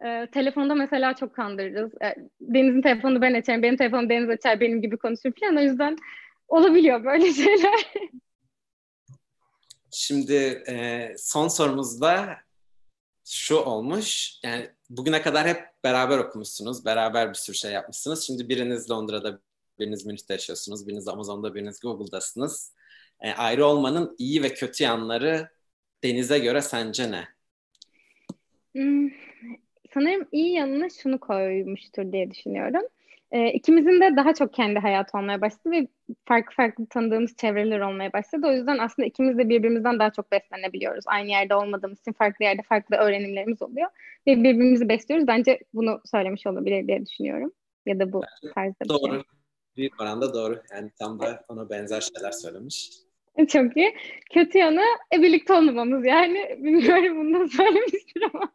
Ee, 0.07 0.29
telefonda 0.33 0.75
mesela 0.75 1.15
çok 1.15 1.35
kandırırız. 1.35 1.93
Ee, 2.03 2.15
Deniz'in 2.41 2.83
telefonu 2.83 3.23
ben 3.23 3.35
açarım, 3.35 3.63
benim 3.63 3.77
telefonum 3.77 4.09
Deniz 4.09 4.31
açar, 4.31 4.61
benim 4.61 4.83
gibi 4.83 4.97
konuşur 4.97 5.33
falan. 5.41 5.57
O 5.57 5.61
yüzden 5.61 5.97
olabiliyor 6.49 7.05
böyle 7.05 7.33
şeyler. 7.33 7.93
Şimdi 9.91 10.63
e, 10.69 11.09
son 11.17 11.49
sorumuzda 11.49 12.37
şu 13.25 13.57
olmuş. 13.57 14.41
Yani 14.45 14.71
bugüne 14.91 15.23
kadar 15.23 15.47
hep 15.47 15.65
beraber 15.85 16.19
okumuşsunuz. 16.19 16.85
Beraber 16.85 17.29
bir 17.29 17.35
sürü 17.35 17.57
şey 17.57 17.73
yapmışsınız. 17.73 18.23
Şimdi 18.23 18.49
biriniz 18.49 18.91
Londra'da, 18.91 19.41
biriniz 19.79 20.07
Münih'te 20.07 20.35
yaşıyorsunuz. 20.35 20.87
Biriniz 20.87 21.09
Amazon'da, 21.09 21.55
biriniz 21.55 21.81
Google'dasınız. 21.81 22.75
E, 23.21 23.33
ayrı 23.33 23.67
olmanın 23.67 24.15
iyi 24.19 24.43
ve 24.43 24.55
kötü 24.55 24.85
yanları 24.85 25.49
Deniz'e 26.05 26.39
göre 26.39 26.63
sence 26.63 27.11
ne? 27.11 27.29
Hmm, 28.73 29.11
sanırım 29.95 30.29
iyi 30.33 30.53
yanına 30.53 30.89
şunu 30.91 31.21
koymuştur 31.21 32.13
diye 32.13 32.31
düşünüyorum. 32.31 32.83
E, 33.31 33.53
ikimizin 33.53 34.01
de 34.01 34.17
daha 34.17 34.35
çok 34.35 34.55
kendi 34.55 34.79
hayatı 34.79 35.19
olmaya 35.19 35.41
başladı 35.41 35.71
ve 35.71 35.89
farklı 36.25 36.55
farklı 36.55 36.87
tanıdığımız 36.87 37.37
çevreler 37.37 37.81
olmaya 37.81 38.13
başladı. 38.13 38.47
O 38.47 38.53
yüzden 38.53 38.79
aslında 38.79 39.07
ikimiz 39.07 39.39
de 39.39 39.49
birbirimizden 39.49 39.99
daha 39.99 40.11
çok 40.11 40.33
beslenebiliyoruz. 40.33 41.05
Aynı 41.07 41.29
yerde 41.29 41.55
olmadığımız 41.55 42.01
için 42.01 42.13
farklı 42.13 42.45
yerde 42.45 42.63
farklı 42.63 42.97
öğrenimlerimiz 42.97 43.63
oluyor. 43.63 43.91
Ve 44.27 44.37
birbirimizi 44.37 44.89
besliyoruz. 44.89 45.27
Bence 45.27 45.59
bunu 45.75 46.01
söylemiş 46.05 46.47
olabilir 46.47 46.87
diye 46.87 47.07
düşünüyorum. 47.07 47.53
Ya 47.87 47.99
da 47.99 48.13
bu 48.13 48.21
tarzda 48.55 48.85
bir 48.85 48.89
Doğru. 48.89 49.15
Şey. 49.15 49.23
Büyük 49.77 50.01
oranda 50.01 50.35
doğru. 50.35 50.63
Yani 50.73 50.91
tam 50.99 51.21
da 51.21 51.45
ona 51.49 51.71
benzer 51.71 52.01
şeyler 52.01 52.33
söylemiş. 52.33 52.91
Çok 53.49 53.77
iyi. 53.77 53.97
Kötü 54.33 54.59
yanı 54.59 54.83
e, 55.15 55.23
birlikte 55.23 55.53
olmamamız 55.53 56.07
yani. 56.07 56.57
Bilmiyorum 56.59 57.19
bunu 57.19 57.41
da 57.41 57.49
söylemiştir 57.49 58.23
ama. 58.35 58.53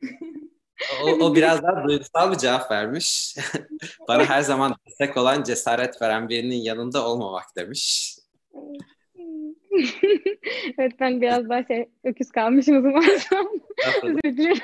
O, 1.02 1.10
o 1.10 1.34
biraz 1.34 1.62
daha 1.62 1.88
duygusal 1.88 2.32
bir 2.32 2.38
cevap 2.38 2.70
vermiş. 2.70 3.36
Bana 4.08 4.24
her 4.24 4.42
zaman 4.42 4.74
destek 4.86 5.16
olan, 5.16 5.42
cesaret 5.42 6.02
veren 6.02 6.28
birinin 6.28 6.56
yanında 6.56 7.08
olmamak 7.08 7.56
demiş. 7.56 8.16
evet 10.78 10.92
ben 11.00 11.20
biraz 11.20 11.48
daha 11.48 11.64
şey 11.64 11.88
öküz 12.04 12.30
kalmışım 12.30 12.76
o 12.76 12.82
zaman. 12.82 13.04
Özür. 14.24 14.58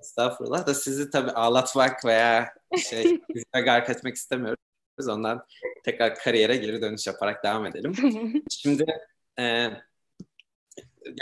Estağfurullah 0.00 0.66
da 0.66 0.74
sizi 0.74 1.10
tabii 1.10 1.30
ağlatmak 1.30 2.04
veya 2.04 2.54
şey 2.78 3.20
gark 3.52 3.90
etmek 3.90 4.14
istemiyoruz. 4.14 4.58
Ondan 5.08 5.46
tekrar 5.84 6.14
kariyere 6.14 6.56
geri 6.56 6.82
dönüş 6.82 7.06
yaparak 7.06 7.44
devam 7.44 7.66
edelim. 7.66 7.94
Şimdi 8.50 8.86
e, 9.38 9.70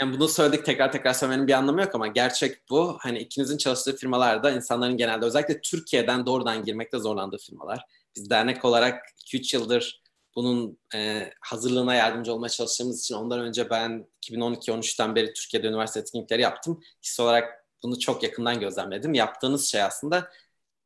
yani 0.01 0.13
bunu 0.13 0.27
söyledik 0.27 0.65
tekrar 0.65 0.91
tekrar 0.91 1.13
söylemenin 1.13 1.47
bir 1.47 1.53
anlamı 1.53 1.81
yok 1.81 1.95
ama 1.95 2.07
gerçek 2.07 2.69
bu. 2.69 2.97
Hani 2.99 3.19
ikinizin 3.19 3.57
çalıştığı 3.57 3.95
firmalarda 3.95 4.51
insanların 4.51 4.97
genelde 4.97 5.25
özellikle 5.25 5.61
Türkiye'den 5.61 6.25
doğrudan 6.25 6.65
girmekte 6.65 6.99
zorlandığı 6.99 7.37
firmalar. 7.37 7.85
Biz 8.15 8.29
dernek 8.29 8.65
olarak 8.65 9.05
2-3 9.25 9.55
yıldır 9.55 10.03
bunun 10.35 10.77
e, 10.95 11.31
hazırlığına 11.41 11.95
yardımcı 11.95 12.33
olmaya 12.33 12.49
çalıştığımız 12.49 12.99
için 12.99 13.15
ondan 13.15 13.39
önce 13.39 13.69
ben 13.69 14.07
2012-13'ten 14.21 15.15
beri 15.15 15.33
Türkiye'de 15.33 15.67
üniversite 15.67 15.99
etkinlikleri 15.99 16.41
yaptım. 16.41 16.81
Kişisel 17.01 17.23
olarak 17.23 17.65
bunu 17.83 17.99
çok 17.99 18.23
yakından 18.23 18.59
gözlemledim. 18.59 19.13
Yaptığınız 19.13 19.65
şey 19.65 19.81
aslında 19.81 20.29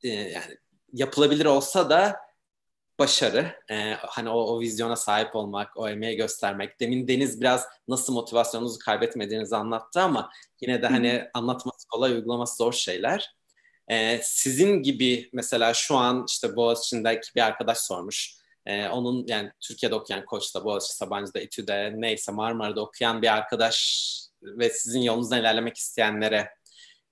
e, 0.04 0.08
yani 0.10 0.58
yapılabilir 0.94 1.46
olsa 1.46 1.90
da 1.90 2.27
başarı. 3.00 3.56
E, 3.72 3.94
hani 3.94 4.30
o, 4.30 4.40
o 4.40 4.60
vizyona 4.60 4.96
sahip 4.96 5.36
olmak, 5.36 5.78
o 5.78 5.90
emeği 5.90 6.18
göstermek. 6.18 6.80
Demin 6.80 7.08
Deniz 7.08 7.42
biraz 7.42 7.66
nasıl 7.88 8.14
motivasyonunuzu 8.14 8.80
kaybetmediğinizi 8.80 9.56
anlattı 9.56 10.02
ama 10.02 10.30
yine 10.62 10.82
de 10.82 10.88
hani 10.88 11.24
anlatması 11.34 11.88
kolay, 11.88 12.12
uygulaması 12.12 12.58
zor 12.58 12.74
şeyler. 12.74 13.36
E, 13.88 14.20
sizin 14.24 14.84
gibi 14.84 15.30
mesela 15.34 15.74
şu 15.74 15.98
an 15.98 16.26
işte 16.30 16.56
Boğaziçi'ndeki 16.56 17.36
bir 17.36 17.42
arkadaş 17.42 17.78
sormuş. 17.78 18.38
Ee, 18.68 18.88
onun 18.88 19.26
yani 19.28 19.52
Türkiye'de 19.60 19.96
okuyan 19.96 20.26
Koç'ta, 20.26 20.66
Boğaziçi, 20.66 20.96
Sabancı'da, 20.96 21.40
İTÜ'de 21.40 21.94
neyse 21.96 22.32
Marmara'da 22.32 22.82
okuyan 22.82 23.22
bir 23.22 23.34
arkadaş 23.36 24.08
ve 24.42 24.70
sizin 24.70 25.02
yolunuzdan 25.02 25.40
ilerlemek 25.40 25.78
isteyenlere 25.78 26.50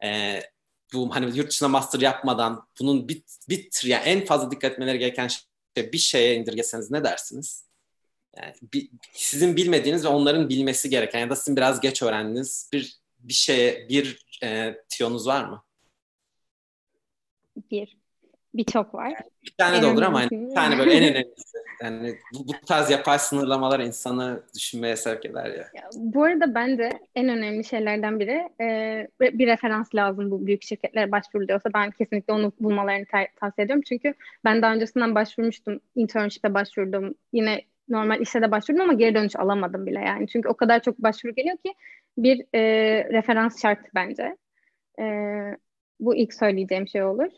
e, 0.04 0.42
bu 0.94 1.16
hani 1.16 1.38
yurt 1.38 1.50
dışına 1.50 1.68
master 1.68 2.00
yapmadan 2.00 2.68
bunun 2.80 3.08
bir, 3.08 3.24
bir 3.50 3.70
yani 3.84 4.04
en 4.04 4.26
fazla 4.26 4.52
dikkat 4.52 4.72
etmeleri 4.72 5.00
gereken 5.00 5.28
şey 5.28 5.44
bir 5.76 5.98
şeye 5.98 6.36
indirgeseniz 6.36 6.92
ne 6.92 7.04
dersiniz? 7.04 7.66
Yani 8.38 8.54
bir, 8.74 8.90
sizin 9.14 9.56
bilmediğiniz 9.56 10.06
ve 10.06 10.08
onların 10.08 10.50
bilmesi 10.50 10.90
gereken 10.90 11.20
ya 11.20 11.30
da 11.30 11.36
sizin 11.36 11.56
biraz 11.56 11.82
geç 11.82 12.02
öğrendiğiniz 12.02 12.70
bir 12.74 13.00
bir 13.20 13.34
şeye 13.34 13.90
bir 13.90 14.26
e, 14.44 14.76
tiyonuz 14.90 15.28
var 15.28 15.46
mı? 15.46 15.64
Bir. 17.72 17.98
Birçok 18.58 18.95
var. 18.95 19.14
Bir 19.43 19.53
tane 19.58 19.82
de 19.82 19.86
olur 19.86 20.01
ama 20.01 20.20
hani 20.20 20.30
bir 20.32 20.56
tane 20.56 20.78
böyle 20.78 20.93
en 20.93 21.03
önemlisi. 21.14 21.58
Yani 21.84 22.16
bu, 22.34 22.47
bu 22.47 22.66
tarz 22.66 22.89
yapay 22.89 23.20
sınırlamalar 23.20 23.80
insanı 23.80 24.43
düşünmeye 24.56 24.95
sevk 24.95 25.26
eder 25.26 25.45
ya. 25.45 25.68
ya. 25.74 25.89
Bu 25.95 26.24
arada 26.24 26.56
bence 26.56 26.89
en 27.16 27.30
önemli 27.30 27.64
şeylerden 27.64 28.20
biri 28.20 28.49
e, 28.62 29.08
bir 29.22 29.47
referans 29.47 29.95
lazım 29.95 30.32
bu 30.32 30.45
büyük 30.45 30.64
şirketlere 30.64 31.12
başvuruluyorsa 31.12 31.70
ben 31.74 31.91
kesinlikle 31.91 32.34
onu 32.34 32.51
bulmalarını 32.60 33.06
tavsiye 33.39 33.66
ediyorum. 33.66 33.84
Çünkü 33.88 34.14
ben 34.45 34.62
daha 34.62 34.74
öncesinden 34.74 35.16
başvurmuştum. 35.16 35.80
Internship'e 35.95 36.53
başvurdum. 36.53 37.16
Yine 37.34 37.62
normal 37.89 38.22
işe 38.22 38.41
de 38.41 38.51
başvurdum 38.51 38.82
ama 38.82 38.93
geri 38.93 39.16
dönüş 39.16 39.36
alamadım 39.36 39.86
bile 39.86 39.99
yani. 39.99 40.28
Çünkü 40.28 40.49
o 40.49 40.53
kadar 40.53 40.82
çok 40.82 40.99
başvuru 40.99 41.36
geliyor 41.36 41.58
ki 41.58 41.74
bir 42.18 42.45
e, 42.53 42.62
referans 43.14 43.62
şart 43.62 43.80
bence. 43.95 44.38
E, 44.99 45.03
bu 45.99 46.16
ilk 46.16 46.34
söyleyeceğim 46.34 46.88
şey 46.88 47.03
olur. 47.03 47.32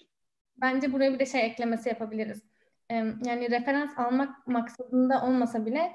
Bence 0.62 0.93
buraya 0.93 1.14
bir 1.14 1.20
de 1.20 1.26
şey 1.26 1.45
eklemesi 1.45 1.89
yapabiliriz. 1.89 2.43
Yani 3.26 3.51
referans 3.51 3.99
almak 3.99 4.47
maksadında 4.47 5.26
olmasa 5.26 5.66
bile 5.66 5.93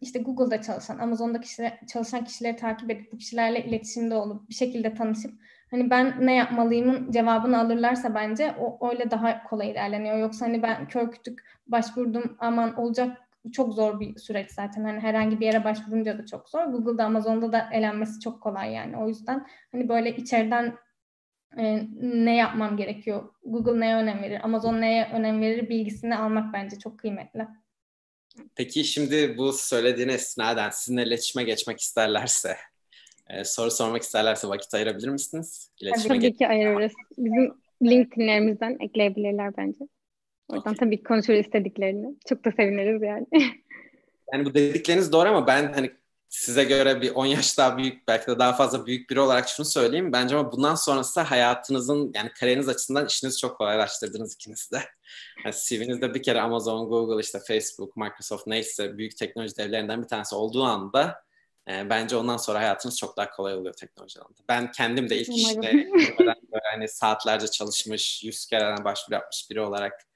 işte 0.00 0.18
Google'da 0.18 0.62
çalışan, 0.62 0.98
Amazon'da 0.98 1.40
kişiler, 1.40 1.78
çalışan 1.92 2.24
kişileri 2.24 2.56
takip 2.56 2.90
edip 2.90 3.12
bu 3.12 3.18
kişilerle 3.18 3.64
iletişimde 3.64 4.14
olup 4.14 4.48
bir 4.48 4.54
şekilde 4.54 4.94
tanışıp 4.94 5.32
hani 5.70 5.90
ben 5.90 6.26
ne 6.26 6.34
yapmalıyımın 6.34 7.10
cevabını 7.10 7.60
alırlarsa 7.60 8.14
bence 8.14 8.54
o 8.60 8.88
öyle 8.90 9.10
daha 9.10 9.44
kolay 9.44 9.70
ilerleniyor. 9.70 10.18
Yoksa 10.18 10.46
hani 10.46 10.62
ben 10.62 10.88
kör 10.88 11.10
kütük 11.10 11.44
başvurdum 11.66 12.36
aman 12.38 12.74
olacak 12.74 13.16
çok 13.52 13.74
zor 13.74 14.00
bir 14.00 14.18
süreç 14.18 14.50
zaten. 14.50 14.84
Hani 14.84 15.00
herhangi 15.00 15.40
bir 15.40 15.46
yere 15.46 15.64
başvurunca 15.64 16.18
da 16.18 16.26
çok 16.26 16.48
zor. 16.48 16.64
Google'da, 16.64 17.04
Amazon'da 17.04 17.52
da 17.52 17.68
elenmesi 17.72 18.20
çok 18.20 18.40
kolay 18.40 18.72
yani. 18.72 18.96
O 18.96 19.08
yüzden 19.08 19.46
hani 19.72 19.88
böyle 19.88 20.16
içeriden 20.16 20.74
e, 21.58 21.86
ne 22.00 22.36
yapmam 22.36 22.76
gerekiyor? 22.76 23.28
Google 23.44 23.80
neye 23.80 23.96
önem 23.96 24.22
verir? 24.22 24.40
Amazon 24.42 24.80
neye 24.80 25.10
önem 25.14 25.40
verir? 25.40 25.68
Bilgisini 25.68 26.16
almak 26.16 26.52
bence 26.52 26.78
çok 26.78 26.98
kıymetli. 26.98 27.46
Peki 28.54 28.84
şimdi 28.84 29.38
bu 29.38 29.52
söylediğine 29.52 30.14
istinaden 30.14 30.70
sizinle 30.70 31.02
iletişime 31.02 31.44
geçmek 31.44 31.80
isterlerse, 31.80 32.56
e, 33.30 33.44
soru 33.44 33.70
sormak 33.70 34.02
isterlerse 34.02 34.48
vakit 34.48 34.74
ayırabilir 34.74 35.08
misiniz? 35.08 35.70
İletişime 35.80 36.14
tabii 36.14 36.36
ki 36.36 36.48
ayırırız. 36.48 36.92
Bizim 37.18 37.54
LinkedIn'lerimizden 37.82 38.76
ekleyebilirler 38.80 39.56
bence. 39.56 39.78
Oradan 40.48 40.72
okay. 40.72 40.74
tabii 40.74 41.02
konuşur 41.02 41.34
istediklerini. 41.34 42.16
Çok 42.28 42.44
da 42.44 42.52
seviniriz 42.52 43.02
yani. 43.02 43.26
Yani 44.32 44.44
bu 44.44 44.54
dedikleriniz 44.54 45.12
doğru 45.12 45.28
ama 45.28 45.46
ben 45.46 45.72
hani 45.72 45.90
size 46.32 46.64
göre 46.64 47.00
bir 47.00 47.14
10 47.14 47.26
yaş 47.26 47.58
daha 47.58 47.78
büyük 47.78 48.08
belki 48.08 48.26
de 48.26 48.38
daha 48.38 48.52
fazla 48.52 48.86
büyük 48.86 49.10
biri 49.10 49.20
olarak 49.20 49.48
şunu 49.48 49.66
söyleyeyim. 49.66 50.12
Bence 50.12 50.36
ama 50.36 50.52
bundan 50.52 50.74
sonrası 50.74 51.20
hayatınızın 51.20 52.12
yani 52.14 52.32
kariyeriniz 52.32 52.68
açısından 52.68 53.06
işinizi 53.06 53.38
çok 53.38 53.58
kolaylaştırdınız 53.58 54.34
ikiniz 54.34 54.70
de. 54.72 54.82
Yani 55.44 55.54
CV'nizde 55.54 56.14
bir 56.14 56.22
kere 56.22 56.40
Amazon, 56.40 56.88
Google, 56.88 57.20
işte 57.20 57.38
Facebook, 57.48 57.96
Microsoft 57.96 58.46
neyse 58.46 58.98
büyük 58.98 59.16
teknoloji 59.16 59.56
devlerinden 59.56 60.02
bir 60.02 60.08
tanesi 60.08 60.34
olduğu 60.34 60.64
anda 60.64 61.22
e, 61.68 61.90
bence 61.90 62.16
ondan 62.16 62.36
sonra 62.36 62.58
hayatınız 62.58 62.98
çok 62.98 63.16
daha 63.16 63.30
kolay 63.30 63.54
oluyor 63.54 63.74
teknoloji 63.74 64.20
alanında. 64.20 64.42
Ben 64.48 64.72
kendim 64.72 65.10
de 65.10 65.16
ilk 65.16 65.28
işte 65.28 65.60
böyle 66.18 66.64
hani 66.72 66.88
saatlerce 66.88 67.46
çalışmış, 67.46 68.24
yüz 68.24 68.46
kereden 68.46 68.84
başvuru 68.84 69.14
yapmış 69.14 69.46
biri 69.50 69.60
olarak 69.60 70.11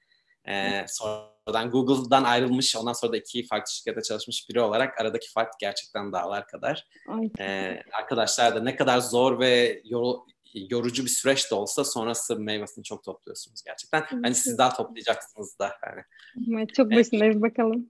e, 0.49 0.85
sonradan 0.87 1.71
Google'dan 1.71 2.23
ayrılmış, 2.23 2.75
ondan 2.75 2.93
sonra 2.93 3.13
da 3.13 3.17
iki 3.17 3.45
farklı 3.45 3.71
şirkette 3.71 4.01
çalışmış 4.01 4.49
biri 4.49 4.61
olarak 4.61 5.01
aradaki 5.01 5.31
fark 5.31 5.59
gerçekten 5.59 6.11
dağlar 6.11 6.47
kadar. 6.47 6.87
E, 7.39 7.77
arkadaşlar 7.93 8.55
da 8.55 8.63
ne 8.63 8.75
kadar 8.75 8.99
zor 8.99 9.39
ve 9.39 9.81
yor, 9.85 10.13
yorucu 10.53 11.03
bir 11.03 11.09
süreç 11.09 11.51
de 11.51 11.55
olsa 11.55 11.83
sonrası 11.83 12.39
meyvesini 12.39 12.83
çok 12.83 13.03
topluyorsunuz 13.03 13.63
gerçekten. 13.65 14.21
Hani 14.23 14.35
siz 14.35 14.57
daha 14.57 14.73
toplayacaksınız 14.73 15.59
da. 15.59 15.71
Yani. 15.87 16.01
Evet, 16.57 16.73
çok 16.73 16.91
başındayız 16.91 17.35
evet. 17.35 17.41
bakalım. 17.41 17.89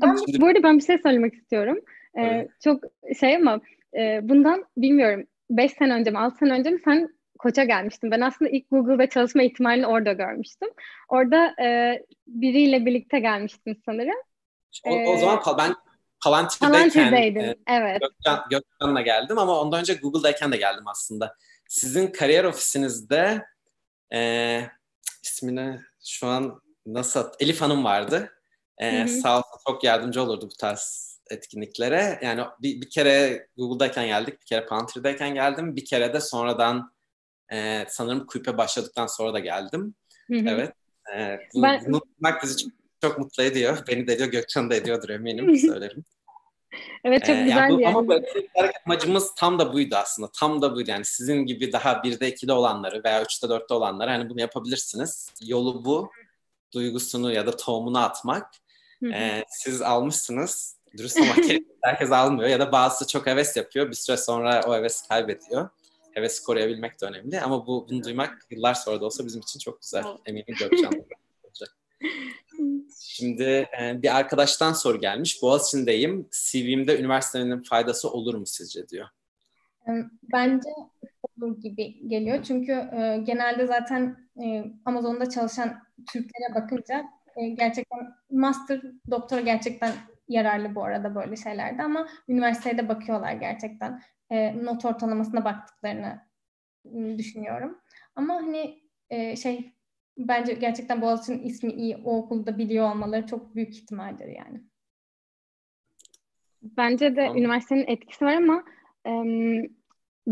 Ama 0.00 0.16
Şimdi... 0.16 0.40
bu 0.40 0.46
arada 0.46 0.62
ben 0.62 0.78
bir 0.78 0.84
şey 0.84 0.98
söylemek 0.98 1.34
istiyorum. 1.34 1.78
Ee, 2.14 2.22
evet. 2.22 2.50
Çok 2.64 2.84
şey 3.20 3.36
ama 3.36 3.60
e, 3.98 4.20
bundan 4.22 4.64
bilmiyorum 4.76 5.26
5 5.50 5.72
sene 5.72 5.94
önce 5.94 6.10
mi 6.10 6.18
6 6.18 6.36
sene 6.38 6.52
önce 6.52 6.70
mi 6.70 6.80
sen 6.84 7.19
Koç'a 7.42 7.64
gelmiştim. 7.64 8.10
Ben 8.10 8.20
aslında 8.20 8.50
ilk 8.50 8.70
Google'da 8.70 9.08
çalışma 9.08 9.42
ihtimalini 9.42 9.86
orada 9.86 10.12
görmüştüm. 10.12 10.68
Orada 11.08 11.62
e, 11.62 11.98
biriyle 12.26 12.86
birlikte 12.86 13.20
gelmiştim 13.20 13.82
sanırım. 13.86 14.16
O, 14.84 14.90
o 14.90 15.16
zaman 15.16 15.36
e, 15.36 15.58
ben 15.58 15.74
Palantir'deyken 16.24 17.12
e, 17.12 17.56
evet. 17.66 18.00
Gökcan, 18.00 18.44
Gökcan'la 18.50 19.00
geldim 19.00 19.38
ama 19.38 19.60
ondan 19.60 19.80
önce 19.80 19.94
Google'dayken 19.94 20.52
de 20.52 20.56
geldim 20.56 20.84
aslında. 20.86 21.36
Sizin 21.68 22.06
kariyer 22.06 22.44
ofisinizde 22.44 23.44
e, 24.12 24.60
ismini 25.24 25.80
şu 26.04 26.26
an 26.26 26.60
nasıl 26.86 27.24
Elif 27.40 27.60
Hanım 27.60 27.84
vardı. 27.84 28.32
E, 28.78 29.06
Sağ 29.06 29.38
olsun 29.38 29.58
çok 29.66 29.84
yardımcı 29.84 30.22
olurdu 30.22 30.48
bu 30.52 30.56
tarz 30.56 31.10
etkinliklere. 31.30 32.18
Yani 32.22 32.42
bir, 32.62 32.80
bir 32.80 32.90
kere 32.90 33.46
Google'dayken 33.56 34.06
geldik, 34.06 34.40
bir 34.40 34.46
kere 34.46 34.66
Palantir'dayken 34.66 35.34
geldim, 35.34 35.76
bir 35.76 35.84
kere 35.84 36.14
de 36.14 36.20
sonradan 36.20 36.92
e, 37.52 37.86
sanırım 37.88 38.26
kulüpe 38.26 38.58
başladıktan 38.58 39.06
sonra 39.06 39.34
da 39.34 39.38
geldim. 39.38 39.94
Hı 40.26 40.36
hı. 40.38 40.44
Evet. 40.48 40.72
E, 41.16 41.38
bu, 41.54 41.62
ben... 41.62 41.84
Bunu 41.86 42.02
bizi 42.42 42.56
çok, 42.56 42.72
çok 43.00 43.18
mutlu 43.18 43.42
ediyor. 43.42 43.78
Beni 43.88 44.06
de 44.06 44.12
ediyor, 44.12 44.28
Gökçen 44.28 44.70
de 44.70 44.76
ediyordur 44.76 45.08
eminim 45.08 45.56
söylerim. 45.58 46.04
evet 47.04 47.24
çok 47.24 47.36
ee, 47.36 47.42
güzel 47.42 47.56
yani 47.56 47.76
bu, 47.76 47.80
yani. 47.80 47.96
Ama 47.96 48.08
böyle 48.08 48.26
amacımız 48.86 49.34
tam 49.34 49.58
da 49.58 49.72
buydu 49.72 49.96
aslında. 49.96 50.30
Tam 50.34 50.62
da 50.62 50.74
buydu 50.74 50.90
yani 50.90 51.04
sizin 51.04 51.46
gibi 51.46 51.72
daha 51.72 52.02
birde 52.02 52.28
ikide 52.28 52.52
olanları 52.52 53.04
veya 53.04 53.22
üçte 53.22 53.48
dörtte 53.48 53.74
olanları 53.74 54.10
hani 54.10 54.30
bunu 54.30 54.40
yapabilirsiniz. 54.40 55.32
Yolu 55.46 55.84
bu. 55.84 56.10
Duygusunu 56.74 57.32
ya 57.32 57.46
da 57.46 57.56
tohumunu 57.56 57.98
atmak. 57.98 58.50
Ee, 59.14 59.44
siz 59.48 59.82
almışsınız. 59.82 60.76
Dürüst 60.96 61.20
olmak 61.20 61.38
herkes 61.82 62.12
almıyor 62.12 62.48
ya 62.48 62.60
da 62.60 62.72
bazısı 62.72 63.06
çok 63.06 63.26
heves 63.26 63.56
yapıyor. 63.56 63.90
Bir 63.90 63.96
süre 63.96 64.16
sonra 64.16 64.62
o 64.66 64.74
hevesi 64.74 65.08
kaybediyor 65.08 65.68
hevesi 66.12 66.44
koruyabilmek 66.44 67.00
de 67.00 67.06
önemli. 67.06 67.40
Ama 67.40 67.66
bu 67.66 67.86
bunu 67.90 68.04
duymak 68.04 68.46
yıllar 68.50 68.74
sonra 68.74 69.00
da 69.00 69.04
olsa 69.04 69.26
bizim 69.26 69.40
için 69.40 69.58
çok 69.58 69.80
güzel. 69.80 70.04
Eminim 70.26 70.56
olacak. 71.44 71.76
Şimdi 73.00 73.68
e, 73.80 74.02
bir 74.02 74.16
arkadaştan 74.16 74.72
soru 74.72 75.00
gelmiş. 75.00 75.42
Boğaziçi'ndeyim. 75.42 76.28
CV'mde 76.30 77.00
üniversitenin 77.00 77.62
faydası 77.62 78.10
olur 78.10 78.34
mu 78.34 78.46
sizce 78.46 78.88
diyor. 78.88 79.08
Bence 80.32 80.70
gibi 81.60 82.08
geliyor. 82.08 82.42
Çünkü 82.42 82.72
e, 82.72 83.22
genelde 83.26 83.66
zaten 83.66 84.16
e, 84.42 84.64
Amazon'da 84.84 85.30
çalışan 85.30 85.82
Türklere 86.12 86.54
bakınca 86.54 87.04
e, 87.36 87.48
gerçekten 87.48 88.14
master 88.30 88.82
doktora 89.10 89.40
gerçekten 89.40 89.92
yararlı 90.30 90.74
bu 90.74 90.84
arada 90.84 91.14
böyle 91.14 91.36
şeylerde 91.36 91.82
ama 91.82 92.08
üniversitede 92.28 92.88
bakıyorlar 92.88 93.32
gerçekten. 93.32 94.02
E, 94.30 94.64
not 94.64 94.84
ortalamasına 94.84 95.44
baktıklarını 95.44 96.20
düşünüyorum. 97.18 97.78
Ama 98.16 98.34
hani 98.34 98.82
e, 99.10 99.36
şey 99.36 99.72
bence 100.18 100.52
gerçekten 100.52 101.02
Boğaziçi'nin 101.02 101.42
ismi 101.42 101.72
iyi, 101.72 101.96
o 101.96 102.16
okulda 102.16 102.58
biliyor 102.58 102.90
olmaları 102.90 103.26
çok 103.26 103.54
büyük 103.54 103.74
ihtimaldir 103.74 104.28
yani. 104.28 104.60
Bence 106.62 107.16
de 107.16 107.24
tamam. 107.24 107.36
üniversitenin 107.36 107.86
etkisi 107.86 108.24
var 108.24 108.34
ama 108.34 108.64
e, 109.06 109.12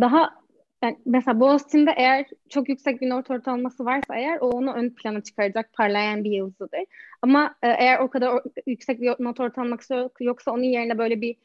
daha 0.00 0.37
yani 0.82 0.98
mesela 1.06 1.40
Boğaziçi'nde 1.40 1.94
eğer 1.96 2.26
çok 2.48 2.68
yüksek 2.68 3.00
bir 3.00 3.10
not 3.10 3.30
ortalaması 3.30 3.84
varsa 3.84 4.16
eğer 4.16 4.38
o 4.40 4.48
onu 4.48 4.72
ön 4.72 4.90
plana 4.90 5.22
çıkaracak 5.22 5.72
parlayan 5.72 6.24
bir 6.24 6.30
yıldızıdır. 6.30 6.80
Ama 7.22 7.54
e, 7.62 7.68
eğer 7.68 7.98
o 8.00 8.10
kadar 8.10 8.42
yüksek 8.66 9.00
bir 9.00 9.14
not 9.18 9.40
ortalaması 9.40 10.10
yoksa 10.20 10.52
onun 10.52 10.62
yerine 10.62 10.98
böyle 10.98 11.20
bir 11.20 11.36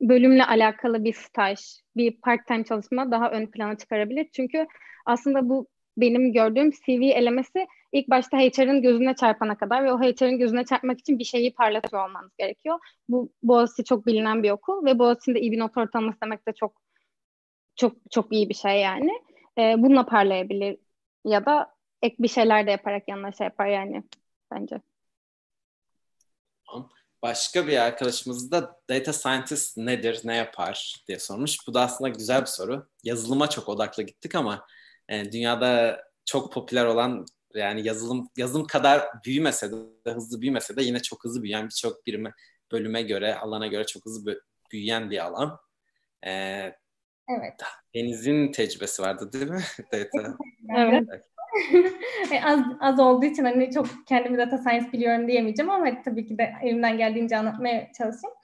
bölümle 0.00 0.44
alakalı 0.44 1.04
bir 1.04 1.12
staj, 1.12 1.60
bir 1.96 2.20
part-time 2.20 2.64
çalışma 2.64 3.10
daha 3.10 3.30
ön 3.30 3.46
plana 3.46 3.78
çıkarabilir. 3.78 4.28
Çünkü 4.32 4.66
aslında 5.06 5.48
bu 5.48 5.66
benim 5.96 6.32
gördüğüm 6.32 6.70
CV 6.70 7.02
elemesi 7.02 7.66
ilk 7.92 8.10
başta 8.10 8.38
HR'ın 8.38 8.82
gözüne 8.82 9.14
çarpana 9.14 9.56
kadar 9.56 9.84
ve 9.84 9.92
o 9.92 10.00
HR'ın 10.00 10.38
gözüne 10.38 10.64
çarpmak 10.64 10.98
için 10.98 11.18
bir 11.18 11.24
şeyi 11.24 11.54
parlatıyor 11.54 12.08
olmanız 12.08 12.30
gerekiyor. 12.38 12.78
Bu 13.08 13.32
Boğaziçi 13.42 13.84
çok 13.84 14.06
bilinen 14.06 14.42
bir 14.42 14.50
okul 14.50 14.84
ve 14.84 14.98
Boğaziçi'nde 14.98 15.40
iyi 15.40 15.52
bir 15.52 15.58
not 15.58 15.76
ortalaması 15.76 16.18
demek 16.22 16.48
de 16.48 16.52
çok 16.52 16.84
çok 17.76 17.96
çok 18.10 18.32
iyi 18.32 18.48
bir 18.48 18.54
şey 18.54 18.80
yani. 18.80 19.10
E, 19.58 19.74
bununla 19.78 20.06
parlayabilir 20.06 20.78
ya 21.24 21.46
da 21.46 21.74
ek 22.02 22.16
bir 22.18 22.28
şeyler 22.28 22.66
de 22.66 22.70
yaparak 22.70 23.08
yanına 23.08 23.32
şey 23.32 23.44
yapar 23.44 23.66
yani 23.66 24.02
bence. 24.50 24.80
Başka 27.22 27.66
bir 27.66 27.78
arkadaşımız 27.78 28.50
da 28.50 28.80
data 28.88 29.12
scientist 29.12 29.76
nedir, 29.76 30.20
ne 30.24 30.36
yapar 30.36 31.04
diye 31.08 31.18
sormuş. 31.18 31.58
Bu 31.66 31.74
da 31.74 31.80
aslında 31.80 32.08
güzel 32.08 32.40
bir 32.40 32.46
soru. 32.46 32.88
Yazılıma 33.04 33.50
çok 33.50 33.68
odaklı 33.68 34.02
gittik 34.02 34.34
ama 34.34 34.66
e, 35.08 35.32
dünyada 35.32 36.00
çok 36.24 36.52
popüler 36.52 36.84
olan 36.84 37.26
yani 37.54 37.86
yazılım 37.86 38.28
yazılım 38.36 38.66
kadar 38.66 39.08
büyümese 39.24 39.72
de 39.72 40.12
hızlı 40.12 40.40
büyümese 40.40 40.76
de 40.76 40.82
yine 40.82 41.02
çok 41.02 41.24
hızlı 41.24 41.42
büyüyen 41.42 41.64
birçok 41.64 42.06
birime 42.06 42.32
bölüme 42.72 43.02
göre 43.02 43.34
alana 43.34 43.66
göre 43.66 43.86
çok 43.86 44.04
hızlı 44.04 44.40
büyüyen 44.72 45.10
bir 45.10 45.24
alan. 45.24 45.58
Ee, 46.26 46.74
evet. 47.28 47.54
Deniz'in 47.94 48.52
tecrübesi 48.52 49.02
vardı 49.02 49.32
değil 49.32 49.50
mi? 49.50 49.62
Data. 49.92 50.36
evet. 50.76 51.08
az, 52.44 52.60
az 52.80 53.00
olduğu 53.00 53.24
için 53.24 53.44
hani 53.44 53.70
çok 53.70 53.86
kendimi 54.06 54.38
data 54.38 54.58
science 54.58 54.92
biliyorum 54.92 55.28
diyemeyeceğim 55.28 55.70
ama 55.70 56.02
tabii 56.02 56.26
ki 56.26 56.38
de 56.38 56.54
elimden 56.62 56.98
geldiğince 56.98 57.36
anlatmaya 57.36 57.92
çalışayım. 57.98 58.36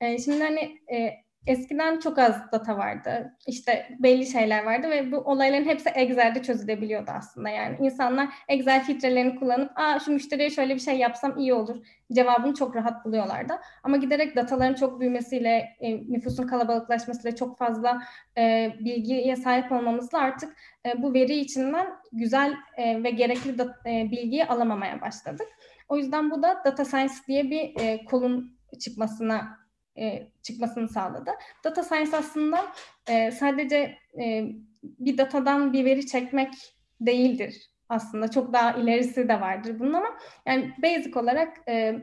Ee, 0.00 0.18
şimdi 0.18 0.44
hani 0.44 0.78
e, 0.92 1.23
eskiden 1.46 1.98
çok 1.98 2.18
az 2.18 2.52
data 2.52 2.78
vardı. 2.78 3.36
İşte 3.46 3.88
belli 3.98 4.26
şeyler 4.26 4.64
vardı 4.64 4.90
ve 4.90 5.12
bu 5.12 5.16
olayların 5.16 5.64
hepsi 5.64 5.88
Excel'de 5.88 6.42
çözülebiliyordu 6.42 7.10
aslında. 7.10 7.48
Yani 7.48 7.76
insanlar 7.80 8.28
Excel 8.48 8.84
filtrelerini 8.84 9.36
kullanıp 9.36 9.78
Aa, 9.78 9.98
şu 9.98 10.12
müşteriye 10.12 10.50
şöyle 10.50 10.74
bir 10.74 10.80
şey 10.80 10.98
yapsam 10.98 11.38
iyi 11.38 11.54
olur 11.54 11.76
cevabını 12.12 12.54
çok 12.54 12.76
rahat 12.76 13.04
buluyorlardı. 13.04 13.52
Ama 13.82 13.96
giderek 13.96 14.36
dataların 14.36 14.74
çok 14.74 15.00
büyümesiyle, 15.00 15.76
e, 15.80 16.12
nüfusun 16.12 16.46
kalabalıklaşmasıyla 16.46 17.36
çok 17.36 17.58
fazla 17.58 18.02
e, 18.38 18.72
bilgiye 18.80 19.36
sahip 19.36 19.72
olmamızla 19.72 20.18
artık 20.18 20.56
e, 20.86 21.02
bu 21.02 21.14
veri 21.14 21.34
içinden 21.34 21.86
güzel 22.12 22.54
e, 22.76 23.02
ve 23.02 23.10
gerekli 23.10 23.58
da, 23.58 23.76
e, 23.86 24.10
bilgiyi 24.10 24.46
alamamaya 24.46 25.00
başladık. 25.00 25.46
O 25.88 25.96
yüzden 25.96 26.30
bu 26.30 26.42
da 26.42 26.62
data 26.64 26.84
science 26.84 27.14
diye 27.28 27.50
bir 27.50 27.80
e, 27.80 28.04
kolun 28.04 28.58
çıkmasına 28.80 29.63
e, 29.98 30.26
çıkmasını 30.42 30.88
sağladı. 30.88 31.30
Data 31.64 31.82
science 31.82 32.16
aslında 32.16 32.72
e, 33.08 33.30
sadece 33.30 33.98
e, 34.20 34.44
bir 34.82 35.18
datadan 35.18 35.72
bir 35.72 35.84
veri 35.84 36.06
çekmek 36.06 36.54
değildir 37.00 37.70
aslında. 37.88 38.30
Çok 38.30 38.52
daha 38.52 38.72
ilerisi 38.72 39.28
de 39.28 39.40
vardır 39.40 39.78
bunun 39.78 39.92
ama 39.92 40.08
yani 40.46 40.72
basic 40.82 41.18
olarak 41.18 41.68
e, 41.68 41.94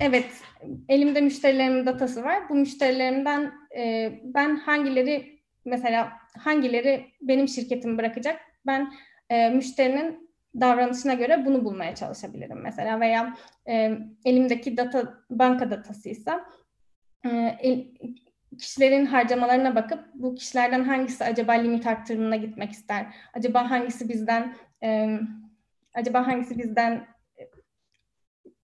evet 0.00 0.42
elimde 0.88 1.20
müşterilerimin 1.20 1.86
datası 1.86 2.24
var. 2.24 2.48
Bu 2.48 2.54
müşterilerimden 2.54 3.52
e, 3.76 4.12
ben 4.24 4.56
hangileri 4.56 5.40
mesela 5.64 6.12
hangileri 6.38 7.06
benim 7.20 7.48
şirketimi 7.48 7.98
bırakacak? 7.98 8.40
Ben 8.66 8.92
e, 9.30 9.50
müşterinin 9.50 10.30
davranışına 10.60 11.14
göre 11.14 11.46
bunu 11.46 11.64
bulmaya 11.64 11.94
çalışabilirim 11.94 12.60
mesela 12.62 13.00
veya 13.00 13.36
e, 13.68 13.98
elimdeki 14.24 14.76
data 14.76 15.14
banka 15.30 15.70
datasıysa 15.70 16.44
e, 17.24 17.86
kişilerin 18.58 19.06
harcamalarına 19.06 19.74
bakıp 19.74 20.04
bu 20.14 20.34
kişilerden 20.34 20.84
hangisi 20.84 21.24
acaba 21.24 21.52
limit 21.52 21.86
arttırımına 21.86 22.36
gitmek 22.36 22.72
ister? 22.72 23.06
Acaba 23.34 23.70
hangisi 23.70 24.08
bizden 24.08 24.56
e, 24.82 25.18
acaba 25.94 26.26
hangisi 26.26 26.58
bizden 26.58 27.06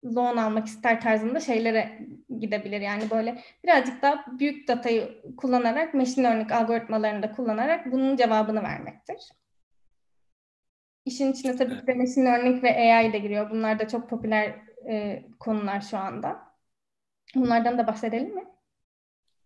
loan 0.05 0.37
almak 0.37 0.67
ister 0.67 1.01
tarzında 1.01 1.39
şeylere 1.39 1.99
gidebilir. 2.39 2.81
Yani 2.81 3.09
böyle 3.11 3.41
birazcık 3.63 4.01
daha 4.01 4.25
büyük 4.39 4.67
datayı 4.67 5.21
kullanarak, 5.37 5.93
machine 5.93 6.27
learning 6.27 6.51
algoritmalarını 6.51 7.23
da 7.23 7.31
kullanarak 7.31 7.91
bunun 7.91 8.15
cevabını 8.15 8.63
vermektir. 8.63 9.17
İşin 11.05 11.31
içine 11.31 11.55
tabii 11.55 11.79
ki 11.79 11.87
de 11.87 11.93
machine 11.93 12.25
learning 12.25 12.63
ve 12.63 12.95
AI 12.95 13.13
de 13.13 13.19
giriyor. 13.19 13.49
Bunlar 13.49 13.79
da 13.79 13.87
çok 13.87 14.09
popüler 14.09 14.55
e, 14.89 15.23
konular 15.39 15.81
şu 15.81 15.97
anda. 15.97 16.49
Bunlardan 17.36 17.77
da 17.77 17.88
bahsedelim 17.88 18.36
mi? 18.36 18.43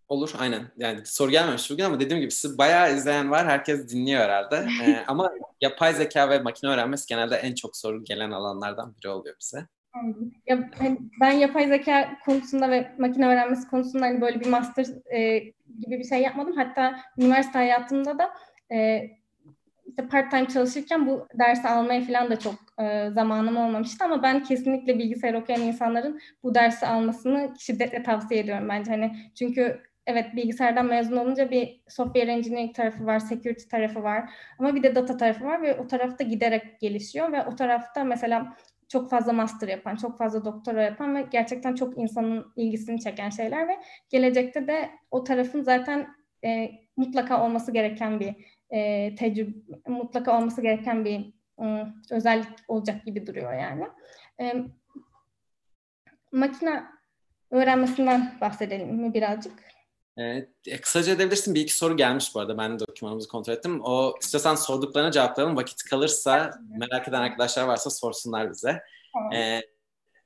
Olur 0.07 0.33
aynen. 0.39 0.71
Yani 0.77 1.05
soru 1.05 1.31
gelmemiş 1.31 1.71
bugün 1.71 1.83
ama 1.83 1.99
dediğim 1.99 2.21
gibi 2.21 2.31
sizi 2.31 2.57
bayağı 2.57 2.95
izleyen 2.95 3.31
var. 3.31 3.47
Herkes 3.47 3.89
dinliyor 3.89 4.21
herhalde. 4.21 4.55
Ee, 4.85 5.03
ama 5.07 5.31
yapay 5.61 5.93
zeka 5.93 6.29
ve 6.29 6.39
makine 6.39 6.69
öğrenmesi 6.71 7.07
genelde 7.07 7.35
en 7.35 7.55
çok 7.55 7.77
soru 7.77 8.03
gelen 8.03 8.31
alanlardan 8.31 8.95
biri 8.95 9.09
oluyor 9.09 9.35
bize. 9.41 9.67
Ya, 10.47 10.69
hani 10.77 10.97
ben 11.21 11.31
yapay 11.31 11.67
zeka 11.67 12.17
konusunda 12.25 12.69
ve 12.69 12.91
makine 12.97 13.27
öğrenmesi 13.27 13.67
konusunda 13.67 14.05
hani 14.05 14.21
böyle 14.21 14.39
bir 14.39 14.49
master 14.49 14.85
e, 15.15 15.37
gibi 15.79 15.99
bir 15.99 16.03
şey 16.03 16.21
yapmadım. 16.21 16.55
Hatta 16.57 16.99
üniversite 17.17 17.57
hayatımda 17.57 18.19
da 18.19 18.29
e, 18.75 19.01
işte 19.93 20.07
part 20.07 20.31
time 20.31 20.47
çalışırken 20.47 21.07
bu 21.07 21.27
dersi 21.39 21.67
almaya 21.67 22.01
falan 22.01 22.31
da 22.31 22.39
çok 22.39 22.55
e, 22.79 23.09
zamanım 23.09 23.57
olmamıştı 23.57 24.05
ama 24.05 24.23
ben 24.23 24.43
kesinlikle 24.43 24.99
bilgisayar 24.99 25.33
okuyan 25.33 25.61
insanların 25.61 26.19
bu 26.43 26.55
dersi 26.55 26.87
almasını 26.87 27.53
şiddetle 27.59 28.03
tavsiye 28.03 28.39
ediyorum 28.39 28.69
bence. 28.69 28.91
Hani 28.91 29.15
çünkü 29.35 29.81
evet 30.07 30.35
bilgisayardan 30.35 30.85
mezun 30.85 31.17
olunca 31.17 31.51
bir 31.51 31.81
software 31.87 32.31
engineering 32.31 32.75
tarafı 32.75 33.05
var, 33.05 33.19
security 33.19 33.63
tarafı 33.71 34.03
var 34.03 34.29
ama 34.59 34.75
bir 34.75 34.83
de 34.83 34.95
data 34.95 35.17
tarafı 35.17 35.45
var 35.45 35.61
ve 35.61 35.75
o 35.79 35.87
tarafta 35.87 36.23
giderek 36.23 36.79
gelişiyor 36.79 37.31
ve 37.31 37.45
o 37.45 37.55
tarafta 37.55 38.03
mesela 38.03 38.57
çok 38.87 39.09
fazla 39.09 39.33
master 39.33 39.67
yapan, 39.67 39.95
çok 39.95 40.17
fazla 40.17 40.45
doktora 40.45 40.83
yapan 40.83 41.15
ve 41.15 41.25
gerçekten 41.31 41.75
çok 41.75 41.97
insanın 41.97 42.53
ilgisini 42.55 42.99
çeken 42.99 43.29
şeyler 43.29 43.67
ve 43.67 43.79
gelecekte 44.09 44.67
de 44.67 44.89
o 45.11 45.23
tarafın 45.23 45.61
zaten 45.61 46.07
e, 46.45 46.71
mutlaka 46.97 47.45
olması 47.45 47.71
gereken 47.71 48.19
bir 48.19 48.35
e, 48.73 49.15
tecrübe, 49.15 49.51
mutlaka 49.87 50.37
olması 50.37 50.61
gereken 50.61 51.05
bir 51.05 51.33
e, 51.63 51.85
özellik 52.11 52.49
olacak 52.67 53.05
gibi 53.05 53.27
duruyor 53.27 53.53
yani. 53.53 53.87
E, 54.41 54.65
makine 56.31 56.83
öğrenmesinden 57.51 58.37
bahsedelim 58.41 58.95
mi 58.95 59.13
birazcık? 59.13 59.53
Evet, 60.17 60.49
kısaca 60.81 61.13
edebilirsin. 61.13 61.55
Bir 61.55 61.61
iki 61.61 61.77
soru 61.77 61.97
gelmiş 61.97 62.35
bu 62.35 62.39
arada. 62.39 62.57
Ben 62.57 62.79
de 62.79 62.87
dokümanımızı 62.87 63.27
kontrol 63.27 63.53
ettim. 63.53 63.81
O 63.83 64.15
istiyorsan 64.21 64.55
sorduklarına 64.55 65.11
cevaplayalım. 65.11 65.57
Vakit 65.57 65.83
kalırsa 65.83 66.51
merak 66.79 67.07
eden 67.07 67.21
arkadaşlar 67.21 67.63
varsa 67.63 67.89
sorsunlar 67.89 68.51
bize. 68.51 68.81
Tamam. 69.13 69.33
Ee, 69.33 69.61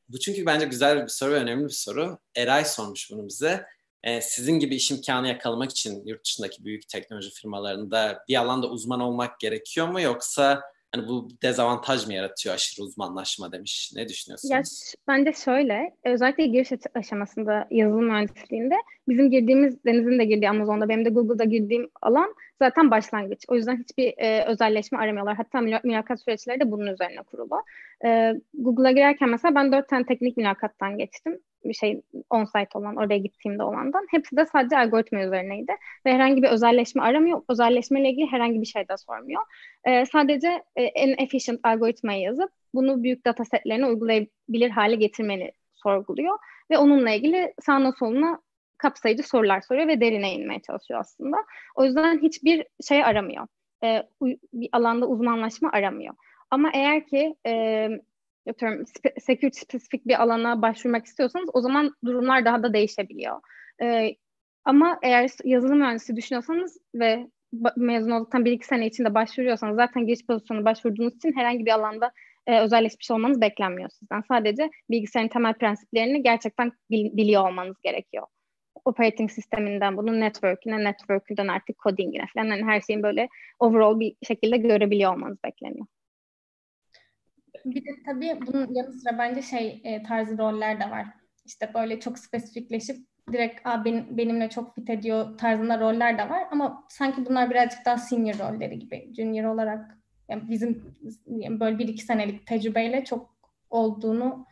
bu 0.10 0.20
çünkü 0.20 0.46
bence 0.46 0.66
güzel 0.66 1.04
bir 1.04 1.08
soru 1.08 1.32
ve 1.32 1.36
önemli 1.36 1.64
bir 1.64 1.70
soru. 1.70 2.18
Eray 2.36 2.66
sormuş 2.66 3.12
bunu 3.12 3.28
bize. 3.28 3.66
Ee, 4.08 4.22
sizin 4.22 4.60
gibi 4.60 4.76
iş 4.76 4.92
imkanı 4.92 5.28
yakalamak 5.28 5.72
için 5.72 6.06
yurt 6.06 6.26
dışındaki 6.26 6.66
büyük 6.66 6.88
teknoloji 6.88 7.30
firmalarında 7.30 8.24
bir 8.30 8.36
alanda 8.36 8.70
uzman 8.70 9.00
olmak 9.00 9.40
gerekiyor 9.40 9.88
mu 9.88 10.02
yoksa 10.02 10.62
hani 10.92 11.08
bu 11.08 11.30
dezavantaj 11.42 12.08
mı 12.08 12.14
yaratıyor 12.14 12.56
aşırı 12.56 12.86
uzmanlaşma 12.86 13.52
demiş. 13.52 13.92
Ne 13.96 14.10
düşünüyorsunuz? 14.10 14.52
Ya, 14.52 14.62
bence 15.08 15.34
şöyle, 15.34 15.96
özellikle 16.06 16.46
giriş 16.46 16.70
aşamasında 16.96 17.68
yazılım 17.72 18.06
mühendisliğinde 18.06 18.76
bizim 19.08 19.32
girdiğimiz, 19.32 19.86
Deniz'in 19.86 20.20
de 20.20 20.26
girdiği 20.26 20.50
Amazon'da, 20.50 20.90
benim 20.90 21.06
de 21.06 21.10
Google'da 21.10 21.44
girdiğim 21.44 21.90
alan 22.02 22.36
zaten 22.60 22.92
başlangıç. 22.92 23.46
O 23.48 23.56
yüzden 23.56 23.78
hiçbir 23.78 24.14
e, 24.18 24.46
özelleşme 24.46 24.98
aramıyorlar. 24.98 25.36
Hatta 25.36 25.62
mülakat 25.62 26.22
süreçleri 26.22 26.60
de 26.60 26.72
bunun 26.72 26.88
üzerine 26.88 27.22
kurulu. 27.24 27.64
E, 28.06 28.34
Google'a 28.54 28.92
girerken 28.92 29.30
mesela 29.30 29.56
ben 29.56 29.72
dört 29.72 29.90
tane 29.90 30.06
teknik 30.06 30.38
mülakattan 30.38 30.98
geçtim. 30.98 31.40
Şey 31.74 32.02
on-site 32.30 32.78
olan, 32.78 32.96
oraya 32.96 33.18
gittiğimde 33.18 33.64
olandan. 33.64 34.08
Hepsi 34.12 34.38
de 34.38 34.46
sadece 34.46 34.78
algoritma 34.78 35.20
üzerineydi. 35.20 35.72
Ve 36.06 36.14
herhangi 36.14 36.44
bir 36.44 36.50
özelleşme 36.50 37.02
aramıyor. 37.02 37.42
Özelleşmeyle 37.50 38.10
ilgili 38.10 38.32
herhangi 38.32 38.62
bir 38.62 38.66
şey 38.66 38.88
de 38.90 38.98
sormuyor. 38.98 39.42
E, 39.86 40.06
sadece 40.06 40.64
en 40.76 41.24
efficient 41.24 41.60
algoritmayı 41.64 42.22
yazıp 42.22 42.52
bunu 42.74 43.04
büyük 43.04 43.26
data 43.26 43.46
setlerine 43.46 43.86
uygulayabilir 43.86 44.70
hale 44.70 44.96
getirmeni 44.96 45.52
sorguluyor. 45.74 46.38
Ve 46.72 46.78
onunla 46.78 47.12
ilgili 47.12 47.54
sağına 47.62 47.92
soluna 47.92 48.42
kapsayıcı 48.78 49.24
sorular 49.24 49.62
soruyor 49.62 49.88
ve 49.88 50.02
derine 50.02 50.34
inmeye 50.34 50.60
çalışıyor 50.62 51.00
aslında. 51.00 51.38
O 51.76 51.86
yüzden 51.86 52.20
hiçbir 52.22 52.66
şey 52.88 53.04
aramıyor. 53.04 53.48
E, 53.84 54.04
bir 54.54 54.70
alanda 54.72 55.08
uzmanlaşma 55.08 55.72
aramıyor. 55.72 56.14
Ama 56.52 56.72
eğer 56.74 57.06
ki 57.06 57.36
e, 57.48 57.90
atıyorum 58.50 58.86
security 59.20 59.60
spesifik 59.60 60.08
bir 60.08 60.22
alana 60.22 60.62
başvurmak 60.62 61.06
istiyorsanız 61.06 61.50
o 61.54 61.62
zaman 61.62 61.94
durumlar 62.06 62.46
daha 62.46 62.64
da 62.64 62.74
değişebiliyor. 62.74 63.42
E, 63.82 64.16
ama 64.66 65.00
eğer 65.04 65.30
yazılım 65.44 65.78
mühendisi 65.78 66.16
düşünüyorsanız 66.16 66.78
ve 66.96 67.28
mezun 67.78 68.12
olduktan 68.12 68.46
bir 68.46 68.52
iki 68.52 68.68
sene 68.68 68.88
içinde 68.88 69.14
başvuruyorsanız 69.14 69.76
zaten 69.76 70.06
giriş 70.08 70.26
pozisyonu 70.26 70.66
başvurduğunuz 70.66 71.16
için 71.16 71.34
herhangi 71.36 71.66
bir 71.66 71.72
alanda 71.72 72.12
e, 72.48 72.60
özelleşmiş 72.60 73.12
olmanız 73.12 73.42
beklenmiyor 73.42 73.90
sizden. 73.90 74.24
Sadece 74.28 74.70
bilgisayarın 74.90 75.30
temel 75.30 75.54
prensiplerini 75.54 76.24
gerçekten 76.24 76.72
bil, 76.92 77.18
biliyor 77.18 77.48
olmanız 77.48 77.76
gerekiyor. 77.84 78.28
Operating 78.86 79.32
sisteminden 79.32 79.98
bunun 79.98 80.22
network'üne, 80.22 80.84
network'ünden 80.84 81.48
artık 81.48 81.80
coding'ine 81.80 82.26
falan 82.34 82.46
yani 82.46 82.64
her 82.64 82.82
şeyin 82.82 83.04
böyle 83.04 83.30
overall 83.60 84.00
bir 84.00 84.16
şekilde 84.28 84.58
görebiliyor 84.58 85.14
olmanız 85.14 85.38
bekleniyor. 85.44 85.86
Bir 87.66 87.86
de 87.86 87.90
tabii 88.06 88.40
bunun 88.48 88.74
yanı 88.74 88.94
sıra 88.94 89.18
bence 89.18 89.42
şey 89.42 89.82
e, 89.84 90.04
tarzı 90.04 90.38
roller 90.38 90.80
de 90.80 90.92
var. 90.92 91.08
İşte 91.46 91.72
böyle 91.74 92.00
çok 92.00 92.20
spesifikleşip 92.20 92.98
direkt 93.32 93.68
Aa, 93.68 93.86
benim, 93.86 94.18
benimle 94.18 94.50
çok 94.50 94.76
fit 94.76 94.90
ediyor 94.90 95.38
tarzında 95.38 95.80
roller 95.80 96.18
de 96.18 96.30
var. 96.30 96.44
Ama 96.52 96.86
sanki 96.90 97.26
bunlar 97.26 97.50
birazcık 97.50 97.86
daha 97.86 97.98
senior 97.98 98.40
rolleri 98.40 98.80
gibi. 98.80 99.14
Junior 99.16 99.54
olarak 99.54 99.98
yani 100.30 100.50
bizim 100.50 100.96
yani 101.28 101.60
böyle 101.60 101.80
bir 101.80 101.88
iki 101.88 102.04
senelik 102.04 102.48
tecrübeyle 102.48 103.04
çok 103.04 103.38
olduğunu 103.70 104.46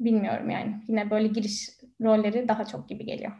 bilmiyorum 0.00 0.50
yani. 0.50 0.76
Yine 0.88 1.10
böyle 1.10 1.28
giriş 1.28 1.70
rolleri 2.02 2.48
daha 2.48 2.64
çok 2.64 2.88
gibi 2.88 3.04
geliyor. 3.06 3.32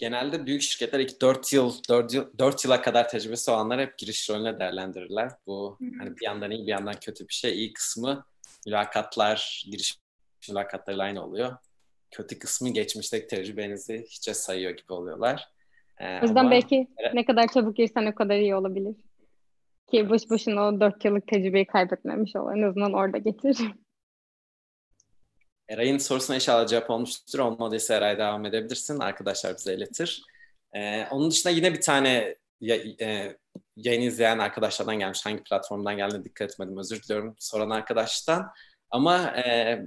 Genelde 0.00 0.46
büyük 0.46 0.62
şirketler 0.62 1.20
4 1.20 1.52
yıl, 1.52 1.72
4 1.88 2.14
yıl 2.14 2.38
4 2.38 2.64
yıla 2.64 2.82
kadar 2.82 3.08
tecrübesi 3.08 3.50
olanlar 3.50 3.80
hep 3.80 3.98
giriş 3.98 4.30
rolüne 4.30 4.58
değerlendirirler. 4.58 5.30
Bu 5.46 5.78
hani 5.98 6.16
bir 6.16 6.24
yandan 6.24 6.50
iyi 6.50 6.66
bir 6.66 6.70
yandan 6.70 6.94
kötü 7.00 7.28
bir 7.28 7.34
şey. 7.34 7.52
İyi 7.52 7.72
kısmı 7.72 8.24
mülakatlar, 8.66 9.64
giriş 9.70 9.98
mülakatlarıyla 10.48 11.04
aynı 11.04 11.24
oluyor. 11.24 11.56
Kötü 12.10 12.38
kısmı 12.38 12.68
geçmişteki 12.68 13.26
tecrübenizi 13.26 14.06
hiçe 14.10 14.34
sayıyor 14.34 14.70
gibi 14.70 14.92
oluyorlar. 14.92 15.48
Ee, 15.98 16.20
o 16.20 16.22
yüzden 16.22 16.40
ama... 16.40 16.50
belki 16.50 16.88
ne 17.14 17.24
kadar 17.24 17.48
çabuk 17.54 17.76
girsen 17.76 18.06
o 18.06 18.14
kadar 18.14 18.36
iyi 18.36 18.54
olabilir. 18.54 18.94
Ki 19.90 20.10
boş 20.10 20.30
boşuna 20.30 20.68
o 20.68 20.80
4 20.80 21.04
yıllık 21.04 21.26
tecrübeyi 21.26 21.66
kaybetmemiş 21.66 22.36
ol. 22.36 22.52
En 22.56 22.62
azından 22.62 22.92
orada 22.92 23.18
getir. 23.18 23.58
Eray'ın 25.70 25.98
sorusuna 25.98 26.36
inşallah 26.36 26.66
cevap 26.66 26.90
olmuştur. 26.90 27.38
Olmadıysa 27.38 27.94
Eray 27.94 28.18
devam 28.18 28.44
edebilirsin. 28.46 28.98
Arkadaşlar 28.98 29.56
bize 29.56 29.74
iletir. 29.74 30.22
Ee, 30.72 31.06
onun 31.10 31.30
dışında 31.30 31.50
yine 31.50 31.72
bir 31.74 31.80
tane 31.80 32.36
ya, 32.60 32.76
e, 33.00 33.36
yayın 33.76 34.02
izleyen 34.02 34.38
arkadaşlardan 34.38 34.98
gelmiş. 34.98 35.26
Hangi 35.26 35.42
platformdan 35.42 35.96
geldiğine 35.96 36.24
dikkat 36.24 36.50
etmedim. 36.50 36.78
Özür 36.78 37.02
diliyorum 37.02 37.34
soran 37.38 37.70
arkadaştan. 37.70 38.52
Ama 38.90 39.36
e, 39.36 39.78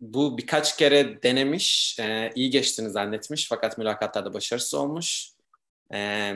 bu 0.00 0.38
birkaç 0.38 0.76
kere 0.76 1.22
denemiş. 1.22 1.98
E, 2.00 2.30
iyi 2.34 2.50
geçtiğini 2.50 2.90
zannetmiş. 2.90 3.48
Fakat 3.48 3.78
mülakatlarda 3.78 4.34
başarısız 4.34 4.74
olmuş. 4.74 5.30
E, 5.94 6.32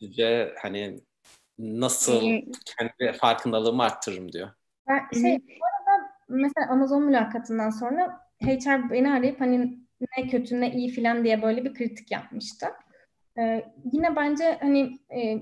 sizce 0.00 0.54
hani 0.62 1.00
nasıl 1.58 2.20
kendi 2.64 3.18
farkındalığımı 3.18 3.82
arttırırım 3.82 4.32
diyor. 4.32 4.50
Ben 4.88 5.20
şey, 5.20 5.38
mesela 6.28 6.70
Amazon 6.70 7.04
mülakatından 7.04 7.70
sonra 7.70 8.20
HR 8.42 8.90
beni 8.90 9.10
arayıp 9.10 9.40
hani 9.40 9.78
ne 10.18 10.28
kötü 10.28 10.60
ne 10.60 10.72
iyi 10.72 10.90
filan 10.90 11.24
diye 11.24 11.42
böyle 11.42 11.64
bir 11.64 11.74
kritik 11.74 12.10
yapmıştı. 12.10 12.66
Ee, 13.38 13.64
yine 13.92 14.16
bence 14.16 14.58
hani 14.60 14.98
e, 15.10 15.38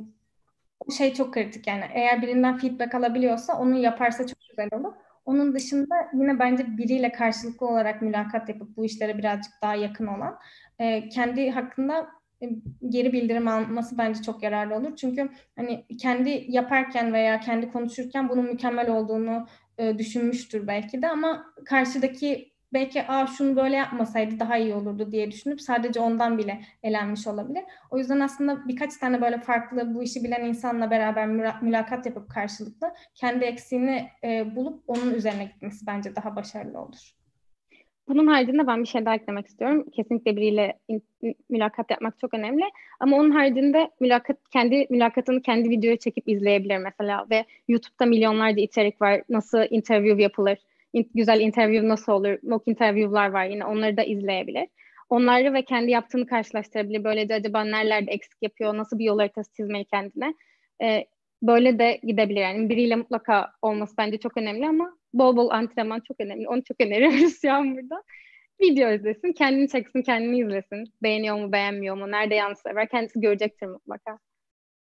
şey 0.91 1.15
çok 1.15 1.35
kritik 1.35 1.67
yani 1.67 1.85
eğer 1.95 2.23
birinden 2.23 2.59
feedback 2.59 2.95
alabiliyorsa 2.95 3.59
onu 3.59 3.79
yaparsa 3.79 4.27
çok 4.27 4.39
güzel 4.51 4.69
olur. 4.81 4.93
Onun 5.25 5.55
dışında 5.55 5.95
yine 6.15 6.39
bence 6.39 6.77
biriyle 6.79 7.13
karşılıklı 7.13 7.67
olarak 7.67 8.03
mülakat 8.03 8.49
yapıp 8.49 8.77
bu 8.77 8.85
işlere 8.85 9.19
birazcık 9.19 9.53
daha 9.63 9.75
yakın 9.75 10.07
olan 10.07 10.39
e, 10.79 11.09
kendi 11.09 11.51
hakkında 11.51 12.09
e, 12.43 12.49
geri 12.89 13.13
bildirim 13.13 13.49
alması 13.49 13.99
bence 13.99 14.23
çok 14.23 14.43
yararlı 14.43 14.75
olur. 14.75 14.97
Çünkü 14.97 15.29
hani 15.57 15.85
kendi 16.01 16.45
yaparken 16.49 17.13
veya 17.13 17.41
kendi 17.41 17.73
konuşurken 17.73 18.29
bunun 18.29 18.45
mükemmel 18.45 18.91
olduğunu 18.91 19.47
e, 19.83 19.99
düşünmüştür 19.99 20.67
belki 20.67 21.03
de 21.03 21.09
ama 21.09 21.47
karşıdaki 21.65 22.53
belki 22.73 23.03
Aa, 23.09 23.27
şunu 23.27 23.57
böyle 23.57 23.77
yapmasaydı 23.77 24.41
daha 24.41 24.57
iyi 24.57 24.75
olurdu 24.75 25.13
diye 25.13 25.31
düşünüp 25.31 25.61
sadece 25.61 26.01
ondan 26.01 26.39
bile 26.39 26.61
elenmiş 26.83 27.27
olabilir. 27.27 27.63
O 27.91 27.99
yüzden 27.99 28.21
aslında 28.21 28.69
birkaç 28.69 28.97
tane 28.97 29.23
böyle 29.23 29.41
farklı 29.41 29.95
bu 29.95 30.03
işi 30.03 30.25
bilen 30.25 30.45
insanla 30.45 30.91
beraber 30.91 31.27
mülakat 31.63 32.07
yapıp 32.07 32.31
karşılıklı 32.31 32.95
kendi 33.15 33.45
eksiğini 33.45 34.09
e, 34.25 34.57
bulup 34.57 34.85
onun 34.87 35.15
üzerine 35.15 35.45
gitmesi 35.45 35.87
bence 35.87 36.17
daha 36.17 36.37
başarılı 36.37 36.81
olur. 36.81 37.22
Bunun 38.13 38.27
haricinde 38.27 38.67
ben 38.67 38.83
bir 38.83 38.89
şey 38.89 39.05
daha 39.05 39.15
eklemek 39.15 39.47
istiyorum. 39.47 39.85
Kesinlikle 39.93 40.37
biriyle 40.37 40.79
mülakat 41.49 41.91
yapmak 41.91 42.21
çok 42.21 42.35
önemli. 42.35 42.65
Ama 43.01 43.17
onun 43.17 43.31
haricinde 43.31 43.91
mülakat 44.01 44.37
kendi 44.51 44.87
mülakatını 44.91 45.43
kendi 45.43 45.71
videoya 45.71 45.97
çekip 45.97 46.29
izleyebilir 46.29 46.79
mesela 46.79 47.27
ve 47.31 47.45
YouTube'da 47.69 48.07
milyonlarca 48.07 48.63
içerik 48.63 49.03
var. 49.03 49.23
Nasıl 49.29 49.65
interview 49.71 50.23
yapılır? 50.23 50.59
In, 50.93 51.11
güzel 51.15 51.41
interview 51.41 51.89
nasıl 51.89 52.13
olur? 52.13 52.39
Mock 52.43 52.69
interview'lar 52.69 53.31
var 53.31 53.45
yine 53.45 53.65
onları 53.65 53.97
da 53.97 54.03
izleyebilir. 54.03 54.69
Onları 55.09 55.55
ve 55.55 55.63
kendi 55.63 55.91
yaptığını 55.91 56.27
karşılaştırabilir. 56.27 57.05
Böylece 57.05 57.35
acaba 57.35 57.65
nerelerde 57.65 58.11
eksik 58.11 58.43
yapıyor? 58.43 58.77
Nasıl 58.77 58.99
bir 58.99 59.05
yol 59.05 59.19
haritası 59.19 59.53
çizmeli 59.55 59.85
kendine? 59.85 60.35
Ee, 60.83 61.05
böyle 61.43 61.79
de 61.79 62.01
gidebilir. 62.03 62.41
Yani 62.41 62.69
biriyle 62.69 62.97
mutlaka 62.97 63.53
olması 63.63 63.95
bence 63.99 64.19
çok 64.19 64.37
önemli 64.37 64.69
ama 64.69 64.97
bol 65.15 65.37
bol 65.37 65.51
antrenman 65.51 66.01
çok 66.09 66.21
önemli. 66.21 66.49
Onu 66.49 66.65
çok 66.65 66.81
öneriyoruz 66.81 67.45
Yağmur'da. 67.45 68.03
Video 68.61 68.93
izlesin, 68.93 69.33
kendini 69.33 69.69
çeksin, 69.69 70.03
kendini 70.03 70.41
izlesin. 70.41 70.95
Beğeniyor 71.03 71.37
mu, 71.37 71.53
beğenmiyor 71.53 71.97
mu, 71.97 72.11
nerede 72.11 72.35
yanlış 72.35 72.59
sever 72.59 72.89
kendisi 72.89 73.21
görecektir 73.21 73.67
mutlaka. 73.67 74.19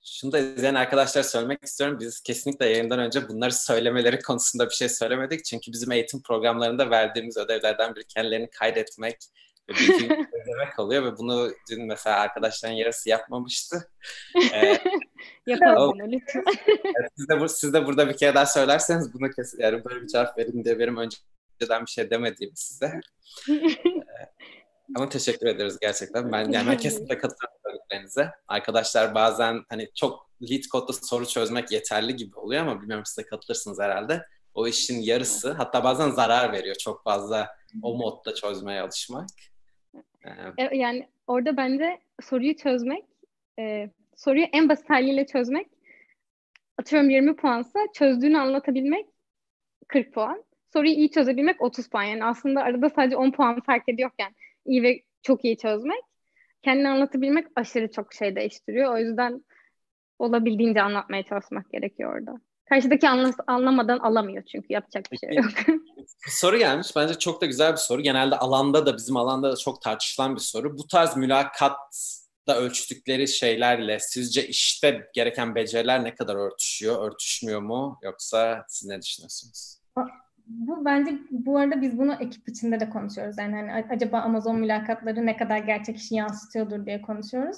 Şunu 0.07 0.33
da 0.33 0.39
izleyen 0.39 0.75
arkadaşlar 0.75 1.23
söylemek 1.23 1.65
istiyorum. 1.65 1.99
Biz 2.01 2.21
kesinlikle 2.21 2.67
yayından 2.67 2.99
önce 2.99 3.29
bunları 3.29 3.53
söylemeleri 3.53 4.19
konusunda 4.19 4.67
bir 4.67 4.75
şey 4.75 4.89
söylemedik. 4.89 5.45
Çünkü 5.45 5.73
bizim 5.73 5.93
eğitim 5.93 6.23
programlarında 6.23 6.91
verdiğimiz 6.91 7.37
ödevlerden 7.37 7.95
biri 7.95 8.05
kendilerini 8.07 8.51
kaydetmek, 8.51 9.17
ve 9.69 9.75
demek 10.47 10.79
oluyor 10.79 11.05
ve 11.05 11.19
bunu 11.19 11.51
dün 11.71 11.87
mesela 11.87 12.21
arkadaşların 12.21 12.75
yarısı 12.75 13.09
yapmamıştı. 13.09 13.91
Ee, 14.55 14.79
Yapalım 15.47 15.99
bunu 15.99 16.13
lütfen. 16.13 16.45
siz, 17.17 17.29
de, 17.29 17.41
bu, 17.41 17.49
siz 17.49 17.73
de 17.73 17.87
burada 17.87 18.09
bir 18.09 18.17
kere 18.17 18.35
daha 18.35 18.47
söylerseniz 18.47 19.15
bunu 19.15 19.31
kesin, 19.31 19.63
yani 19.63 19.85
böyle 19.85 20.03
bir 20.03 20.07
cevap 20.07 20.39
verin 20.39 20.65
diye 20.65 20.79
benim 20.79 20.97
önceden 20.97 21.87
bir 21.87 21.91
şey 21.91 22.11
demediğim 22.11 22.53
size. 22.57 23.01
ama 24.97 25.09
teşekkür 25.09 25.47
ederiz 25.47 25.79
gerçekten. 25.81 26.33
Ben 26.33 26.51
yani 26.51 26.69
ben 26.69 26.77
kesinlikle 26.77 27.19
katılıyorum 27.19 27.59
söylediklerinize. 27.65 28.31
Arkadaşlar 28.49 29.15
bazen 29.15 29.65
hani 29.69 29.89
çok 29.95 30.31
lead 30.43 30.63
kodda 30.73 30.93
soru 30.93 31.27
çözmek 31.27 31.73
yeterli 31.73 32.17
gibi 32.17 32.37
oluyor 32.39 32.63
ama 32.63 32.81
bilmiyorum 32.81 33.05
siz 33.07 33.19
de 33.19 33.27
katılırsınız 33.27 33.81
herhalde. 33.81 34.27
O 34.55 34.67
işin 34.67 35.01
yarısı 35.01 35.53
hatta 35.53 35.85
bazen 35.85 36.11
zarar 36.11 36.53
veriyor 36.53 36.75
çok 36.75 37.05
fazla 37.05 37.57
o 37.83 37.97
modda 37.97 38.35
çözmeye 38.35 38.81
alışmak. 38.81 39.29
E, 40.59 40.77
yani 40.77 41.09
orada 41.27 41.57
bence 41.57 41.99
soruyu 42.23 42.57
çözmek, 42.57 43.05
e, 43.59 43.91
soruyu 44.17 44.47
en 44.53 44.69
basit 44.69 44.91
haliyle 44.91 45.27
çözmek, 45.27 45.67
atıyorum 46.79 47.11
20 47.11 47.37
puansa 47.37 47.79
çözdüğünü 47.95 48.39
anlatabilmek 48.39 49.07
40 49.89 50.15
puan. 50.15 50.45
Soruyu 50.73 50.93
iyi 50.93 51.11
çözebilmek 51.11 51.63
30 51.63 51.89
puan. 51.89 52.03
Yani 52.03 52.25
aslında 52.25 52.63
arada 52.63 52.91
sadece 52.91 53.17
10 53.17 53.31
puan 53.31 53.61
fark 53.61 53.89
ediyorken 53.89 54.35
iyi 54.67 54.83
ve 54.83 55.03
çok 55.23 55.45
iyi 55.45 55.57
çözmek, 55.57 56.03
kendini 56.63 56.89
anlatabilmek 56.89 57.47
aşırı 57.57 57.91
çok 57.91 58.13
şey 58.15 58.37
değiştiriyor. 58.37 58.95
O 58.95 58.99
yüzden 58.99 59.45
olabildiğince 60.19 60.83
anlatmaya 60.83 61.23
çalışmak 61.23 61.71
gerekiyor 61.71 62.19
orada. 62.19 62.41
Karşıdaki 62.69 63.09
anlamadan 63.47 63.99
alamıyor 63.99 64.45
çünkü 64.53 64.67
yapacak 64.71 65.13
bir 65.13 65.19
şey 65.19 65.35
yok. 65.35 65.79
soru 66.29 66.59
gelmiş. 66.59 66.97
Bence 66.97 67.15
çok 67.15 67.41
da 67.41 67.47
güzel 67.47 67.73
bir 67.73 67.77
soru. 67.77 68.03
Genelde 68.03 68.37
alanda 68.37 68.87
da 68.87 68.97
bizim 68.97 69.17
alanda 69.17 69.53
da 69.53 69.57
çok 69.57 69.83
tartışılan 69.83 70.35
bir 70.35 70.41
soru. 70.41 70.79
Bu 70.79 70.87
tarz 70.87 71.17
mülakatta 72.49 72.65
ölçtükleri 72.65 73.29
şeylerle 73.29 73.99
sizce 74.01 74.49
işte 74.49 75.09
gereken 75.15 75.55
beceriler 75.55 76.05
ne 76.05 76.15
kadar 76.15 76.37
örtüşüyor? 76.37 77.13
Örtüşmüyor 77.13 77.61
mu? 77.61 77.99
Yoksa 78.03 78.65
siz 78.69 78.89
ne 78.89 79.03
düşünüyorsunuz? 79.03 79.79
bu 80.47 80.85
bence 80.85 81.13
bu 81.31 81.59
arada 81.59 81.83
biz 81.83 81.99
bunu 81.99 82.15
ekip 82.21 82.49
içinde 82.49 82.81
de 82.81 82.91
konuşuyoruz. 82.91 83.39
Yani 83.39 83.55
hani 83.55 83.85
acaba 83.91 84.19
Amazon 84.21 84.61
mülakatları 84.61 85.27
ne 85.27 85.37
kadar 85.37 85.59
gerçek 85.59 85.97
işi 85.97 86.15
yansıtıyordur 86.15 86.87
diye 86.87 87.03
konuşuyoruz. 87.03 87.57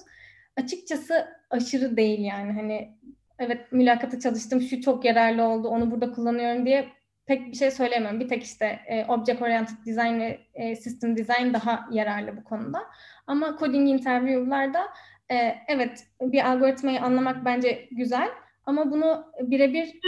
Açıkçası 0.56 1.26
aşırı 1.50 1.96
değil 1.96 2.20
yani 2.20 2.52
hani 2.52 2.98
evet 3.38 3.72
mülakata 3.72 4.20
çalıştım 4.20 4.60
şu 4.60 4.80
çok 4.80 5.04
yararlı 5.04 5.42
oldu 5.42 5.68
onu 5.68 5.90
burada 5.90 6.12
kullanıyorum 6.12 6.66
diye 6.66 6.88
pek 7.26 7.46
bir 7.46 7.56
şey 7.56 7.70
söylemiyorum. 7.70 8.20
Bir 8.20 8.28
tek 8.28 8.42
işte 8.42 8.80
e, 8.86 9.04
Object 9.04 9.42
Oriented 9.42 9.86
Design 9.86 10.20
ve 10.20 10.40
e, 10.54 10.76
System 10.76 11.16
Design 11.16 11.52
daha 11.52 11.88
yararlı 11.90 12.36
bu 12.36 12.44
konuda. 12.44 12.78
Ama 13.26 13.56
coding 13.60 13.88
interview'larda 13.88 14.88
e, 15.30 15.54
evet 15.68 16.06
bir 16.20 16.50
algoritmayı 16.50 17.02
anlamak 17.02 17.44
bence 17.44 17.88
güzel 17.90 18.28
ama 18.66 18.90
bunu 18.90 19.32
birebir 19.40 20.00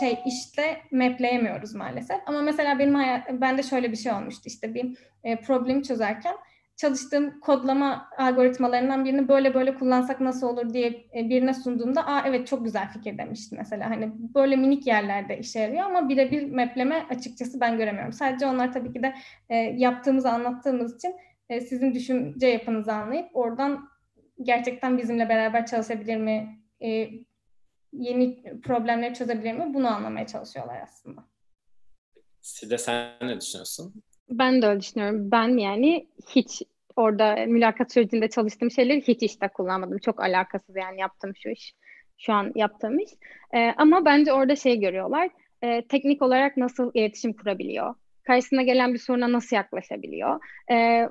şey 0.00 0.18
işte 0.26 0.76
mapleyemiyoruz 0.92 1.74
maalesef. 1.74 2.16
Ama 2.26 2.42
mesela 2.42 2.78
benim 2.78 2.94
hayat, 2.94 3.28
bende 3.32 3.62
şöyle 3.62 3.92
bir 3.92 3.96
şey 3.96 4.12
olmuştu 4.12 4.42
işte 4.46 4.74
bir 4.74 4.98
e, 5.24 5.36
problemi 5.36 5.82
çözerken 5.82 6.34
çalıştığım 6.76 7.40
kodlama 7.40 8.10
algoritmalarından 8.18 9.04
birini 9.04 9.28
böyle 9.28 9.54
böyle 9.54 9.74
kullansak 9.74 10.20
nasıl 10.20 10.46
olur 10.46 10.74
diye 10.74 10.88
e, 10.88 11.28
birine 11.28 11.54
sunduğumda 11.54 12.06
aa 12.06 12.22
evet 12.26 12.46
çok 12.46 12.64
güzel 12.64 12.88
fikir 12.92 13.18
demişti 13.18 13.56
mesela. 13.58 13.90
Hani 13.90 14.12
böyle 14.34 14.56
minik 14.56 14.86
yerlerde 14.86 15.38
işe 15.38 15.60
yarıyor 15.60 15.82
ama 15.82 16.08
birebir 16.08 16.50
mapleme 16.50 17.06
açıkçası 17.10 17.60
ben 17.60 17.78
göremiyorum. 17.78 18.12
Sadece 18.12 18.46
onlar 18.46 18.72
tabii 18.72 18.92
ki 18.92 19.02
de 19.02 19.14
e, 19.48 19.56
yaptığımızı 19.56 20.30
anlattığımız 20.30 20.96
için 20.96 21.14
e, 21.48 21.60
sizin 21.60 21.94
düşünce 21.94 22.46
yapınızı 22.46 22.92
anlayıp 22.92 23.26
oradan 23.34 23.88
gerçekten 24.42 24.98
bizimle 24.98 25.28
beraber 25.28 25.66
çalışabilir 25.66 26.16
mi? 26.16 26.58
E, 26.82 27.10
yeni 27.92 28.42
problemleri 28.60 29.14
çözebilir 29.14 29.52
mi? 29.52 29.74
Bunu 29.74 29.88
anlamaya 29.88 30.26
çalışıyorlar 30.26 30.80
aslında. 30.82 31.24
Side 32.42 32.78
sen 32.78 33.10
ne 33.22 33.40
düşünüyorsun? 33.40 34.02
Ben 34.32 34.62
de 34.62 34.66
öyle 34.66 34.80
düşünüyorum. 34.80 35.30
Ben 35.30 35.48
yani 35.58 36.06
hiç 36.28 36.62
orada 36.96 37.46
mülakat 37.46 37.92
sürecinde 37.92 38.28
çalıştığım 38.28 38.70
şeyleri 38.70 39.00
hiç 39.00 39.22
işte 39.22 39.48
kullanmadım. 39.48 39.98
Çok 39.98 40.20
alakasız 40.20 40.76
yani 40.76 41.00
yaptığım 41.00 41.36
şu 41.36 41.48
iş. 41.48 41.74
Şu 42.18 42.32
an 42.32 42.52
yaptığım 42.54 42.98
iş. 42.98 43.10
Ee, 43.54 43.74
ama 43.76 44.04
bence 44.04 44.32
orada 44.32 44.56
şey 44.56 44.80
görüyorlar. 44.80 45.30
E, 45.62 45.86
teknik 45.86 46.22
olarak 46.22 46.56
nasıl 46.56 46.90
iletişim 46.94 47.32
kurabiliyor? 47.32 47.94
Karşısına 48.24 48.62
gelen 48.62 48.94
bir 48.94 48.98
soruna 48.98 49.32
nasıl 49.32 49.56
yaklaşabiliyor? 49.56 50.40
E, 50.70 51.08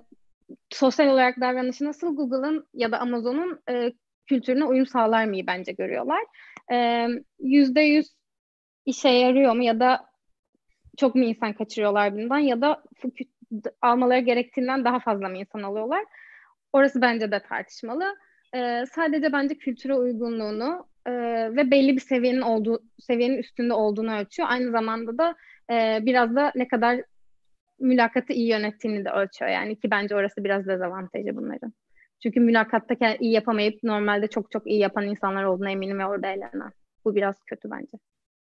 sosyal 0.69 1.07
olarak 1.07 1.41
davranışı 1.41 1.85
nasıl 1.85 2.15
Google'ın 2.15 2.67
ya 2.73 2.91
da 2.91 2.99
Amazon'un 2.99 3.59
e, 3.69 3.93
kültürüne 4.25 4.65
uyum 4.65 4.85
sağlar 4.85 5.25
mıyı 5.25 5.47
bence 5.47 5.71
görüyorlar. 5.71 6.23
Yüzde 7.39 7.81
yüz 7.81 8.13
işe 8.85 9.09
yarıyor 9.09 9.55
mu 9.55 9.63
ya 9.63 9.79
da 9.79 10.10
çok 10.97 11.15
mu 11.15 11.23
insan 11.23 11.53
kaçırıyorlar 11.53 12.13
bundan 12.13 12.39
ya 12.39 12.61
da 12.61 12.83
almaları 13.81 14.19
gerektiğinden 14.19 14.85
daha 14.85 14.99
fazla 14.99 15.29
mı 15.29 15.37
insan 15.37 15.63
alıyorlar? 15.63 16.05
Orası 16.73 17.01
bence 17.01 17.31
de 17.31 17.39
tartışmalı. 17.39 18.15
Ee, 18.55 18.83
sadece 18.91 19.33
bence 19.33 19.55
kültüre 19.55 19.93
uygunluğunu 19.93 20.87
e, 21.05 21.11
ve 21.55 21.71
belli 21.71 21.95
bir 21.95 22.01
seviyenin 22.01 22.41
olduğu 22.41 22.83
seviyenin 22.99 23.37
üstünde 23.37 23.73
olduğunu 23.73 24.17
ölçüyor. 24.19 24.49
Aynı 24.51 24.71
zamanda 24.71 25.17
da 25.17 25.35
e, 25.71 25.99
biraz 26.05 26.35
da 26.35 26.51
ne 26.55 26.67
kadar 26.67 27.01
mülakatı 27.79 28.33
iyi 28.33 28.49
yönettiğini 28.49 29.05
de 29.05 29.09
ölçüyor. 29.09 29.51
Yani 29.51 29.79
ki 29.79 29.91
bence 29.91 30.15
orası 30.15 30.43
biraz 30.43 30.67
dezavantajı 30.67 31.35
bunların. 31.35 31.73
Çünkü 32.23 32.39
mülakatta 32.39 33.15
iyi 33.19 33.31
yapamayıp 33.31 33.83
normalde 33.83 34.27
çok 34.27 34.51
çok 34.51 34.67
iyi 34.67 34.79
yapan 34.79 35.07
insanlar 35.07 35.43
olduğuna 35.43 35.71
eminim 35.71 35.99
ve 35.99 36.05
orada 36.05 36.27
eğlenen. 36.27 36.71
Bu 37.05 37.15
biraz 37.15 37.43
kötü 37.43 37.71
bence. 37.71 37.97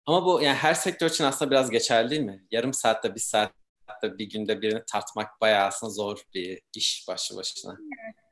Ama 0.07 0.26
bu 0.26 0.42
yani 0.42 0.57
her 0.57 0.74
sektör 0.74 1.09
için 1.09 1.24
aslında 1.24 1.50
biraz 1.50 1.70
geçerli 1.70 2.11
değil 2.11 2.22
mi? 2.22 2.44
Yarım 2.50 2.72
saatte, 2.72 3.14
bir 3.14 3.20
saatte, 3.20 4.18
bir 4.18 4.30
günde 4.30 4.62
birini 4.62 4.82
tartmak 4.92 5.40
bayağı 5.40 5.66
aslında 5.66 5.92
zor 5.92 6.22
bir 6.34 6.61
iş 6.76 7.04
başlı 7.09 7.36
başına. 7.36 7.76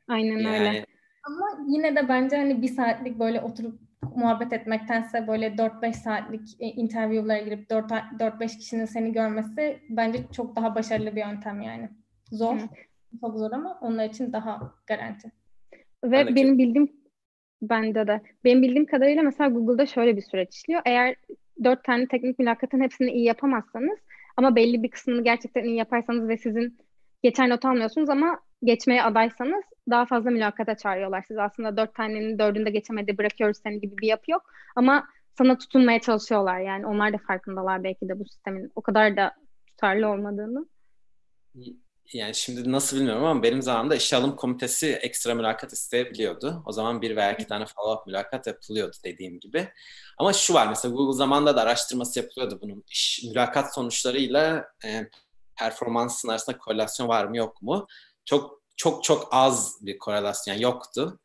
Aynen 0.08 0.38
yani... 0.38 0.68
öyle. 0.68 0.86
Ama 1.26 1.46
yine 1.68 1.96
de 1.96 2.08
bence 2.08 2.36
hani 2.36 2.62
bir 2.62 2.68
saatlik 2.68 3.18
böyle 3.18 3.40
oturup 3.40 3.80
muhabbet 4.16 4.52
etmektense 4.52 5.26
böyle 5.26 5.46
4-5 5.46 5.92
saatlik 5.92 6.60
e, 6.60 6.66
interview'lara 6.66 7.38
girip 7.38 7.70
4-5 7.70 8.58
kişinin 8.58 8.84
seni 8.84 9.12
görmesi 9.12 9.80
bence 9.90 10.24
çok 10.32 10.56
daha 10.56 10.74
başarılı 10.74 11.16
bir 11.16 11.20
yöntem 11.20 11.60
yani. 11.60 11.90
Zor. 12.32 12.56
Evet. 12.58 12.70
Çok 13.20 13.38
zor 13.38 13.52
ama 13.52 13.78
onlar 13.80 14.08
için 14.08 14.32
daha 14.32 14.74
garanti. 14.86 15.32
Ve 16.04 16.18
Anneki. 16.18 16.36
benim 16.36 16.58
bildiğim 16.58 16.92
bende 17.62 18.06
de. 18.06 18.20
Benim 18.44 18.62
bildiğim 18.62 18.86
kadarıyla 18.86 19.22
mesela 19.22 19.50
Google'da 19.50 19.86
şöyle 19.86 20.16
bir 20.16 20.22
süreç 20.22 20.54
işliyor. 20.54 20.82
Eğer 20.84 21.16
dört 21.64 21.84
tane 21.84 22.08
teknik 22.08 22.38
mülakatın 22.38 22.80
hepsini 22.80 23.10
iyi 23.10 23.24
yapamazsanız 23.24 23.98
ama 24.36 24.56
belli 24.56 24.82
bir 24.82 24.90
kısmını 24.90 25.24
gerçekten 25.24 25.64
iyi 25.64 25.76
yaparsanız 25.76 26.28
ve 26.28 26.38
sizin 26.38 26.78
geçer 27.22 27.48
not 27.48 27.64
almıyorsunuz 27.64 28.08
ama 28.08 28.40
geçmeye 28.62 29.02
adaysanız 29.02 29.64
daha 29.90 30.06
fazla 30.06 30.30
mülakata 30.30 30.76
çağırıyorlar. 30.76 31.24
Siz 31.28 31.38
aslında 31.38 31.76
dört 31.76 31.94
tanenin 31.94 32.38
dördünde 32.38 32.70
geçemedi 32.70 33.18
bırakıyoruz 33.18 33.58
seni 33.62 33.80
gibi 33.80 33.98
bir 33.98 34.06
yapı 34.06 34.30
yok. 34.30 34.42
Ama 34.76 35.08
sana 35.38 35.58
tutunmaya 35.58 36.00
çalışıyorlar 36.00 36.60
yani. 36.60 36.86
Onlar 36.86 37.12
da 37.12 37.18
farkındalar 37.18 37.84
belki 37.84 38.08
de 38.08 38.18
bu 38.18 38.24
sistemin 38.24 38.72
o 38.74 38.82
kadar 38.82 39.16
da 39.16 39.34
tutarlı 39.66 40.08
olmadığını 40.08 40.66
yani 42.12 42.34
şimdi 42.34 42.72
nasıl 42.72 42.96
bilmiyorum 42.96 43.24
ama 43.24 43.42
benim 43.42 43.62
zamanımda 43.62 43.96
işe 43.96 44.16
alım 44.16 44.36
komitesi 44.36 44.86
ekstra 44.92 45.34
mülakat 45.34 45.72
isteyebiliyordu. 45.72 46.62
O 46.66 46.72
zaman 46.72 47.02
bir 47.02 47.16
veya 47.16 47.32
iki 47.32 47.46
tane 47.46 47.64
follow-up 47.64 48.06
mülakat 48.06 48.46
yapılıyordu 48.46 48.96
dediğim 49.04 49.40
gibi. 49.40 49.68
Ama 50.18 50.32
şu 50.32 50.54
var 50.54 50.66
mesela 50.66 50.94
Google 50.94 51.16
zamanında 51.16 51.56
da 51.56 51.62
araştırması 51.62 52.18
yapılıyordu 52.18 52.58
bunun. 52.62 52.84
İş, 52.90 53.22
mülakat 53.28 53.74
sonuçlarıyla 53.74 54.68
e, 54.84 55.08
performansın 55.56 56.28
arasında 56.28 56.58
korelasyon 56.58 57.08
var 57.08 57.24
mı 57.24 57.36
yok 57.36 57.62
mu? 57.62 57.86
Çok 58.24 58.62
çok 58.76 59.04
çok 59.04 59.28
az 59.30 59.78
bir 59.80 59.98
korelasyon 59.98 60.54
yani 60.54 60.62
yoktu. 60.62 61.20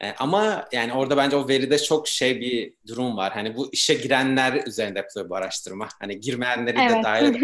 E, 0.00 0.12
ama 0.12 0.68
yani 0.72 0.92
orada 0.92 1.16
bence 1.16 1.36
o 1.36 1.48
veride 1.48 1.78
çok 1.78 2.08
şey 2.08 2.40
bir 2.40 2.74
durum 2.86 3.16
var. 3.16 3.32
Hani 3.32 3.56
bu 3.56 3.72
işe 3.72 3.94
girenler 3.94 4.66
üzerinde 4.66 4.98
yapılıyor 4.98 5.30
bu 5.30 5.36
araştırma. 5.36 5.88
Hani 6.00 6.20
girmeyenleri 6.20 6.78
evet. 6.80 6.98
de 6.98 7.02
dahil 7.02 7.34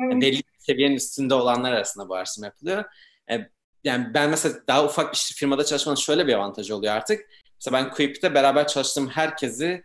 evet. 0.00 0.22
Belli 0.22 0.42
seviyenin 0.66 0.96
üstünde 0.96 1.34
olanlar 1.34 1.72
arasında 1.72 2.08
bu 2.08 2.14
araştırma 2.14 2.46
yapılıyor. 2.46 2.84
E, 3.30 3.50
yani 3.84 4.14
ben 4.14 4.30
mesela 4.30 4.54
daha 4.68 4.84
ufak 4.84 5.12
bir 5.12 5.18
firmada 5.18 5.64
çalışmanın 5.64 5.96
şöyle 5.96 6.26
bir 6.26 6.34
avantajı 6.34 6.76
oluyor 6.76 6.94
artık. 6.94 7.20
Mesela 7.54 7.76
ben 7.84 7.90
Quip'te 7.90 8.34
beraber 8.34 8.66
çalıştığım 8.66 9.08
herkesi 9.08 9.84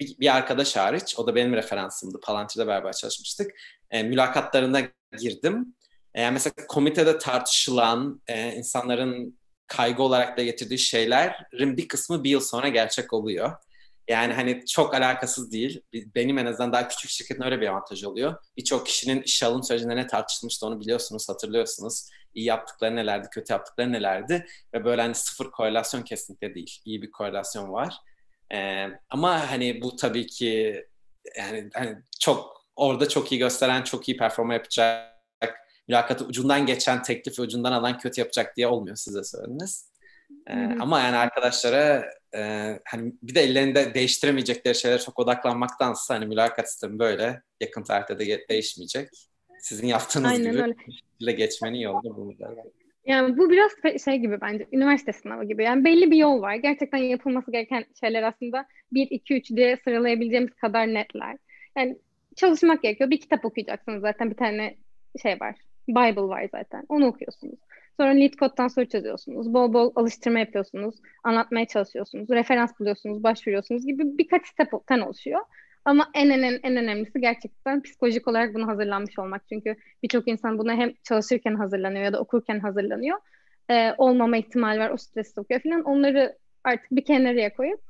bir, 0.00 0.18
bir 0.20 0.36
arkadaş 0.36 0.76
hariç, 0.76 1.14
o 1.18 1.26
da 1.26 1.34
benim 1.34 1.52
referansımdı. 1.52 2.20
Palantir'de 2.20 2.66
beraber 2.66 2.92
çalışmıştık. 2.92 3.50
E, 3.90 4.02
mülakatlarına 4.02 4.80
girdim. 5.18 5.74
E, 6.14 6.30
mesela 6.30 6.54
komitede 6.68 7.18
tartışılan 7.18 8.22
e, 8.26 8.52
insanların 8.52 9.38
kaygı 9.66 10.02
olarak 10.02 10.38
da 10.38 10.42
getirdiği 10.42 10.78
şeylerin 10.78 11.76
bir 11.76 11.88
kısmı 11.88 12.24
bir 12.24 12.30
yıl 12.30 12.40
sonra 12.40 12.68
gerçek 12.68 13.12
oluyor. 13.12 13.52
Yani 14.08 14.32
hani 14.32 14.66
çok 14.66 14.94
alakasız 14.94 15.52
değil. 15.52 15.82
Benim 15.94 16.38
en 16.38 16.46
azından 16.46 16.72
daha 16.72 16.88
küçük 16.88 17.10
şirketin 17.10 17.42
öyle 17.42 17.60
bir 17.60 17.68
avantajı 17.68 18.10
oluyor. 18.10 18.34
Birçok 18.56 18.86
kişinin 18.86 19.22
iş 19.22 19.42
alım 19.42 19.62
sürecinde 19.62 19.96
ne 19.96 20.06
tartışılmıştı 20.06 20.66
onu 20.66 20.80
biliyorsunuz, 20.80 21.28
hatırlıyorsunuz. 21.28 22.10
İyi 22.34 22.46
yaptıkları 22.46 22.96
nelerdi, 22.96 23.28
kötü 23.30 23.52
yaptıkları 23.52 23.92
nelerdi. 23.92 24.46
Ve 24.74 24.84
böyle 24.84 25.02
hani 25.02 25.14
sıfır 25.14 25.50
korelasyon 25.50 26.02
kesinlikle 26.02 26.54
değil. 26.54 26.80
İyi 26.84 27.02
bir 27.02 27.10
korelasyon 27.10 27.72
var. 27.72 27.94
Ee, 28.54 28.86
ama 29.10 29.50
hani 29.50 29.82
bu 29.82 29.96
tabii 29.96 30.26
ki 30.26 30.84
yani 31.38 31.70
hani 31.74 31.96
çok 32.20 32.66
orada 32.76 33.08
çok 33.08 33.32
iyi 33.32 33.38
gösteren, 33.38 33.82
çok 33.82 34.08
iyi 34.08 34.16
performa 34.16 34.54
yapacak, 34.54 35.12
mülakatı 35.88 36.24
ucundan 36.24 36.66
geçen 36.66 37.02
teklifi 37.02 37.42
ucundan 37.42 37.72
alan 37.72 37.98
kötü 37.98 38.20
yapacak 38.20 38.56
diye 38.56 38.66
olmuyor 38.66 38.96
size 38.96 39.24
söylediniz. 39.24 39.92
Ee, 40.46 40.54
ama 40.80 41.00
yani 41.00 41.16
arkadaşlara 41.16 42.04
e, 42.34 42.40
hani 42.84 43.12
bir 43.22 43.34
de 43.34 43.40
ellerinde 43.40 43.94
değiştiremeyecekleri 43.94 44.74
şeylere 44.74 45.00
çok 45.00 45.18
odaklanmaktansa 45.18 46.14
hani 46.14 46.26
mülakat 46.26 46.70
sistemi 46.70 46.98
böyle 46.98 47.42
yakın 47.60 47.82
tarihte 47.82 48.18
de 48.18 48.44
değişmeyecek. 48.48 49.08
Sizin 49.58 49.86
yaptığınız 49.86 50.30
Aynen 50.30 50.52
gibi 50.52 50.74
öyle. 51.20 51.32
geçmenin 51.32 51.78
yolunu 51.78 52.16
bulurlar. 52.16 52.54
Yani 53.06 53.38
bu 53.38 53.50
biraz 53.50 53.72
şey 54.04 54.18
gibi 54.18 54.40
bence 54.40 54.66
üniversite 54.72 55.12
sınavı 55.12 55.44
gibi. 55.44 55.64
Yani 55.64 55.84
belli 55.84 56.10
bir 56.10 56.16
yol 56.16 56.42
var. 56.42 56.54
Gerçekten 56.54 56.98
yapılması 56.98 57.52
gereken 57.52 57.84
şeyler 58.00 58.22
aslında 58.22 58.66
1 58.92 59.10
2 59.10 59.34
3 59.34 59.50
diye 59.50 59.78
sıralayabileceğimiz 59.84 60.54
kadar 60.54 60.86
netler. 60.86 61.36
Yani 61.76 61.98
çalışmak 62.36 62.82
gerekiyor. 62.82 63.10
Bir 63.10 63.20
kitap 63.20 63.44
okuyacaksınız 63.44 64.00
zaten 64.00 64.30
bir 64.30 64.36
tane 64.36 64.76
şey 65.22 65.40
var. 65.40 65.56
Bible 65.88 66.22
var 66.22 66.48
zaten. 66.52 66.84
Onu 66.88 67.06
okuyorsunuz. 67.06 67.58
Sonra 67.96 68.10
lead 68.10 68.32
code'dan 68.32 68.68
soru 68.68 68.88
çözüyorsunuz. 68.88 69.54
Bol 69.54 69.72
bol 69.72 69.92
alıştırma 69.94 70.38
yapıyorsunuz. 70.38 70.94
Anlatmaya 71.24 71.66
çalışıyorsunuz. 71.66 72.30
Referans 72.30 72.80
buluyorsunuz, 72.80 73.22
başvuruyorsunuz 73.22 73.86
gibi 73.86 74.18
birkaç 74.18 74.46
stepten 74.46 75.00
oluşuyor. 75.00 75.40
Ama 75.84 76.10
en 76.14 76.30
en 76.30 76.42
en, 76.42 76.76
önemlisi 76.76 77.20
gerçekten 77.20 77.82
psikolojik 77.82 78.28
olarak 78.28 78.54
buna 78.54 78.66
hazırlanmış 78.66 79.18
olmak. 79.18 79.42
Çünkü 79.48 79.76
birçok 80.02 80.28
insan 80.28 80.58
buna 80.58 80.74
hem 80.74 80.92
çalışırken 81.02 81.54
hazırlanıyor 81.54 82.04
ya 82.04 82.12
da 82.12 82.20
okurken 82.20 82.60
hazırlanıyor. 82.60 83.18
Ee, 83.70 83.94
olmama 83.98 84.36
ihtimali 84.36 84.80
var, 84.80 84.90
o 84.90 84.96
stres 84.96 85.38
okuyor 85.38 85.60
falan. 85.60 85.82
Onları 85.82 86.38
artık 86.64 86.90
bir 86.90 87.04
kenarıya 87.04 87.54
koyup 87.54 87.80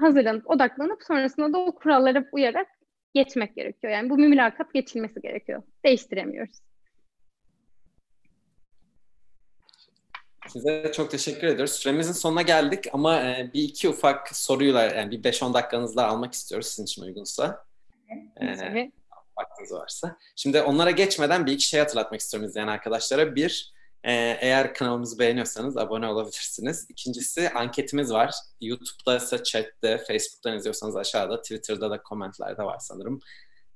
hazırlanıp, 0.00 0.50
odaklanıp 0.50 1.02
sonrasında 1.02 1.52
da 1.52 1.58
o 1.58 1.74
kurallara 1.74 2.24
uyarak 2.32 2.66
geçmek 3.14 3.56
gerekiyor. 3.56 3.92
Yani 3.92 4.10
bu 4.10 4.18
mülakat 4.18 4.74
geçilmesi 4.74 5.20
gerekiyor. 5.20 5.62
Değiştiremiyoruz. 5.84 6.60
Size 10.48 10.92
çok 10.94 11.10
teşekkür 11.10 11.46
ediyoruz. 11.46 11.72
Süremizin 11.72 12.12
sonuna 12.12 12.42
geldik 12.42 12.84
ama 12.92 13.20
e, 13.20 13.50
bir 13.54 13.62
iki 13.62 13.88
ufak 13.88 14.36
soruyla 14.36 14.82
yani 14.82 15.10
bir 15.10 15.22
5-10 15.22 15.54
dakikanızda 15.54 16.06
almak 16.06 16.34
istiyoruz 16.34 16.66
sizin 16.66 16.84
için 16.84 17.02
uygunsa. 17.02 17.66
Ee, 18.40 18.90
vaktiniz 19.38 19.72
varsa. 19.72 20.16
Şimdi 20.36 20.62
onlara 20.62 20.90
geçmeden 20.90 21.46
bir 21.46 21.52
iki 21.52 21.64
şey 21.64 21.80
hatırlatmak 21.80 22.20
istiyorum 22.20 22.48
izleyen 22.48 22.68
arkadaşlara. 22.68 23.34
Bir, 23.34 23.72
e, 24.04 24.12
eğer 24.40 24.74
kanalımızı 24.74 25.18
beğeniyorsanız 25.18 25.76
abone 25.76 26.06
olabilirsiniz. 26.06 26.86
İkincisi 26.88 27.50
anketimiz 27.50 28.12
var. 28.12 28.34
YouTube'da 28.60 29.16
ise 29.16 29.42
chatte, 29.42 29.98
Facebook'tan 29.98 30.56
izliyorsanız 30.56 30.96
aşağıda, 30.96 31.42
Twitter'da 31.42 31.90
da 31.90 32.02
komentlerde 32.02 32.62
var 32.62 32.78
sanırım. 32.80 33.20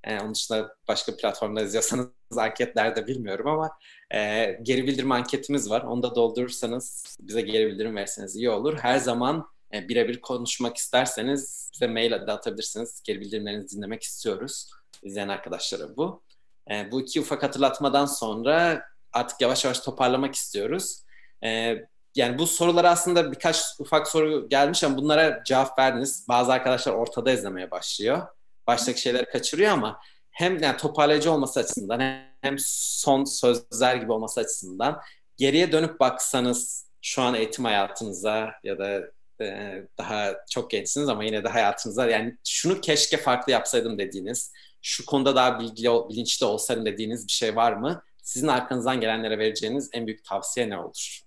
E, 0.04 0.20
onun 0.20 0.34
dışında 0.34 0.76
başka 0.88 1.16
platformda 1.16 1.62
izliyorsanız 1.62 2.08
anketlerde 2.36 3.06
bilmiyorum 3.06 3.46
ama 3.46 3.70
e, 4.14 4.52
geri 4.62 4.86
bildirim 4.86 5.12
anketimiz 5.12 5.70
var. 5.70 5.82
Onu 5.82 6.02
da 6.02 6.14
doldurursanız 6.14 7.16
bize 7.20 7.40
geri 7.40 7.66
bildirim 7.66 7.96
verseniz 7.96 8.36
iyi 8.36 8.50
olur. 8.50 8.78
Her 8.78 8.98
zaman 8.98 9.46
e, 9.74 9.88
birebir 9.88 10.20
konuşmak 10.20 10.76
isterseniz 10.76 11.70
bize 11.74 11.86
mail 11.86 12.10
de 12.10 12.32
atabilirsiniz. 12.32 13.02
Geri 13.04 13.20
bildirimlerinizi 13.20 13.76
dinlemek 13.76 14.02
istiyoruz. 14.02 14.70
İzleyen 15.02 15.28
arkadaşlara 15.28 15.96
bu. 15.96 16.22
E, 16.70 16.92
bu 16.92 17.00
iki 17.00 17.20
ufak 17.20 17.42
hatırlatmadan 17.42 18.06
sonra 18.06 18.82
artık 19.12 19.40
yavaş 19.40 19.64
yavaş 19.64 19.80
toparlamak 19.80 20.34
istiyoruz. 20.34 21.04
E, 21.44 21.76
yani 22.14 22.38
bu 22.38 22.46
sorular 22.46 22.84
aslında 22.84 23.32
birkaç 23.32 23.62
ufak 23.78 24.08
soru 24.08 24.48
gelmiş 24.48 24.84
ama 24.84 24.96
bunlara 24.96 25.42
cevap 25.44 25.78
verdiniz. 25.78 26.26
Bazı 26.28 26.52
arkadaşlar 26.52 26.92
ortada 26.92 27.32
izlemeye 27.32 27.70
başlıyor. 27.70 28.26
Baştaki 28.66 29.00
şeyleri 29.00 29.24
kaçırıyor 29.24 29.70
ama 29.70 30.00
hem 30.30 30.62
yani 30.62 30.76
toparlayıcı 30.76 31.32
olması 31.32 31.60
açısından 31.60 32.22
hem 32.40 32.56
son 32.58 33.24
sözler 33.24 33.96
gibi 33.96 34.12
olması 34.12 34.40
açısından 34.40 35.00
geriye 35.36 35.72
dönüp 35.72 36.00
baksanız 36.00 36.90
şu 37.02 37.22
an 37.22 37.34
eğitim 37.34 37.64
hayatınıza 37.64 38.52
ya 38.64 38.78
da 38.78 39.00
e, 39.40 39.82
daha 39.98 40.34
çok 40.50 40.70
gençsiniz 40.70 41.08
ama 41.08 41.24
yine 41.24 41.44
de 41.44 41.48
hayatınıza 41.48 42.06
yani 42.06 42.36
şunu 42.48 42.80
keşke 42.80 43.16
farklı 43.16 43.52
yapsaydım 43.52 43.98
dediğiniz, 43.98 44.52
şu 44.82 45.06
konuda 45.06 45.36
daha 45.36 45.60
bilgili, 45.60 45.88
bilinçli 46.08 46.46
olsaydım 46.46 46.86
dediğiniz 46.86 47.26
bir 47.26 47.32
şey 47.32 47.56
var 47.56 47.72
mı? 47.72 48.02
Sizin 48.22 48.48
arkanızdan 48.48 49.00
gelenlere 49.00 49.38
vereceğiniz 49.38 49.90
en 49.92 50.06
büyük 50.06 50.24
tavsiye 50.24 50.70
ne 50.70 50.78
olur? 50.78 51.20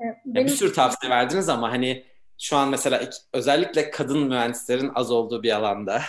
Benim... 0.00 0.36
Yani 0.36 0.46
bir 0.46 0.50
sürü 0.50 0.72
tavsiye 0.72 1.10
verdiniz 1.10 1.48
ama 1.48 1.72
hani 1.72 2.04
şu 2.38 2.56
an 2.56 2.68
mesela 2.68 3.10
özellikle 3.32 3.90
kadın 3.90 4.18
mühendislerin 4.18 4.90
az 4.94 5.10
olduğu 5.10 5.42
bir 5.42 5.56
alanda 5.56 6.02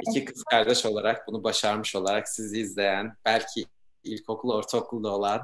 iki 0.00 0.24
kız 0.24 0.44
kardeş 0.44 0.86
olarak 0.86 1.28
bunu 1.28 1.44
başarmış 1.44 1.96
olarak 1.96 2.28
sizi 2.28 2.60
izleyen 2.60 3.16
belki 3.24 3.64
ilkokul, 4.04 4.50
ortaokulda 4.50 5.10
olan 5.10 5.40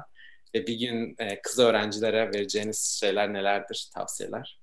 ve 0.55 0.67
bir 0.67 0.79
gün 0.79 1.15
e, 1.17 1.41
kız 1.41 1.59
öğrencilere 1.59 2.27
vereceğiniz 2.27 2.97
şeyler 2.99 3.33
nelerdir, 3.33 3.89
tavsiyeler? 3.93 4.61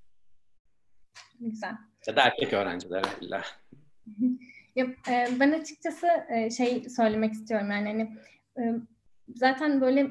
Güzel. 1.41 1.73
Ya 2.07 2.17
da 2.17 2.23
erkek 2.23 2.53
öğrencilere 2.53 3.07
illa. 3.21 3.43
ya, 4.77 4.87
e, 5.09 5.29
ben 5.41 5.61
açıkçası 5.61 6.07
e, 6.29 6.51
şey 6.51 6.89
söylemek 6.89 7.33
istiyorum 7.33 7.71
yani 7.71 7.89
hani 7.89 8.17
zaten 9.35 9.81
böyle 9.81 10.11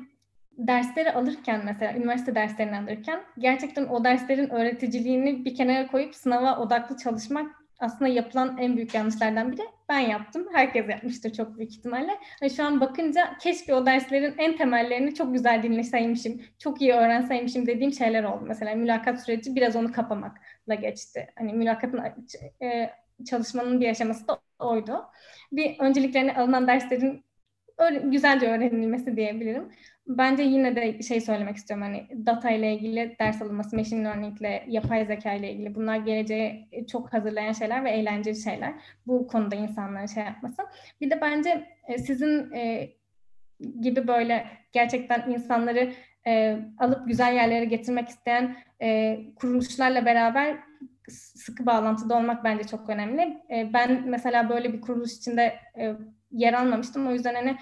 dersleri 0.57 1.11
alırken 1.13 1.65
mesela 1.65 1.93
üniversite 1.93 2.36
derslerini 2.36 2.78
alırken 2.78 3.23
gerçekten 3.38 3.88
o 3.88 4.03
derslerin 4.03 4.49
öğreticiliğini 4.49 5.45
bir 5.45 5.55
kenara 5.55 5.88
koyup 5.88 6.15
sınava 6.15 6.59
odaklı 6.59 6.97
çalışmak 6.97 7.64
aslında 7.80 8.07
yapılan 8.11 8.57
en 8.57 8.76
büyük 8.76 8.93
yanlışlardan 8.93 9.51
biri 9.51 9.61
ben 9.89 9.99
yaptım. 9.99 10.47
Herkes 10.53 10.89
yapmıştır 10.89 11.34
çok 11.34 11.57
büyük 11.57 11.71
ihtimalle. 11.71 12.11
Hani 12.39 12.49
şu 12.49 12.63
an 12.63 12.82
bakınca 12.82 13.38
keşke 13.41 13.73
o 13.76 13.86
derslerin 13.86 14.36
en 14.38 14.57
temellerini 14.57 15.15
çok 15.15 15.34
güzel 15.34 15.63
dinleseymişim, 15.63 16.41
çok 16.59 16.82
iyi 16.82 16.93
öğrenseymişim 16.93 17.67
dediğim 17.67 17.93
şeyler 17.93 18.23
oldu. 18.23 18.43
Mesela 18.47 18.76
mülakat 18.76 19.26
süreci 19.26 19.55
biraz 19.55 19.76
onu 19.76 19.91
kapamakla 19.91 20.76
geçti. 20.76 21.28
Hani 21.38 21.53
mülakatın 21.53 22.01
e, 22.61 22.89
çalışmanın 23.30 23.82
bir 23.82 23.89
aşaması 23.89 24.28
da 24.28 24.39
oydu. 24.59 25.05
Bir 25.51 25.80
önceliklerini 25.80 26.34
alınan 26.34 26.67
derslerin 26.67 27.26
güzelce 28.03 28.47
öğrenilmesi 28.47 29.15
diyebilirim. 29.17 29.71
Bence 30.08 30.43
yine 30.43 30.76
de 30.76 31.01
şey 31.01 31.22
söylemek 31.22 31.56
istiyorum 31.56 31.84
hani 31.86 32.26
data 32.26 32.49
ile 32.49 32.74
ilgili 32.74 33.16
ders 33.20 33.41
alınması, 33.41 33.76
machine 33.76 34.03
learning 34.03 34.41
ile 34.41 34.66
yapay 34.68 35.06
zeka 35.06 35.34
ile 35.34 35.51
ilgili 35.51 35.76
bunlar 35.76 35.97
geleceğe 35.97 36.70
çok 36.91 37.14
hazırlayan 37.14 37.51
şeyler 37.51 37.84
ve 37.84 37.91
eğlenceli 37.91 38.36
şeyler. 38.36 38.74
Bu 39.08 39.28
konuda 39.28 39.56
insanların 39.56 40.06
şey 40.06 40.24
yapması. 40.24 40.62
Bir 41.01 41.12
de 41.12 41.22
bence 41.22 41.68
e, 41.88 41.97
sizin 41.97 42.51
e, 42.51 42.89
gibi 43.82 44.08
böyle 44.08 44.45
gerçekten 44.72 45.32
insanları 45.32 45.93
e, 46.28 46.60
alıp 46.78 47.08
güzel 47.08 47.34
yerlere 47.34 47.66
getirmek 47.66 48.10
isteyen 48.10 48.56
e, 48.82 49.20
kuruluşlarla 49.36 50.06
beraber 50.06 50.58
sıkı 51.10 51.66
bağlantıda 51.66 52.18
olmak 52.18 52.43
bence 52.43 52.64
çok 52.64 52.89
önemli. 52.89 53.38
E, 53.49 53.74
ben 53.74 54.03
mesela 54.10 54.49
böyle 54.49 54.74
bir 54.74 54.82
kuruluş 54.82 55.14
içinde 55.14 55.56
e, 55.78 55.95
yer 56.36 56.54
almamıştım. 56.54 57.08
O 57.08 57.12
yüzden 57.12 57.36
hani 57.36 57.58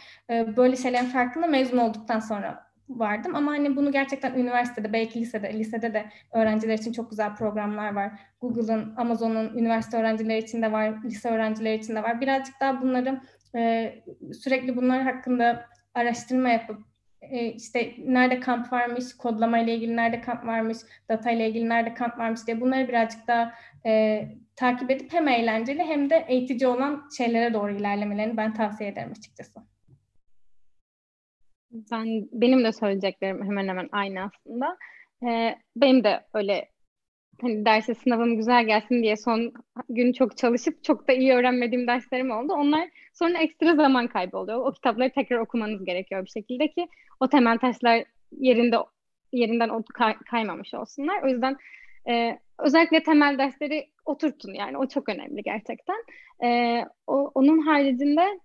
böyle 0.57 0.75
şeylerin 0.75 1.05
farkında 1.05 1.47
mezun 1.47 1.77
olduktan 1.77 2.19
sonra 2.19 2.73
vardım. 2.89 3.35
Ama 3.35 3.51
hani 3.51 3.75
bunu 3.75 3.91
gerçekten 3.91 4.33
üniversitede, 4.33 4.93
belki 4.93 5.19
lisede, 5.19 5.53
lisede 5.53 5.93
de 5.93 6.05
öğrenciler 6.31 6.77
için 6.77 6.91
çok 6.91 7.09
güzel 7.09 7.35
programlar 7.35 7.93
var. 7.93 8.11
Google'ın, 8.41 8.95
Amazon'un 8.95 9.57
üniversite 9.57 9.97
öğrencileri 9.97 10.43
için 10.43 10.61
de 10.61 10.71
var, 10.71 10.93
lise 11.03 11.29
öğrencileri 11.29 11.75
için 11.75 11.95
de 11.95 12.03
var. 12.03 12.21
Birazcık 12.21 12.55
daha 12.61 12.81
bunları 12.81 13.21
e, 13.55 13.93
sürekli 14.33 14.75
bunlar 14.75 15.01
hakkında 15.01 15.65
araştırma 15.93 16.49
yapıp 16.49 16.79
e, 17.21 17.45
işte 17.45 17.93
nerede 18.05 18.39
kamp 18.39 18.73
varmış, 18.73 19.17
kodlama 19.17 19.59
ile 19.59 19.75
ilgili 19.75 19.95
nerede 19.95 20.21
kamp 20.21 20.45
varmış, 20.45 20.77
data 21.09 21.31
ile 21.31 21.49
ilgili 21.49 21.69
nerede 21.69 21.93
kamp 21.93 22.19
varmış 22.19 22.47
diye 22.47 22.61
bunları 22.61 22.87
birazcık 22.87 23.27
daha 23.27 23.53
e, 23.85 24.23
takip 24.55 24.91
edip 24.91 25.13
hem 25.13 25.27
eğlenceli 25.27 25.83
hem 25.83 26.09
de 26.09 26.25
eğitici 26.27 26.67
olan 26.67 27.09
şeylere 27.17 27.53
doğru 27.53 27.71
ilerlemelerini 27.71 28.37
ben 28.37 28.53
tavsiye 28.53 28.89
ederim 28.89 29.11
açıkçası. 29.11 29.59
Ben 31.91 32.27
benim 32.31 32.63
de 32.63 32.71
söyleyeceklerim 32.71 33.45
hemen 33.45 33.67
hemen 33.67 33.89
aynı 33.91 34.21
aslında. 34.21 34.77
Ee, 35.27 35.55
benim 35.75 36.03
de 36.03 36.25
öyle 36.33 36.69
hani 37.41 37.65
derse 37.65 37.95
sınavım 37.95 38.37
güzel 38.37 38.65
gelsin 38.65 39.03
diye 39.03 39.15
son 39.17 39.53
gün 39.89 40.13
çok 40.13 40.37
çalışıp 40.37 40.83
çok 40.83 41.07
da 41.07 41.13
iyi 41.13 41.33
öğrenmediğim 41.33 41.87
derslerim 41.87 42.31
oldu. 42.31 42.53
Onlar 42.53 42.89
sonra 43.13 43.37
ekstra 43.37 43.75
zaman 43.75 44.07
kaybı 44.07 44.37
oluyor. 44.37 44.65
O 44.65 44.71
kitapları 44.71 45.09
tekrar 45.09 45.37
okumanız 45.37 45.85
gerekiyor 45.85 46.25
bir 46.25 46.29
şekilde 46.29 46.67
ki 46.67 46.87
o 47.19 47.29
temel 47.29 47.57
taşlar 47.57 48.03
yerinde 48.31 48.77
yerinden 49.31 49.83
kay, 49.93 50.15
kaymamış 50.31 50.73
olsunlar. 50.73 51.23
O 51.23 51.27
yüzden 51.27 51.57
e, 52.09 52.39
özellikle 52.59 53.03
temel 53.03 53.37
dersleri 53.37 53.89
oturtun 54.05 54.53
yani 54.53 54.77
o 54.77 54.87
çok 54.87 55.09
önemli 55.09 55.43
gerçekten. 55.43 56.03
E, 56.43 56.79
o, 57.07 57.31
onun 57.35 57.59
haricinde 57.59 58.39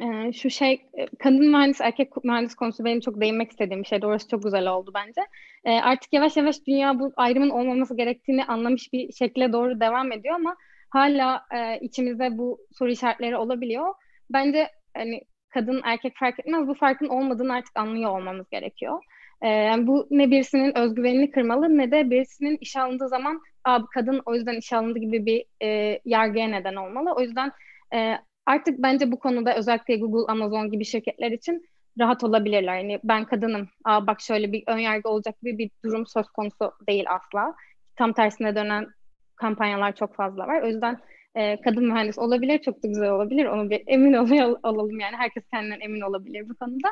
e, 0.00 0.32
şu 0.32 0.50
şey 0.50 0.82
kadın 1.18 1.50
mühendis 1.50 1.80
erkek 1.80 2.24
mühendis 2.24 2.54
konusu 2.54 2.84
benim 2.84 3.00
çok 3.00 3.20
değinmek 3.20 3.50
istediğim 3.50 3.82
bir 3.82 3.88
şeydi. 3.88 4.06
Orası 4.06 4.28
çok 4.28 4.42
güzel 4.42 4.66
oldu 4.66 4.90
bence. 4.94 5.20
E, 5.64 5.70
artık 5.80 6.12
yavaş 6.12 6.36
yavaş 6.36 6.66
dünya 6.66 6.98
bu 6.98 7.12
ayrımın 7.16 7.50
olmaması 7.50 7.96
gerektiğini 7.96 8.44
anlamış 8.44 8.92
bir 8.92 9.12
şekilde 9.12 9.52
doğru 9.52 9.80
devam 9.80 10.12
ediyor 10.12 10.34
ama 10.34 10.56
hala 10.90 11.42
e, 11.54 11.78
içimizde 11.80 12.38
bu 12.38 12.58
soru 12.72 12.90
işaretleri 12.90 13.36
olabiliyor. 13.36 13.94
Bence 14.30 14.68
hani 14.96 15.22
kadın 15.50 15.80
erkek 15.84 16.12
fark 16.16 16.40
etmez 16.40 16.68
bu 16.68 16.74
farkın 16.74 17.08
olmadığını 17.08 17.54
artık 17.54 17.76
anlıyor 17.76 18.10
olmamız 18.10 18.48
gerekiyor. 18.50 19.02
E, 19.42 19.48
yani 19.48 19.86
bu 19.86 20.06
ne 20.10 20.30
birisinin 20.30 20.78
özgüvenini 20.78 21.30
kırmalı 21.30 21.78
ne 21.78 21.90
de 21.90 22.10
birisinin 22.10 22.58
işe 22.60 22.80
alındığı 22.80 23.08
zaman 23.08 23.40
Aa, 23.64 23.86
kadın 23.94 24.22
o 24.26 24.34
yüzden 24.34 24.56
işe 24.56 24.76
alındı 24.76 24.98
gibi 24.98 25.26
bir 25.26 25.44
e, 25.62 26.00
yargıya 26.04 26.48
neden 26.48 26.74
olmalı. 26.74 27.12
O 27.16 27.20
yüzden 27.20 27.52
e, 27.94 28.14
artık 28.46 28.78
bence 28.78 29.12
bu 29.12 29.18
konuda 29.18 29.56
özellikle 29.56 29.96
Google, 29.96 30.32
Amazon 30.32 30.70
gibi 30.70 30.84
şirketler 30.84 31.30
için 31.30 31.68
rahat 31.98 32.24
olabilirler. 32.24 32.76
Yani 32.76 33.00
ben 33.04 33.24
kadınım, 33.24 33.68
Aa, 33.84 34.06
bak 34.06 34.20
şöyle 34.20 34.52
bir 34.52 34.64
ön 34.66 34.78
yargı 34.78 35.08
olacak 35.08 35.40
gibi 35.42 35.58
bir 35.58 35.70
durum 35.84 36.06
söz 36.06 36.28
konusu 36.28 36.72
değil 36.88 37.04
asla. 37.08 37.54
Tam 37.96 38.12
tersine 38.12 38.56
dönen 38.56 38.86
kampanyalar 39.36 39.94
çok 39.94 40.14
fazla 40.16 40.46
var. 40.46 40.62
O 40.62 40.66
yüzden 40.66 40.98
e, 41.34 41.60
kadın 41.60 41.84
mühendis 41.84 42.18
olabilir, 42.18 42.58
çok 42.58 42.82
da 42.82 42.88
güzel 42.88 43.10
olabilir. 43.10 43.44
Onu 43.46 43.70
bir 43.70 43.82
emin 43.86 44.12
olalım 44.62 45.00
yani. 45.00 45.16
Herkes 45.16 45.44
kendinden 45.52 45.80
emin 45.80 46.00
olabilir 46.00 46.48
bu 46.48 46.54
konuda. 46.56 46.88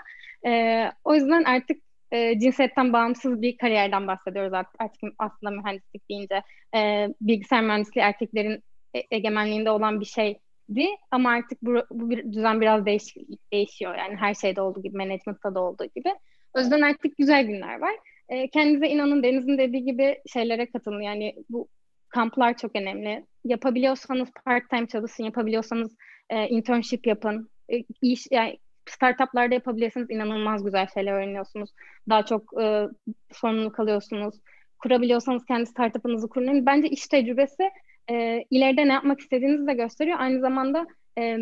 E, 0.46 0.92
o 1.04 1.14
yüzden 1.14 1.44
artık 1.44 1.85
e, 2.12 2.38
cinsiyetten 2.38 2.92
bağımsız 2.92 3.42
bir 3.42 3.56
kariyerden 3.56 4.06
bahsediyoruz 4.06 4.52
artık, 4.52 4.74
artık 4.78 5.02
aslında 5.18 5.50
mühendislik 5.50 6.10
deyince. 6.10 6.42
E, 6.76 7.08
bilgisayar 7.20 7.62
mühendisliği 7.62 8.04
erkeklerin 8.04 8.62
e, 8.96 9.02
egemenliğinde 9.10 9.70
olan 9.70 10.00
bir 10.00 10.04
şeydi 10.04 10.88
ama 11.10 11.30
artık 11.30 11.62
bu, 11.62 11.82
bu 11.90 12.10
bir, 12.10 12.32
düzen 12.32 12.60
biraz 12.60 12.86
değiş, 12.86 13.16
değişiyor. 13.52 13.94
Yani 13.98 14.16
her 14.16 14.34
şeyde 14.34 14.60
olduğu 14.60 14.82
gibi, 14.82 14.96
management'ta 14.96 15.54
da 15.54 15.60
olduğu 15.60 15.86
gibi. 15.96 16.14
O 16.54 16.60
yüzden 16.60 16.80
artık 16.80 17.16
güzel 17.16 17.46
günler 17.46 17.80
var. 17.80 17.94
E, 18.28 18.48
kendinize 18.48 18.88
inanın, 18.88 19.22
Deniz'in 19.22 19.58
dediği 19.58 19.84
gibi 19.84 20.18
şeylere 20.32 20.66
katılın. 20.66 21.00
Yani 21.00 21.34
bu 21.50 21.68
kamplar 22.08 22.56
çok 22.56 22.76
önemli. 22.76 23.24
Yapabiliyorsanız 23.44 24.28
part 24.44 24.70
time 24.70 24.86
çalışın, 24.86 25.24
yapabiliyorsanız 25.24 25.96
e, 26.30 26.48
internship 26.48 27.06
yapın. 27.06 27.50
E, 27.72 27.84
iş 28.02 28.26
yani 28.30 28.58
startuplarda 28.90 29.54
yapabilirsiniz 29.54 30.10
inanılmaz 30.10 30.64
güzel 30.64 30.86
şeyler 30.94 31.12
öğreniyorsunuz. 31.12 31.70
Daha 32.08 32.24
çok 32.24 32.60
e, 32.60 32.86
sorumluluk 33.32 33.80
alıyorsunuz. 33.80 34.34
Kurabiliyorsanız 34.78 35.44
kendi 35.44 35.66
startup'ınızı 35.66 36.28
kurun. 36.28 36.66
Bence 36.66 36.88
iş 36.88 37.06
tecrübesi 37.06 37.70
e, 38.10 38.44
ileride 38.50 38.88
ne 38.88 38.92
yapmak 38.92 39.20
istediğinizi 39.20 39.66
de 39.66 39.74
gösteriyor. 39.74 40.18
Aynı 40.20 40.40
zamanda 40.40 40.86
e, 41.18 41.38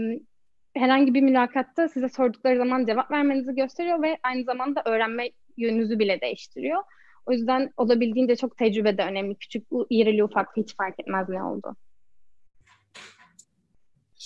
herhangi 0.74 1.14
bir 1.14 1.20
mülakatta 1.22 1.88
size 1.88 2.08
sordukları 2.08 2.58
zaman 2.58 2.86
cevap 2.86 3.10
vermenizi 3.10 3.54
gösteriyor 3.54 4.02
ve 4.02 4.18
aynı 4.22 4.44
zamanda 4.44 4.82
öğrenme 4.84 5.30
yönünüzü 5.56 5.98
bile 5.98 6.20
değiştiriyor. 6.20 6.82
O 7.26 7.32
yüzden 7.32 7.70
olabildiğince 7.76 8.36
çok 8.36 8.56
tecrübe 8.56 8.98
de 8.98 9.02
önemli. 9.02 9.34
Küçük, 9.34 9.66
irili 9.90 10.24
ufak 10.24 10.56
hiç 10.56 10.76
fark 10.76 11.00
etmez 11.00 11.28
ne 11.28 11.42
oldu. 11.42 11.76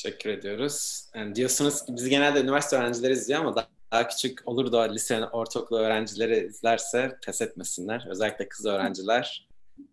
Teşekkür 0.02 0.30
ediyoruz. 0.30 1.06
Yani 1.14 1.34
diyorsunuz 1.34 1.84
ki 1.84 1.96
biz 1.96 2.08
genelde 2.08 2.40
üniversite 2.40 2.76
öğrencileri 2.76 3.12
izliyor 3.12 3.40
ama 3.40 3.56
daha, 3.56 3.68
daha 3.92 4.08
küçük 4.08 4.48
olur 4.48 4.72
da 4.72 4.80
lise, 4.80 5.26
ortaokul 5.26 5.76
öğrencileri 5.76 6.46
izlerse 6.46 7.18
pes 7.26 7.40
etmesinler. 7.40 8.06
Özellikle 8.10 8.48
kız 8.48 8.66
öğrenciler 8.66 9.48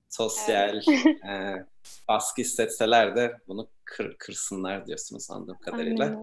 sosyal 0.10 0.78
e, 1.30 1.66
baskı 2.08 2.41
hissetseler 2.41 3.16
de 3.16 3.38
bunu 3.47 3.68
kır, 3.84 4.18
kırsınlar 4.18 4.88
diyorsunuz 4.88 5.32
anladığım 5.32 5.60
kadarıyla. 5.60 6.20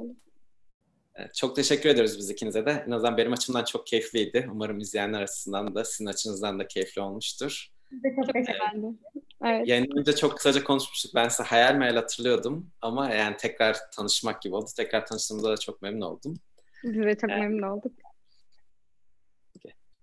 Evet, 1.15 1.35
çok 1.35 1.57
teşekkür 1.57 1.89
ediyoruz 1.89 2.19
biz 2.19 2.31
ikinize 2.31 2.67
de. 2.67 2.85
En 2.87 2.91
azından 2.91 3.17
benim 3.17 3.33
açımdan 3.33 3.65
çok 3.65 3.87
keyifliydi. 3.87 4.49
Umarım 4.53 4.79
izleyenler 4.79 5.23
açısından 5.23 5.75
da 5.75 5.85
sizin 5.85 6.07
açınızdan 6.07 6.59
da 6.59 6.67
keyifli 6.67 7.01
olmuştur. 7.01 7.69
Çok 7.91 8.35
teşekkür 8.35 8.55
ederim. 8.55 8.99
Evet. 9.45 9.69
Yayınımızda 9.69 10.17
çok 10.17 10.37
kısaca 10.37 10.65
konuşmuştuk. 10.65 11.15
Ben 11.15 11.29
size 11.29 11.43
hayal 11.43 11.75
meyal 11.75 11.95
hatırlıyordum 11.95 12.71
ama 12.81 13.11
yani 13.11 13.37
tekrar 13.37 13.77
tanışmak 13.97 14.43
gibi 14.43 14.55
oldu. 14.55 14.71
Tekrar 14.77 15.07
tanıştığımda 15.07 15.51
da 15.51 15.57
çok 15.57 15.83
memnun 15.83 16.01
oldum. 16.01 16.35
Biz 16.85 17.05
de 17.05 17.15
çok 17.15 17.31
evet. 17.31 17.41
memnun 17.41 17.63
olduk. 17.63 17.93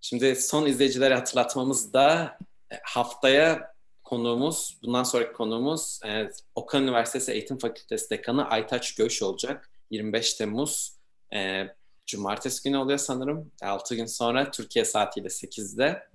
Şimdi 0.02 0.36
son 0.36 0.66
izleyicilere 0.66 1.16
hatırlatmamız 1.16 1.94
da 1.94 2.38
e, 2.72 2.76
haftaya 2.84 3.74
konuğumuz, 4.04 4.80
bundan 4.84 5.04
sonraki 5.04 5.34
konuğumuz 5.34 6.00
e, 6.06 6.30
Okan 6.56 6.84
Üniversitesi 6.84 7.32
Eğitim 7.32 7.58
Fakültesi 7.58 8.10
Dekanı 8.10 8.50
Aytaç 8.50 8.96
Göş 8.96 9.22
olacak. 9.24 9.70
25 9.92 10.34
Temmuz 10.34 10.98
e, 11.34 11.64
Cumartesi 12.06 12.64
günü 12.64 12.78
oluyor 12.78 13.00
sanırım. 13.00 13.52
6 13.62 13.96
gün 13.96 14.06
sonra 14.06 14.52
Türkiye 14.52 14.86
saatiyle 14.86 15.28
8'de 15.28 16.08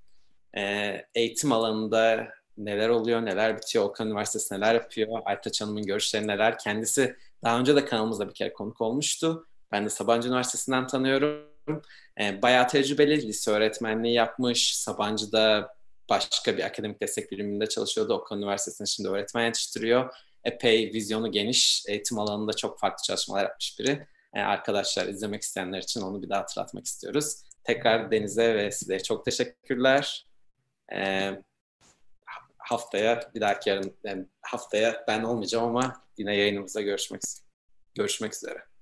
e, 0.57 0.62
eğitim 1.14 1.53
alanında 1.53 2.29
neler 2.57 2.88
oluyor, 2.88 3.24
neler 3.24 3.57
bitiyor, 3.57 3.84
Okan 3.84 4.07
Üniversitesi 4.07 4.55
neler 4.55 4.74
yapıyor, 4.74 5.20
Aytaç 5.24 5.61
Hanım'ın 5.61 5.82
görüşleri 5.82 6.26
neler. 6.26 6.59
Kendisi 6.59 7.16
daha 7.44 7.59
önce 7.59 7.76
de 7.76 7.84
kanalımızda 7.84 8.28
bir 8.28 8.34
kere 8.34 8.52
konuk 8.52 8.80
olmuştu. 8.80 9.46
Ben 9.72 9.84
de 9.84 9.90
Sabancı 9.90 10.28
Üniversitesi'nden 10.28 10.86
tanıyorum. 10.86 11.82
E, 12.20 12.42
bayağı 12.42 12.68
tecrübeli, 12.68 13.28
lise 13.28 13.50
öğretmenliği 13.50 14.14
yapmış. 14.14 14.76
Sabancı'da 14.76 15.74
başka 16.11 16.57
bir 16.57 16.62
akademik 16.62 17.00
destek 17.02 17.32
biriminde 17.32 17.66
çalışıyordu. 17.66 18.14
Okan 18.14 18.38
Üniversitesi'nde 18.38 18.86
şimdi 18.86 19.09
öğretmen 19.09 19.44
yetiştiriyor. 19.44 20.14
Epey 20.44 20.92
vizyonu 20.94 21.32
geniş, 21.32 21.84
eğitim 21.88 22.18
alanında 22.18 22.52
çok 22.52 22.80
farklı 22.80 23.02
çalışmalar 23.02 23.42
yapmış 23.42 23.78
biri. 23.78 24.07
E, 24.34 24.40
arkadaşlar 24.40 25.07
izlemek 25.07 25.42
isteyenler 25.42 25.82
için 25.82 26.00
onu 26.00 26.22
bir 26.22 26.28
daha 26.28 26.40
hatırlatmak 26.40 26.84
istiyoruz. 26.84 27.42
Tekrar 27.64 28.11
Deniz'e 28.11 28.55
ve 28.55 28.70
size 28.70 29.02
çok 29.02 29.24
teşekkürler. 29.24 30.26
E, 30.92 31.30
haftaya 32.69 33.31
bir 33.35 33.41
dahaki 33.41 33.71
yarın 33.71 33.97
yani 34.05 34.27
haftaya 34.43 35.05
ben 35.09 35.23
olmayacağım 35.23 35.65
ama 35.65 36.05
yine 36.19 36.37
yayınımızda 36.37 36.81
görüşmek 36.81 37.21
görüşmek 37.95 38.35
üzere. 38.35 38.74